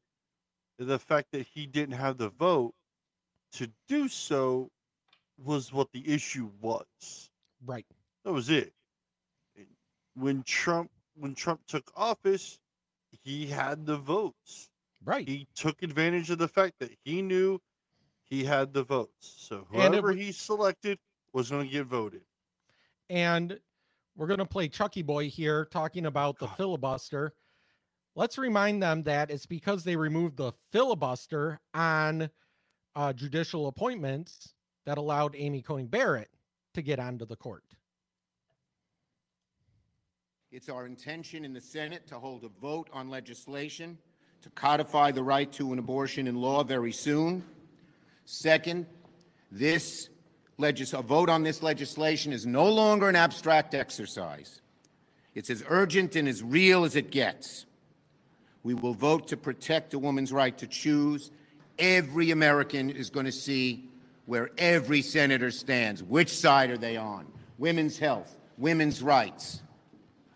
[0.80, 2.74] The fact that he didn't have the vote
[3.54, 4.72] to do so
[5.38, 7.30] was what the issue was.
[7.66, 7.86] right.
[8.26, 8.74] That was it.
[10.16, 12.60] When Trump when Trump took office,
[13.24, 14.70] he had the votes.
[15.04, 15.28] Right.
[15.28, 17.60] He took advantage of the fact that he knew
[18.26, 19.36] he had the votes.
[19.38, 21.00] So And it whoever he selected
[21.34, 22.22] was going to get voted.
[23.10, 23.60] And
[24.16, 26.54] we're going to play Chucky Boy here talking about the ah.
[26.56, 27.34] filibuster.
[28.20, 32.30] Let's remind them that it's because they removed the filibuster on
[32.94, 34.56] uh, judicial appointments
[34.86, 36.28] that allowed Amy Coney Barrett
[36.74, 37.64] to get onto the court.
[40.52, 43.98] It's our intention in the Senate to hold a vote on legislation
[44.42, 47.42] to codify the right to an abortion in law very soon.
[48.26, 48.86] Second,
[49.50, 50.10] this
[50.58, 54.60] legis- a vote on this legislation is no longer an abstract exercise.
[55.36, 57.66] It's as urgent and as real as it gets.
[58.64, 61.32] We will vote to protect a woman's right to choose.
[61.78, 63.86] Every American is going to see
[64.26, 66.04] where every senator stands.
[66.04, 67.26] Which side are they on?
[67.58, 69.62] Women's health, women's rights,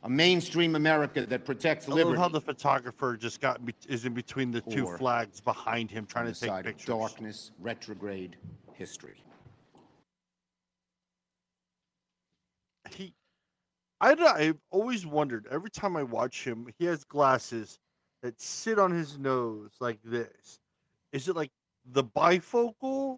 [0.04, 2.20] a mainstream America that protects I love liberty.
[2.20, 6.26] how the photographer just got is in between the two Or flags behind him, trying
[6.26, 6.86] to take side of pictures.
[6.88, 8.36] darkness, retrograde
[8.74, 9.24] history.
[12.90, 13.14] He,
[14.02, 14.14] I.
[14.14, 15.48] I've always wondered.
[15.50, 17.80] Every time I watch him, he has glasses
[18.24, 20.60] that sit on his nose like this.
[21.12, 21.52] Is it like
[21.92, 23.18] the bifocal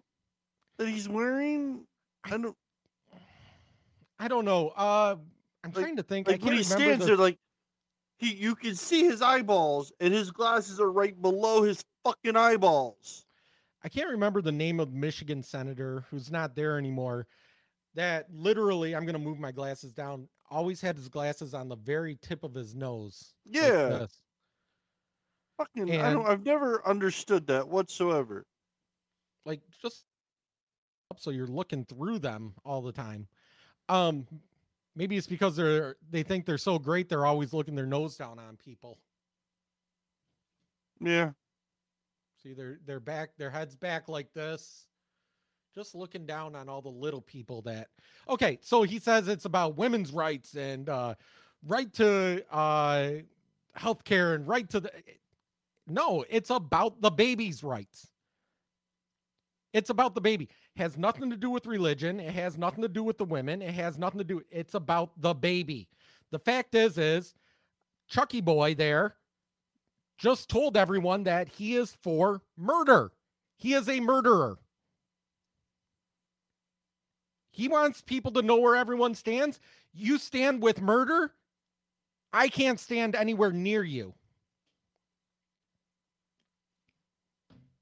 [0.76, 1.86] that he's wearing?
[2.24, 2.56] I don't.
[4.18, 4.68] I don't know.
[4.76, 5.16] Uh,
[5.64, 6.28] I'm trying to think.
[6.28, 7.38] Like when he stands the- there, like
[8.18, 13.24] he, you can see his eyeballs, and his glasses are right below his fucking eyeballs.
[13.84, 17.26] I can't remember the name of Michigan senator who's not there anymore.
[17.94, 20.28] That literally, I'm gonna move my glasses down.
[20.50, 23.32] Always had his glasses on the very tip of his nose.
[23.46, 23.88] like Yeah.
[23.88, 24.18] this.
[25.58, 28.46] Fucking, I don't, I've never understood that whatsoever.
[29.46, 30.04] like just
[31.10, 33.26] up so you're looking through them all the time.
[33.88, 34.26] Um,
[34.96, 38.38] maybe it's because they're they think they're so great they're always looking their nose down
[38.38, 38.98] on people.
[41.00, 41.30] Yeah.
[42.42, 44.86] See, they're they're back, their heads back like this,
[45.74, 47.88] just looking down on all the little people that.
[48.28, 51.14] Okay, so he says it's about women's rights and uh,
[51.66, 53.10] right to uh,
[53.74, 54.90] health care and right to the.
[55.86, 58.08] No, it's about the baby's rights.
[59.72, 60.48] It's about the baby.
[60.76, 62.18] Has nothing to do with religion.
[62.18, 63.62] It has nothing to do with the women.
[63.62, 64.42] It has nothing to do.
[64.50, 65.88] It's about the baby.
[66.30, 67.34] The fact is, is
[68.08, 69.16] Chucky Boy there
[70.18, 73.12] just told everyone that he is for murder.
[73.58, 74.58] He is a murderer.
[77.50, 79.60] He wants people to know where everyone stands.
[79.92, 81.32] You stand with murder.
[82.32, 84.14] I can't stand anywhere near you.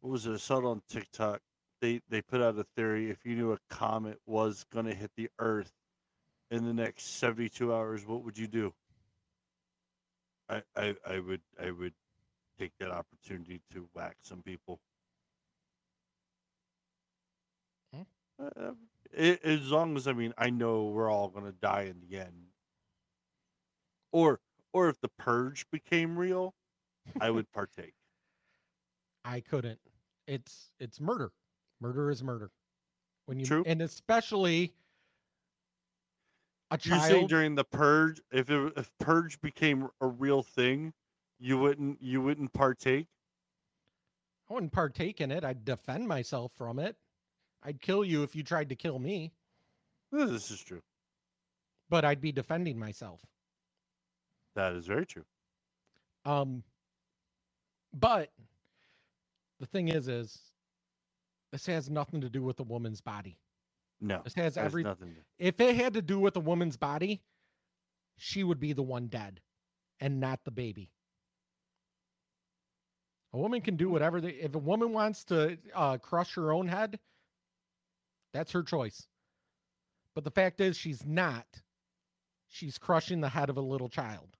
[0.04, 0.34] What was it?
[0.34, 1.40] I saw it on TikTok.
[1.80, 3.08] They they put out a theory.
[3.10, 5.72] If you knew a comet was going to hit the Earth
[6.50, 8.74] in the next seventy two hours, what would you do?
[10.50, 11.94] I, I I would I would
[12.58, 14.78] take that opportunity to whack some people.
[18.38, 18.72] Uh,
[19.16, 22.18] a- as long as I mean I know we're all going to die in the
[22.18, 22.48] end.
[24.12, 24.40] Or
[24.74, 26.52] or if the purge became real,
[27.20, 27.94] I would partake.
[29.24, 29.80] I couldn't.
[30.26, 31.32] It's it's murder.
[31.80, 32.50] Murder is murder.
[33.26, 33.62] When you True.
[33.66, 34.72] and especially
[36.70, 37.30] a You're saying child.
[37.30, 40.92] during the purge, if it, if purge became a real thing,
[41.38, 43.06] you wouldn't you wouldn't partake.
[44.50, 45.44] I wouldn't partake in it.
[45.44, 46.96] I'd defend myself from it.
[47.62, 49.32] I'd kill you if you tried to kill me,
[50.12, 50.82] This is true.
[51.88, 53.22] but I'd be defending myself.
[54.54, 55.24] That is very true.
[56.26, 56.62] Um,
[57.94, 58.30] but
[59.64, 60.38] the thing is, is
[61.50, 63.38] this has nothing to do with the woman's body.
[64.00, 64.82] No, This has every.
[64.82, 67.22] nothing to- If it had to do with a woman's body,
[68.18, 69.40] she would be the one dead,
[70.00, 70.90] and not the baby.
[73.32, 74.20] A woman can do whatever.
[74.20, 77.00] They, if a woman wants to uh, crush her own head,
[78.34, 79.08] that's her choice.
[80.14, 81.46] But the fact is, she's not.
[82.48, 84.36] She's crushing the head of a little child.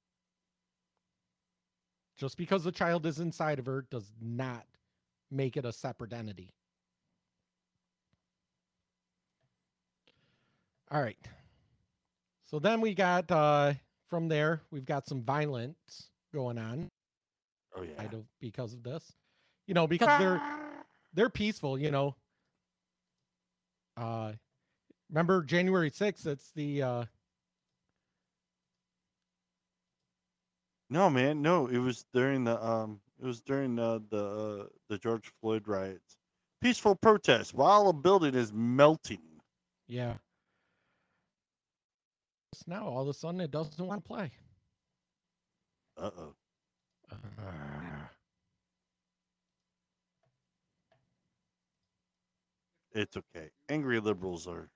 [2.17, 4.67] Just because the child is inside of her does not
[5.31, 6.51] make it a separate entity.
[10.91, 11.19] All right.
[12.45, 13.75] So then we got uh
[14.09, 16.89] from there we've got some violence going on.
[17.77, 17.91] Oh yeah.
[17.99, 19.13] I don't because of this.
[19.67, 20.41] You know, because they're
[21.15, 22.15] they're peaceful, you know.
[23.97, 24.33] Uh
[25.11, 27.05] remember January 6th, it's the uh
[30.91, 31.67] No, man, no.
[31.67, 36.17] It was during the um, it was during uh, the uh, the George Floyd riots.
[36.61, 39.23] Peaceful protest while a building is melting.
[39.87, 40.15] yeah.
[42.67, 44.33] Now all of a sudden it doesn't want to play.
[45.97, 46.35] Uh oh.
[52.93, 53.51] It's okay.
[53.69, 54.71] Angry liberals are.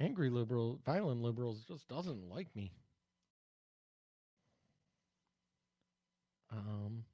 [0.00, 2.72] Angry liberal, violent liberals just doesn't like me.
[6.50, 7.04] Um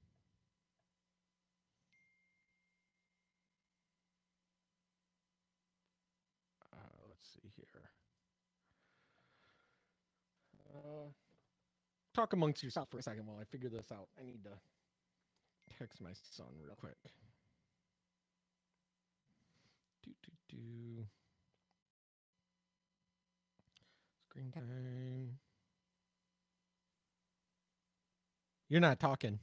[6.73, 6.77] uh,
[7.09, 7.91] let's see here.
[10.75, 11.09] Uh,
[12.15, 14.09] talk amongst yourself for a second while I figure this out.
[14.19, 14.51] I need to
[15.79, 16.97] text my son real quick.
[20.05, 21.07] Do, do, do.
[24.29, 25.39] Screen time.
[28.69, 29.39] You're not talking.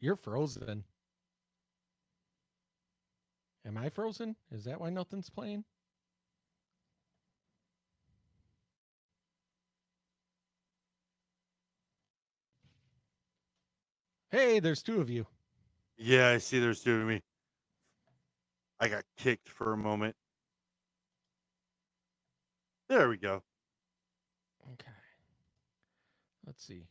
[0.00, 0.84] You're frozen.
[3.66, 4.36] Am I frozen?
[4.50, 5.64] Is that why nothing's playing?
[14.30, 15.26] Hey, there's two of you.
[15.98, 17.20] Yeah, I see there's two of me.
[18.78, 20.14] I got kicked for a moment.
[22.88, 23.42] There we go.
[24.72, 24.99] Okay.
[26.50, 26.82] Let's see.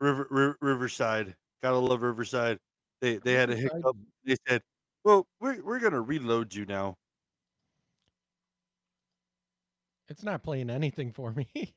[0.00, 1.36] River, River Riverside.
[1.62, 2.58] Gotta love Riverside.
[3.00, 3.96] They they had a hiccup.
[4.24, 4.60] They said,
[5.04, 6.96] "Well, we're we're gonna reload you now."
[10.08, 11.46] It's not playing anything for me.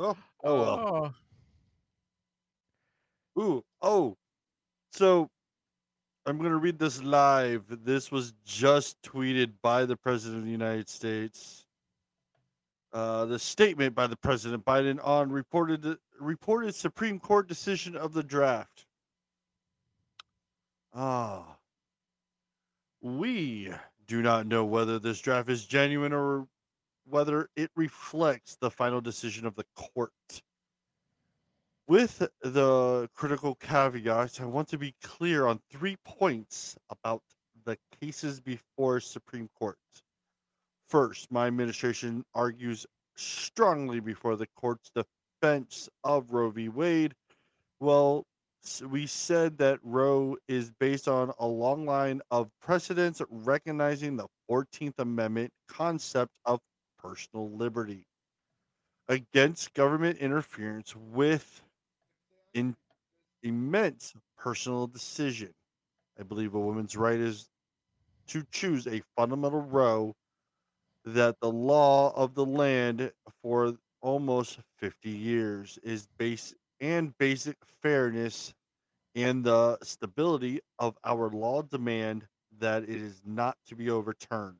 [0.00, 1.14] Oh, oh well.
[3.36, 4.16] Oh, Ooh, oh.
[4.92, 5.28] So
[6.24, 7.64] I'm going to read this live.
[7.84, 11.66] This was just tweeted by the President of the United States.
[12.92, 18.22] Uh, the statement by the President Biden on reported reported Supreme Court decision of the
[18.22, 18.86] draft.
[20.94, 21.56] Ah.
[23.00, 23.70] We
[24.06, 26.48] do not know whether this draft is genuine or
[27.04, 30.12] whether it reflects the final decision of the court.
[31.86, 37.22] With the critical caveats, I want to be clear on three points about
[37.64, 39.78] the cases before Supreme Court.
[40.88, 46.68] First, my administration argues strongly before the court's defense of Roe v.
[46.70, 47.14] Wade.
[47.80, 48.24] Well,
[48.88, 54.98] we said that Roe is based on a long line of precedents recognizing the 14th
[54.98, 56.60] Amendment concept of
[56.98, 58.04] personal liberty
[59.08, 61.62] against government interference with
[62.54, 62.74] in
[63.42, 65.52] immense personal decision.
[66.18, 67.46] I believe a woman's right is
[68.28, 70.14] to choose a fundamental Roe
[71.14, 73.12] that the law of the land
[73.42, 78.54] for almost 50 years is base and basic fairness
[79.14, 82.26] and the stability of our law demand
[82.58, 84.58] that it is not to be overturned.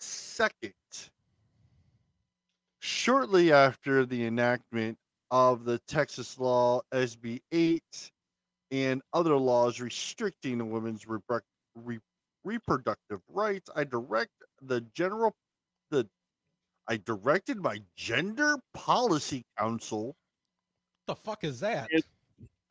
[0.00, 0.74] Second,
[2.80, 4.98] shortly after the enactment
[5.30, 8.12] of the Texas law SB 8
[8.70, 11.42] and other laws restricting women's reproduc-
[11.76, 12.00] re-
[12.44, 15.34] reproductive rights, I direct the general
[15.90, 16.08] the
[16.88, 20.16] I directed my gender policy council
[21.06, 21.88] the fuck is that?
[21.92, 22.02] and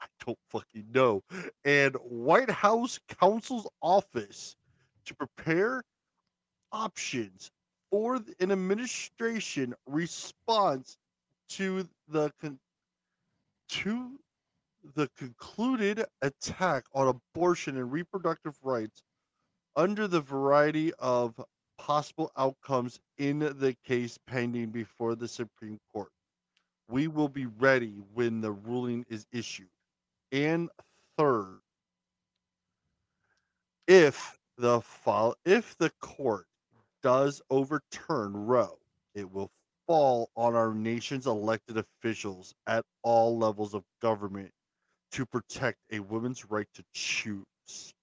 [0.01, 1.23] I don't fucking know.
[1.65, 4.55] And White House counsel's office
[5.05, 5.83] to prepare
[6.71, 7.51] options
[7.89, 10.97] for an administration response
[11.49, 12.59] to the con-
[13.69, 14.19] to
[14.95, 19.03] the concluded attack on abortion and reproductive rights
[19.75, 21.39] under the variety of
[21.77, 26.11] possible outcomes in the case pending before the Supreme Court.
[26.87, 29.69] We will be ready when the ruling is issued.
[30.31, 30.69] And
[31.17, 31.59] third,
[33.87, 36.45] if the fall, if the court
[37.03, 38.79] does overturn Roe,
[39.15, 39.51] it will
[39.87, 44.51] fall on our nation's elected officials at all levels of government
[45.11, 47.93] to protect a woman's right to choose.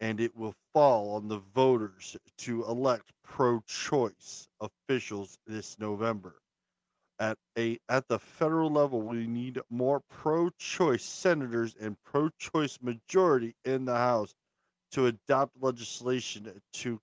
[0.00, 6.36] And it will fall on the voters to elect pro-choice officials this November.
[7.18, 13.86] At a at the federal level, we need more pro-choice senators and pro-choice majority in
[13.86, 14.34] the House
[14.92, 17.00] to adopt legislation to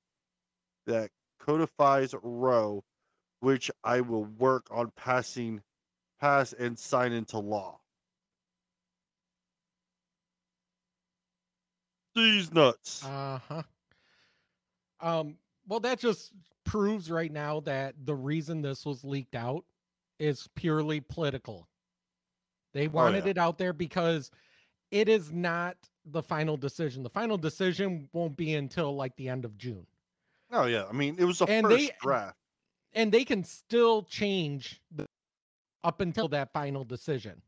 [0.85, 1.09] that
[1.39, 2.83] codifies Roe,
[3.39, 5.61] which I will work on passing,
[6.21, 7.79] pass and sign into law.
[12.15, 13.03] These nuts.
[13.05, 13.63] Uh huh.
[15.01, 15.37] Um.
[15.67, 16.31] Well, that just
[16.65, 19.63] proves right now that the reason this was leaked out
[20.19, 21.67] is purely political.
[22.73, 23.31] They wanted yeah.
[23.31, 24.31] it out there because
[24.91, 27.03] it is not the final decision.
[27.03, 29.85] The final decision won't be until like the end of June.
[30.51, 32.37] Oh yeah, I mean it was the And first they- draft.
[32.93, 35.07] and they can still change the,
[35.83, 37.41] up until that final decision.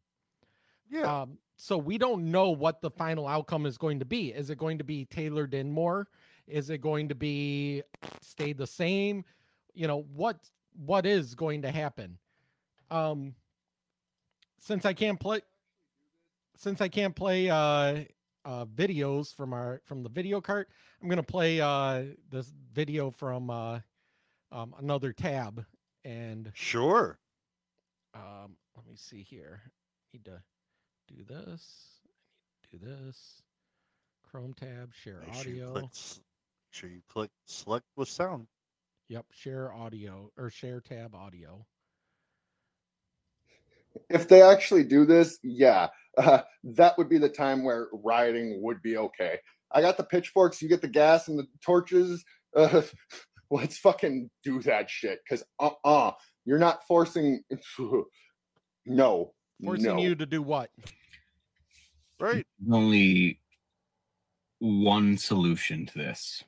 [0.90, 1.22] Yeah.
[1.22, 4.30] Um, so we don't know what the final outcome is going to be.
[4.30, 6.08] Is it going to be tailored in more?
[6.48, 7.82] Is it going to be
[8.22, 9.24] stay the same?
[9.74, 10.38] You know what
[10.86, 12.18] what is going to happen?
[12.92, 13.36] Um,
[14.60, 15.42] since I can't play,
[16.56, 18.04] since I can't play uh,
[18.46, 20.70] uh, videos from our from the video cart,
[21.02, 23.80] I'm gonna play uh, this video from uh,
[24.52, 25.66] um, another tab,
[26.04, 27.18] and Sure.
[28.14, 29.62] um, let me see here.
[30.14, 30.42] Need to
[31.08, 32.02] do this.
[32.04, 33.42] I need to do this.
[34.24, 35.72] Chrome tab, share Make sure you audio.
[35.72, 35.90] click,
[36.72, 38.48] sure you click select with sound.
[39.10, 41.66] Yep, share audio or share tab audio.
[44.10, 45.88] if they actually do this, yeah,
[46.18, 49.40] uh, that would be the time where rioting would be okay.
[49.72, 52.24] I got the pitchforks, you get the gas and the torches.
[52.56, 52.82] Uh,
[53.52, 55.20] let's fucking do that shit.
[55.30, 56.12] Cause uh uh-uh, uh,
[56.46, 57.42] you are not forcing.
[58.86, 59.34] no,
[59.64, 59.98] Forcing no.
[59.98, 60.70] you to do what?
[62.20, 62.46] Right.
[62.72, 63.40] only
[64.60, 66.44] one solution to this,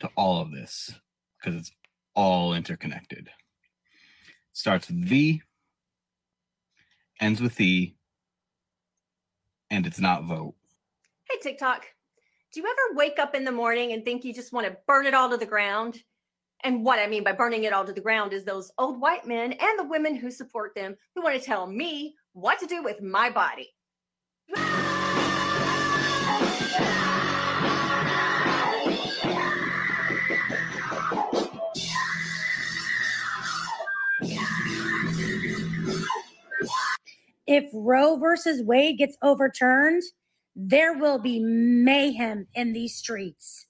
[0.00, 0.92] to all of this,
[1.38, 1.72] because it's
[2.14, 3.30] all interconnected.
[4.52, 5.42] Starts with V,
[7.20, 7.94] ends with E,
[9.70, 10.54] and it's not vote.
[11.30, 11.86] Hey, TikTok.
[12.52, 15.06] Do you ever wake up in the morning and think you just want to burn
[15.06, 16.02] it all to the ground?
[16.64, 19.26] And what I mean by burning it all to the ground is those old white
[19.26, 22.82] men and the women who support them who want to tell me what to do
[22.82, 23.68] with my body.
[37.46, 40.02] If Roe versus Wade gets overturned,
[40.54, 43.66] there will be mayhem in these streets.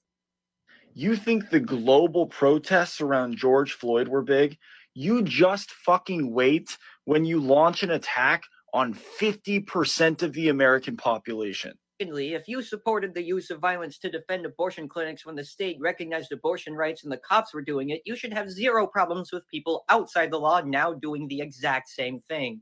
[0.94, 4.58] You think the global protests around George Floyd were big?
[4.94, 6.76] You just fucking wait
[7.06, 8.42] when you launch an attack
[8.72, 11.72] on 50% of the American population.
[12.00, 15.76] Secondly, if you supported the use of violence to defend abortion clinics when the state
[15.80, 19.46] recognized abortion rights and the cops were doing it, you should have zero problems with
[19.48, 22.60] people outside the law now doing the exact same thing.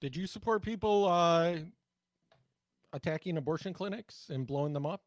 [0.00, 1.58] Did you support people uh,
[2.92, 5.02] attacking abortion clinics and blowing them up?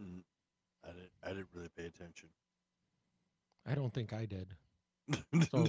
[0.00, 0.22] Mm,
[0.82, 1.10] I didn't.
[1.22, 2.30] I didn't really pay attention.
[3.66, 4.54] I don't think I did.
[5.50, 5.66] So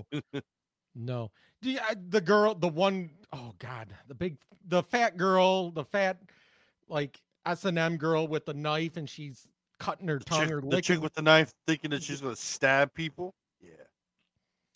[0.95, 1.31] no.
[1.61, 4.37] You, I, the girl, the one, oh god, the big,
[4.67, 6.17] the fat girl, the fat
[6.87, 9.47] like S and M girl with the knife, and she's
[9.79, 12.35] cutting her tongue Chick, or the licking, chick with the knife, thinking that she's gonna
[12.35, 13.33] stab people.
[13.61, 13.71] Yeah.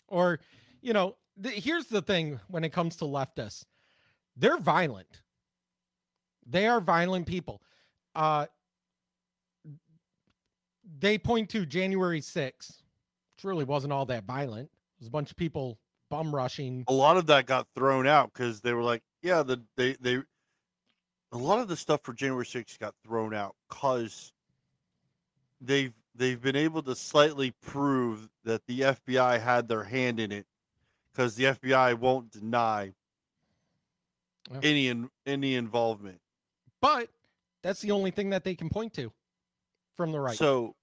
[0.07, 0.39] or
[0.81, 3.65] you know, the, here's the thing when it comes to leftists,
[4.35, 5.21] they're violent.
[6.45, 7.61] They are violent people.
[8.13, 8.47] Uh,
[10.99, 12.81] they point to January 6th,
[13.35, 14.65] which really wasn't all that violent.
[14.65, 15.79] It was a bunch of people
[16.13, 16.83] bum rushing.
[16.87, 20.21] A lot of that got thrown out because they were like, yeah, the they they.
[21.31, 24.31] A lot of the stuff for January 6th got thrown out because
[25.59, 30.45] they've they've been able to slightly prove that the FBI had their hand in it
[31.11, 32.93] because the FBI won't deny
[34.51, 34.59] Yeah.
[34.61, 36.19] any in, any involvement.
[36.81, 37.09] But
[37.63, 39.11] that's the only thing that they can point to
[39.95, 40.37] from the right.
[40.37, 40.75] So,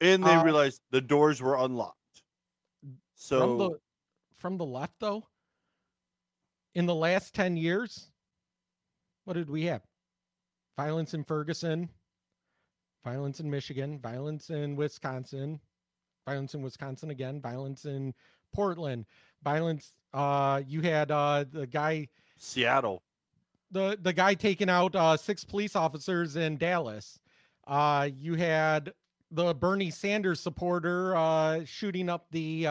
[0.00, 1.98] and they Uh, realized the doors were unlocked.
[3.16, 3.80] So the
[4.44, 5.24] from the left though,
[6.74, 8.10] in the last 10 years,
[9.24, 9.80] what did we have?
[10.76, 11.88] Violence in Ferguson,
[13.06, 15.58] violence in Michigan, violence in Wisconsin,
[16.26, 18.12] violence in Wisconsin again, violence in
[18.54, 19.06] Portland,
[19.42, 22.06] violence uh you had uh the guy
[22.36, 23.02] Seattle.
[23.70, 27.18] the the guy taking out uh six police officers in Dallas.
[27.66, 28.92] Uh you had
[29.30, 32.66] the Bernie Sanders supporter uh shooting up the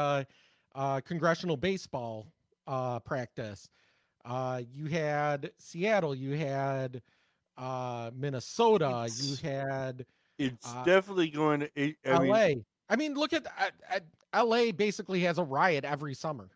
[0.76, 2.28] uh congressional baseball
[2.68, 3.70] uh practice.
[4.26, 7.02] Uh you had Seattle, you had
[7.58, 10.06] uh Minnesota, you had
[10.40, 11.70] it's uh, definitely going to.
[11.76, 12.48] it- I mean, LA.
[12.90, 13.45] I mean, look at,
[14.36, 16.50] LA basically has a riot every summer.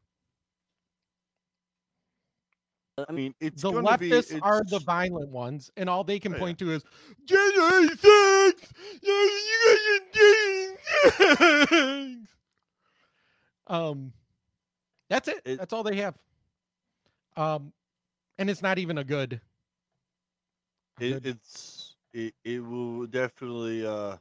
[3.07, 6.31] I mean, it's the gonna be- leftists are the violent ones, and all they can
[6.33, 6.39] Yeah.
[6.39, 6.83] point to is
[7.25, 8.71] January 6th!
[9.03, 9.29] You
[11.21, 12.27] guys are doing
[13.67, 14.13] Um,
[15.09, 15.45] that's it.
[15.57, 16.15] That's all they have.
[17.35, 17.73] Um,
[18.37, 19.41] and it's not even a good.
[20.99, 24.17] it, it's it, it will definitely uh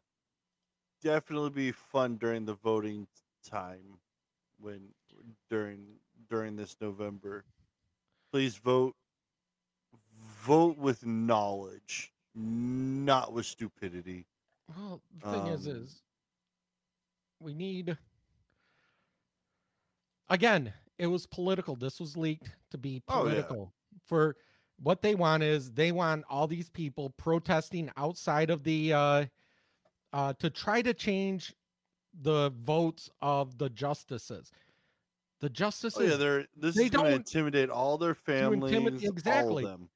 [1.03, 3.07] definitely be fun during the voting
[3.45, 3.99] time
[4.61, 4.81] when
[5.51, 5.87] during
[6.29, 7.45] during this November.
[8.33, 8.95] Please vote
[10.43, 14.27] vote with knowledge, not with stupidity.
[14.69, 16.03] Well, the thing is, Um, is
[17.41, 17.97] we need
[20.29, 20.73] again.
[20.99, 21.77] It was political.
[21.77, 23.43] This was leaked to be Oh, yeah.
[23.43, 23.73] political.
[24.07, 24.37] For
[24.83, 29.27] what they want is they want all these people protesting outside of the uh,
[30.15, 31.53] uh, to try to change
[32.23, 34.51] the votes of the justices.
[35.41, 36.01] The justices.
[36.01, 39.65] Oh yeah, they're this they is going to intimidate all their families, intimidate- exactly.
[39.65, 39.89] all of them.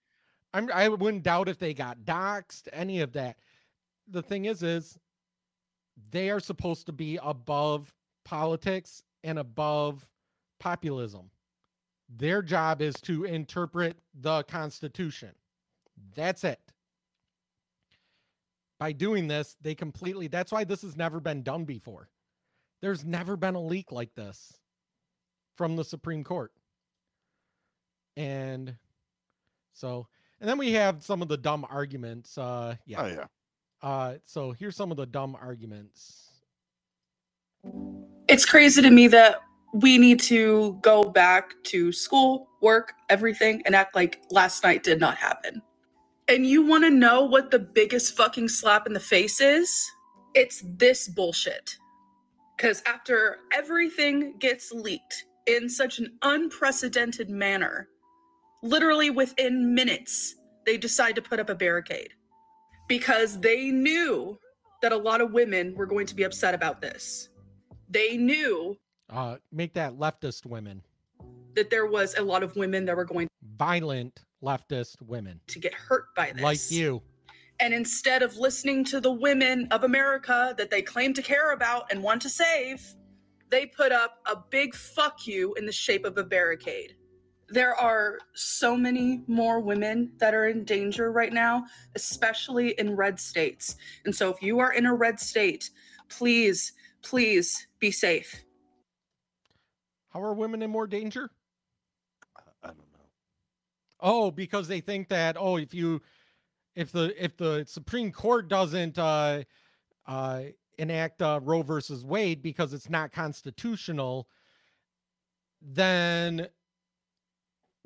[0.52, 3.36] I'm, I wouldn't doubt if they got doxxed, any of that.
[4.08, 4.98] The thing is, is
[6.10, 7.94] they are supposed to be above
[8.24, 10.06] politics and above
[10.60, 11.30] populism.
[12.08, 15.30] Their job is to interpret the Constitution.
[16.14, 16.60] That's it.
[18.78, 22.08] By doing this, they completely, that's why this has never been done before.
[22.80, 24.54] There's never been a leak like this
[25.56, 26.52] from the Supreme Court.
[28.16, 28.76] And
[29.74, 30.06] so,
[30.40, 32.38] and then we have some of the dumb arguments.
[32.38, 33.02] Uh, yeah.
[33.02, 33.26] Oh yeah.
[33.82, 36.28] Uh, so here's some of the dumb arguments.
[38.28, 39.42] It's crazy to me that
[39.72, 45.00] we need to go back to school, work, everything, and act like last night did
[45.00, 45.62] not happen.
[46.28, 49.90] And you want to know what the biggest fucking slap in the face is?
[50.34, 51.76] It's this bullshit.
[52.56, 57.88] Because after everything gets leaked in such an unprecedented manner,
[58.62, 60.34] literally within minutes,
[60.66, 62.10] they decide to put up a barricade
[62.86, 64.38] because they knew
[64.82, 67.28] that a lot of women were going to be upset about this.
[67.88, 68.76] They knew
[69.10, 70.82] Uh, make that leftist women,
[71.54, 75.74] that there was a lot of women that were going violent leftist women to get
[75.74, 76.42] hurt by this.
[76.42, 77.02] like you.
[77.58, 81.90] And instead of listening to the women of America that they claim to care about
[81.90, 82.94] and want to save,
[83.50, 86.94] they put up a big fuck you in the shape of a barricade.
[87.48, 91.64] There are so many more women that are in danger right now,
[91.96, 93.76] especially in red states.
[94.04, 95.70] And so if you are in a red state,
[96.08, 96.72] please,
[97.02, 98.44] please be safe.
[100.10, 101.30] How are women in more danger?
[102.62, 103.06] I don't know.
[104.00, 106.02] Oh, because they think that oh, if you
[106.74, 109.42] if the if the Supreme Court doesn't uh
[110.06, 110.42] uh
[110.78, 114.26] enact uh, Roe versus Wade because it's not constitutional,
[115.60, 116.48] then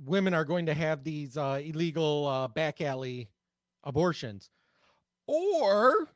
[0.04, 3.28] women are going to have these uh, illegal uh, back alley
[3.82, 4.50] abortions,
[5.26, 6.08] or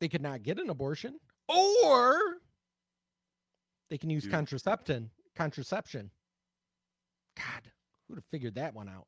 [0.00, 2.38] they could not get an abortion, or
[3.92, 4.32] they can use Dude.
[4.32, 5.10] contraception.
[5.36, 6.10] Contraception.
[7.36, 7.70] God,
[8.08, 9.06] who'd have figured that one out?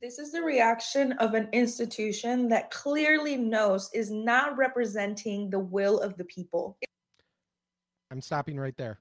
[0.00, 6.00] This is the reaction of an institution that clearly knows is not representing the will
[6.00, 6.78] of the people.
[8.10, 8.98] I'm stopping right there.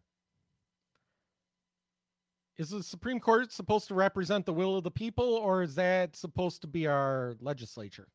[2.58, 6.18] Is the Supreme Court supposed to represent the will of the people, or is that
[6.18, 8.10] supposed to be our legislature?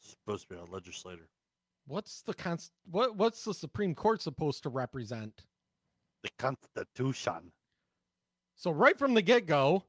[0.00, 1.28] supposed to be our legislator.
[1.88, 5.44] What's the const- what What's the Supreme Court supposed to represent?
[6.22, 7.50] The Constitution.
[8.54, 9.84] So right from the get go,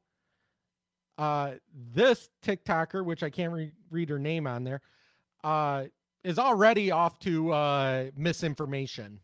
[1.17, 4.81] uh, this TikToker, which I can't re- read her name on there,
[5.43, 5.85] uh,
[6.23, 9.19] is already off to uh, misinformation,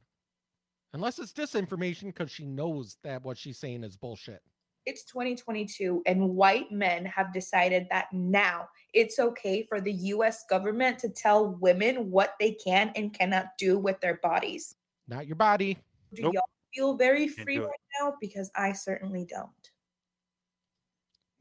[0.94, 4.42] unless it's disinformation because she knows that what she's saying is bullshit.
[4.86, 11.00] It's 2022, and white men have decided that now it's okay for the US government
[11.00, 14.76] to tell women what they can and cannot do with their bodies.
[15.08, 15.80] Not your body.
[16.14, 16.34] Do Nope.
[16.36, 18.14] y'all feel very free right now?
[18.22, 19.50] Because I certainly don't.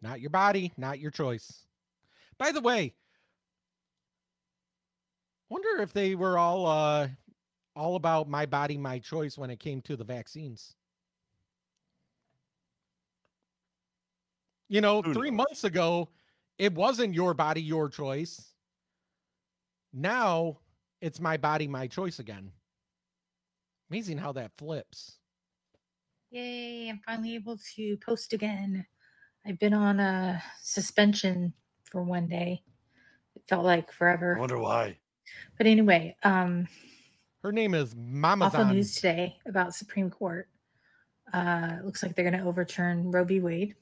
[0.01, 1.65] Not your body, not your choice.
[2.39, 2.95] By the way,
[5.49, 7.09] wonder if they were all uh
[7.77, 10.77] all about my body, my choice when it came to the vaccines.
[14.69, 16.09] You know, Who three months ago,
[16.59, 18.53] it wasn't your body, your choice.
[19.93, 20.59] Now
[21.01, 22.51] it's my body, my choice again.
[23.91, 25.19] Amazing how that flips.
[26.31, 28.87] Yay, I'm finally able to post again.
[29.47, 31.53] I've been on a suspension
[31.85, 32.63] for one day.
[33.37, 34.37] It felt like forever.
[34.37, 34.99] I wonder why.
[35.59, 36.67] But anyway, um
[37.43, 40.49] Her name is Mama awful news today about Supreme Court.
[41.33, 43.41] Uh looks like they're gonna overturn Roe v.
[43.41, 43.75] Wade.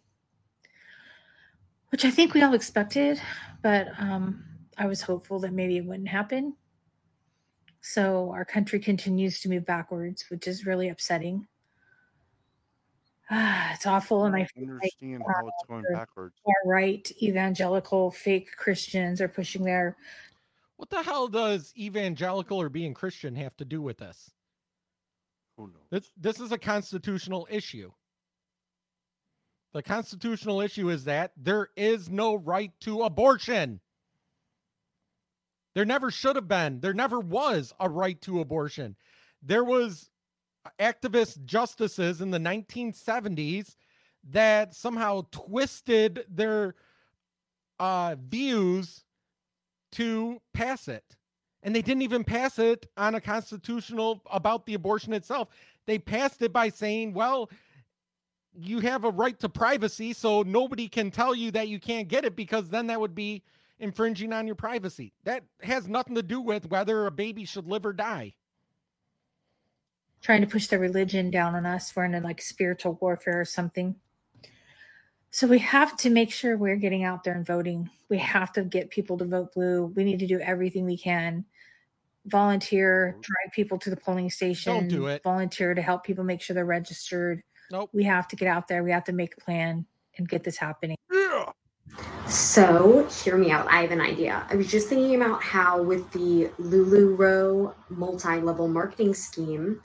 [1.92, 3.20] Which I think we all expected,
[3.62, 4.42] but um
[4.78, 6.56] I was hopeful that maybe it wouldn't happen.
[7.82, 11.46] So our country continues to move backwards, which is really upsetting.
[13.30, 16.34] Ah, it's awful, and I feel like understand how it's going uh, backwards.
[16.44, 19.96] far right evangelical fake Christians are pushing their
[20.76, 24.30] What the hell does evangelical or being Christian have to do with this?
[25.58, 25.82] Who knows?
[25.90, 27.92] This this is a constitutional issue.
[29.72, 33.80] The constitutional issue is that there is no right to abortion.
[35.74, 36.80] There never should have been.
[36.80, 38.96] There never was a right to abortion.
[39.42, 40.10] There was
[40.78, 43.74] activist justices in the 1970s
[44.30, 46.74] that somehow twisted their
[47.80, 49.04] uh, views
[49.92, 51.04] to pass it.
[51.62, 55.48] And they didn't even pass it on a constitutional about the abortion itself.
[55.86, 57.50] They passed it by saying, well,
[58.58, 62.24] you have a right to privacy, so nobody can tell you that you can't get
[62.24, 63.42] it because then that would be
[63.78, 65.12] infringing on your privacy.
[65.24, 68.34] That has nothing to do with whether a baby should live or die.
[70.22, 71.94] trying to push their religion down on us.
[71.94, 73.96] We're in a like spiritual warfare or something.
[75.30, 77.90] So we have to make sure we're getting out there and voting.
[78.08, 79.86] We have to get people to vote blue.
[79.96, 81.44] We need to do everything we can.
[82.26, 84.72] Volunteer, drive people to the polling station.
[84.74, 85.22] Don't do it.
[85.24, 87.42] Volunteer to help people make sure they're registered.
[87.70, 87.90] Nope.
[87.92, 88.82] We have to get out there.
[88.82, 89.86] We have to make a plan
[90.18, 90.96] and get this happening.
[91.10, 91.52] Yeah.
[92.26, 93.66] So, hear me out.
[93.68, 94.46] I have an idea.
[94.48, 99.80] I was just thinking about how, with the LuLaRoe multi level marketing scheme,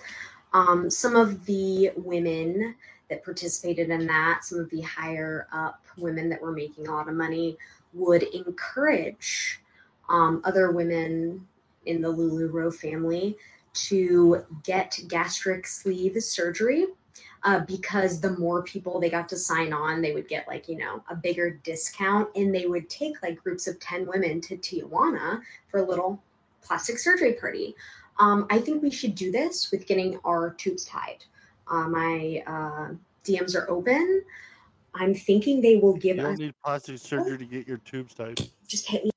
[0.53, 2.75] um, some of the women
[3.09, 7.09] that participated in that, some of the higher up women that were making a lot
[7.09, 7.57] of money,
[7.93, 9.61] would encourage
[10.09, 11.45] um, other women
[11.85, 13.37] in the LuLaRoe family
[13.73, 16.87] to get gastric sleeve surgery
[17.47, 20.77] uh, because the more people they got to sign on, they would get like, you
[20.77, 25.39] know, a bigger discount and they would take like groups of 10 women to Tijuana
[25.69, 26.21] for a little
[26.61, 27.73] plastic surgery party.
[28.19, 31.23] Um, I think we should do this with getting our tubes tied.
[31.69, 32.89] Uh, my uh,
[33.23, 34.23] DMs are open.
[34.93, 38.13] I'm thinking they will give You us don't need plastic surgery to get your tubes
[38.13, 38.41] tied.
[38.67, 39.11] just hit me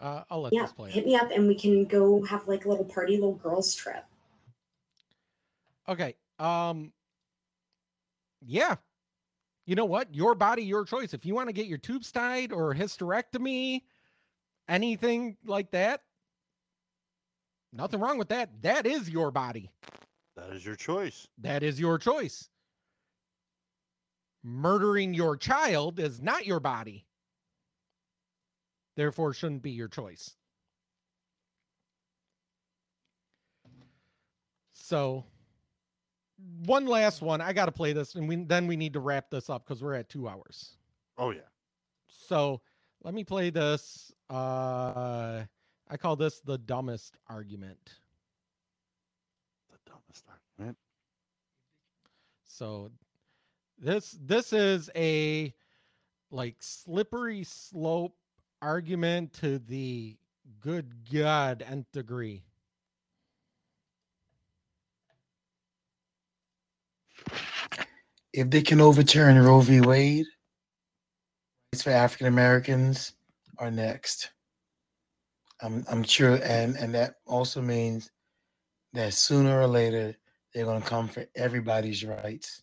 [0.00, 0.90] Uh, I'll let yeah, this play.
[0.92, 4.04] hit me up and we can go have like a little party, little girls trip.
[5.88, 6.14] Okay.
[6.38, 6.92] Um
[8.44, 8.76] yeah.
[9.66, 10.14] You know what?
[10.14, 11.12] Your body, your choice.
[11.12, 13.82] If you want to get your tubes tied or hysterectomy,
[14.68, 16.02] anything like that,
[17.72, 18.62] nothing wrong with that.
[18.62, 19.70] That is your body.
[20.36, 21.26] That is your choice.
[21.38, 22.48] That is your choice.
[24.44, 27.04] Murdering your child is not your body.
[28.96, 30.34] Therefore, shouldn't be your choice.
[34.72, 35.24] So,
[36.64, 37.40] one last one.
[37.40, 39.82] I got to play this, and we then we need to wrap this up because
[39.82, 40.76] we're at two hours.
[41.16, 41.40] Oh yeah.
[42.08, 42.60] So
[43.02, 44.12] let me play this.
[44.30, 45.44] Uh,
[45.88, 47.94] I call this the dumbest argument.
[49.70, 50.76] The dumbest argument.
[52.44, 52.90] So
[53.78, 55.54] this this is a
[56.30, 58.16] like slippery slope
[58.60, 60.16] argument to the
[60.60, 62.42] good god nth degree.
[68.38, 69.80] If they can overturn Roe v.
[69.80, 70.26] Wade,
[71.72, 73.14] rights for African Americans
[73.58, 74.30] are next.
[75.60, 78.12] I'm I'm sure, and and that also means
[78.92, 80.14] that sooner or later
[80.54, 82.62] they're going to come for everybody's rights.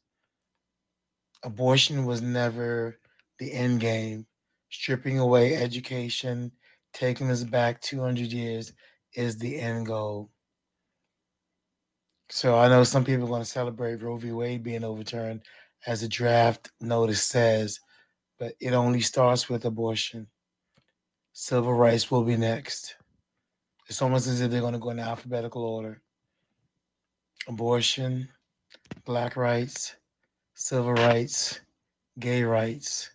[1.44, 2.98] Abortion was never
[3.40, 4.26] the end game.
[4.70, 6.52] Stripping away education,
[6.94, 8.72] taking us back 200 years
[9.14, 10.30] is the end goal.
[12.30, 14.32] So I know some people are going to celebrate Roe v.
[14.32, 15.42] Wade being overturned,
[15.88, 17.80] as the draft notice says,
[18.40, 20.28] but it only starts with abortion.
[21.34, 22.96] Civil rights will be next.
[23.88, 26.02] It's almost as if they're going to go in alphabetical order.
[27.48, 28.28] Abortion,
[29.06, 29.96] black rights,
[30.56, 31.60] civil rights,
[32.20, 33.12] gay rights.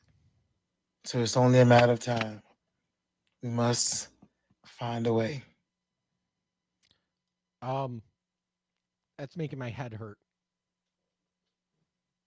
[1.05, 2.43] So it's only a matter of time.
[3.43, 4.09] We must
[4.65, 5.43] find a way.
[7.63, 8.03] Um,
[9.19, 10.19] that's making my head hurt.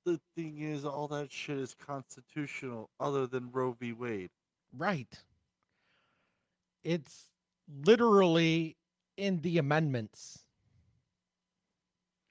[0.06, 3.94] The thing is, all that shit is constitutional, other than Roe v.
[3.94, 4.30] Wade.
[4.78, 5.24] Right.
[6.84, 7.30] It's
[7.86, 8.76] literally
[9.16, 10.40] in the amendments.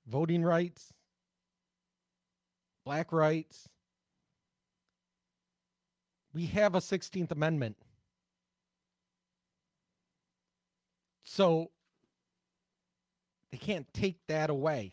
[0.07, 0.93] Voting rights,
[2.85, 3.69] black rights.
[6.35, 7.77] We have a 16th Amendment.
[11.25, 11.71] So
[13.51, 14.93] they can't take that away.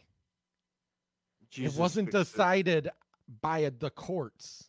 [1.52, 2.12] Jesus it wasn't it.
[2.12, 2.90] decided
[3.42, 4.66] by uh, the courts.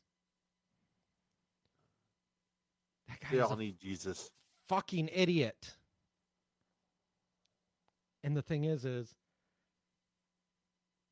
[3.09, 4.31] That They guy's all need Jesus.
[4.69, 5.75] fucking idiot.
[8.23, 9.15] And the thing is, is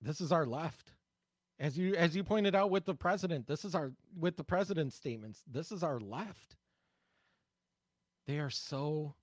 [0.00, 0.92] this is our left.
[1.60, 4.94] As you as you pointed out with the president, this is our with the president's
[4.94, 5.42] statements.
[5.50, 6.56] This is our left.
[8.26, 9.14] They are so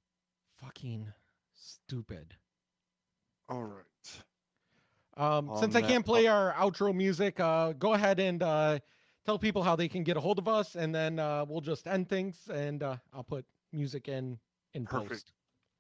[0.62, 1.14] fucking
[1.54, 2.36] stupid.
[3.48, 3.84] All right.
[5.18, 8.80] Um, since I can't play our outro music, uh, go ahead and uh,
[9.26, 11.88] tell people how they can get a hold of us, and then uh, we'll just
[11.88, 14.40] end things, and uh, I'll put music in
[14.74, 15.10] in Perfect.
[15.10, 15.32] post.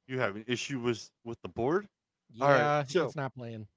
[0.08, 1.88] You have an issue with with the board?
[2.34, 2.90] Yeah, All right.
[2.90, 3.68] So it's not playing.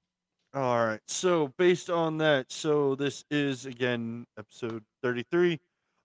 [0.53, 1.01] All right.
[1.07, 5.59] So based on that, so this is again episode 33.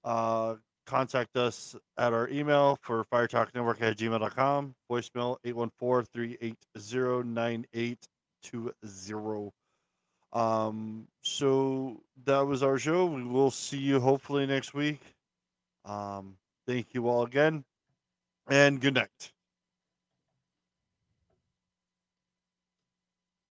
[0.05, 0.56] Uh
[0.86, 4.74] contact us at our email for firetalknetwork at gmail.com.
[4.90, 5.39] Voicemail
[8.44, 9.52] 814-380-9820.
[10.32, 13.06] Um so that was our show.
[13.06, 15.00] We will see you hopefully next week.
[15.84, 17.64] Um Thank you all again,
[18.48, 19.34] and good night.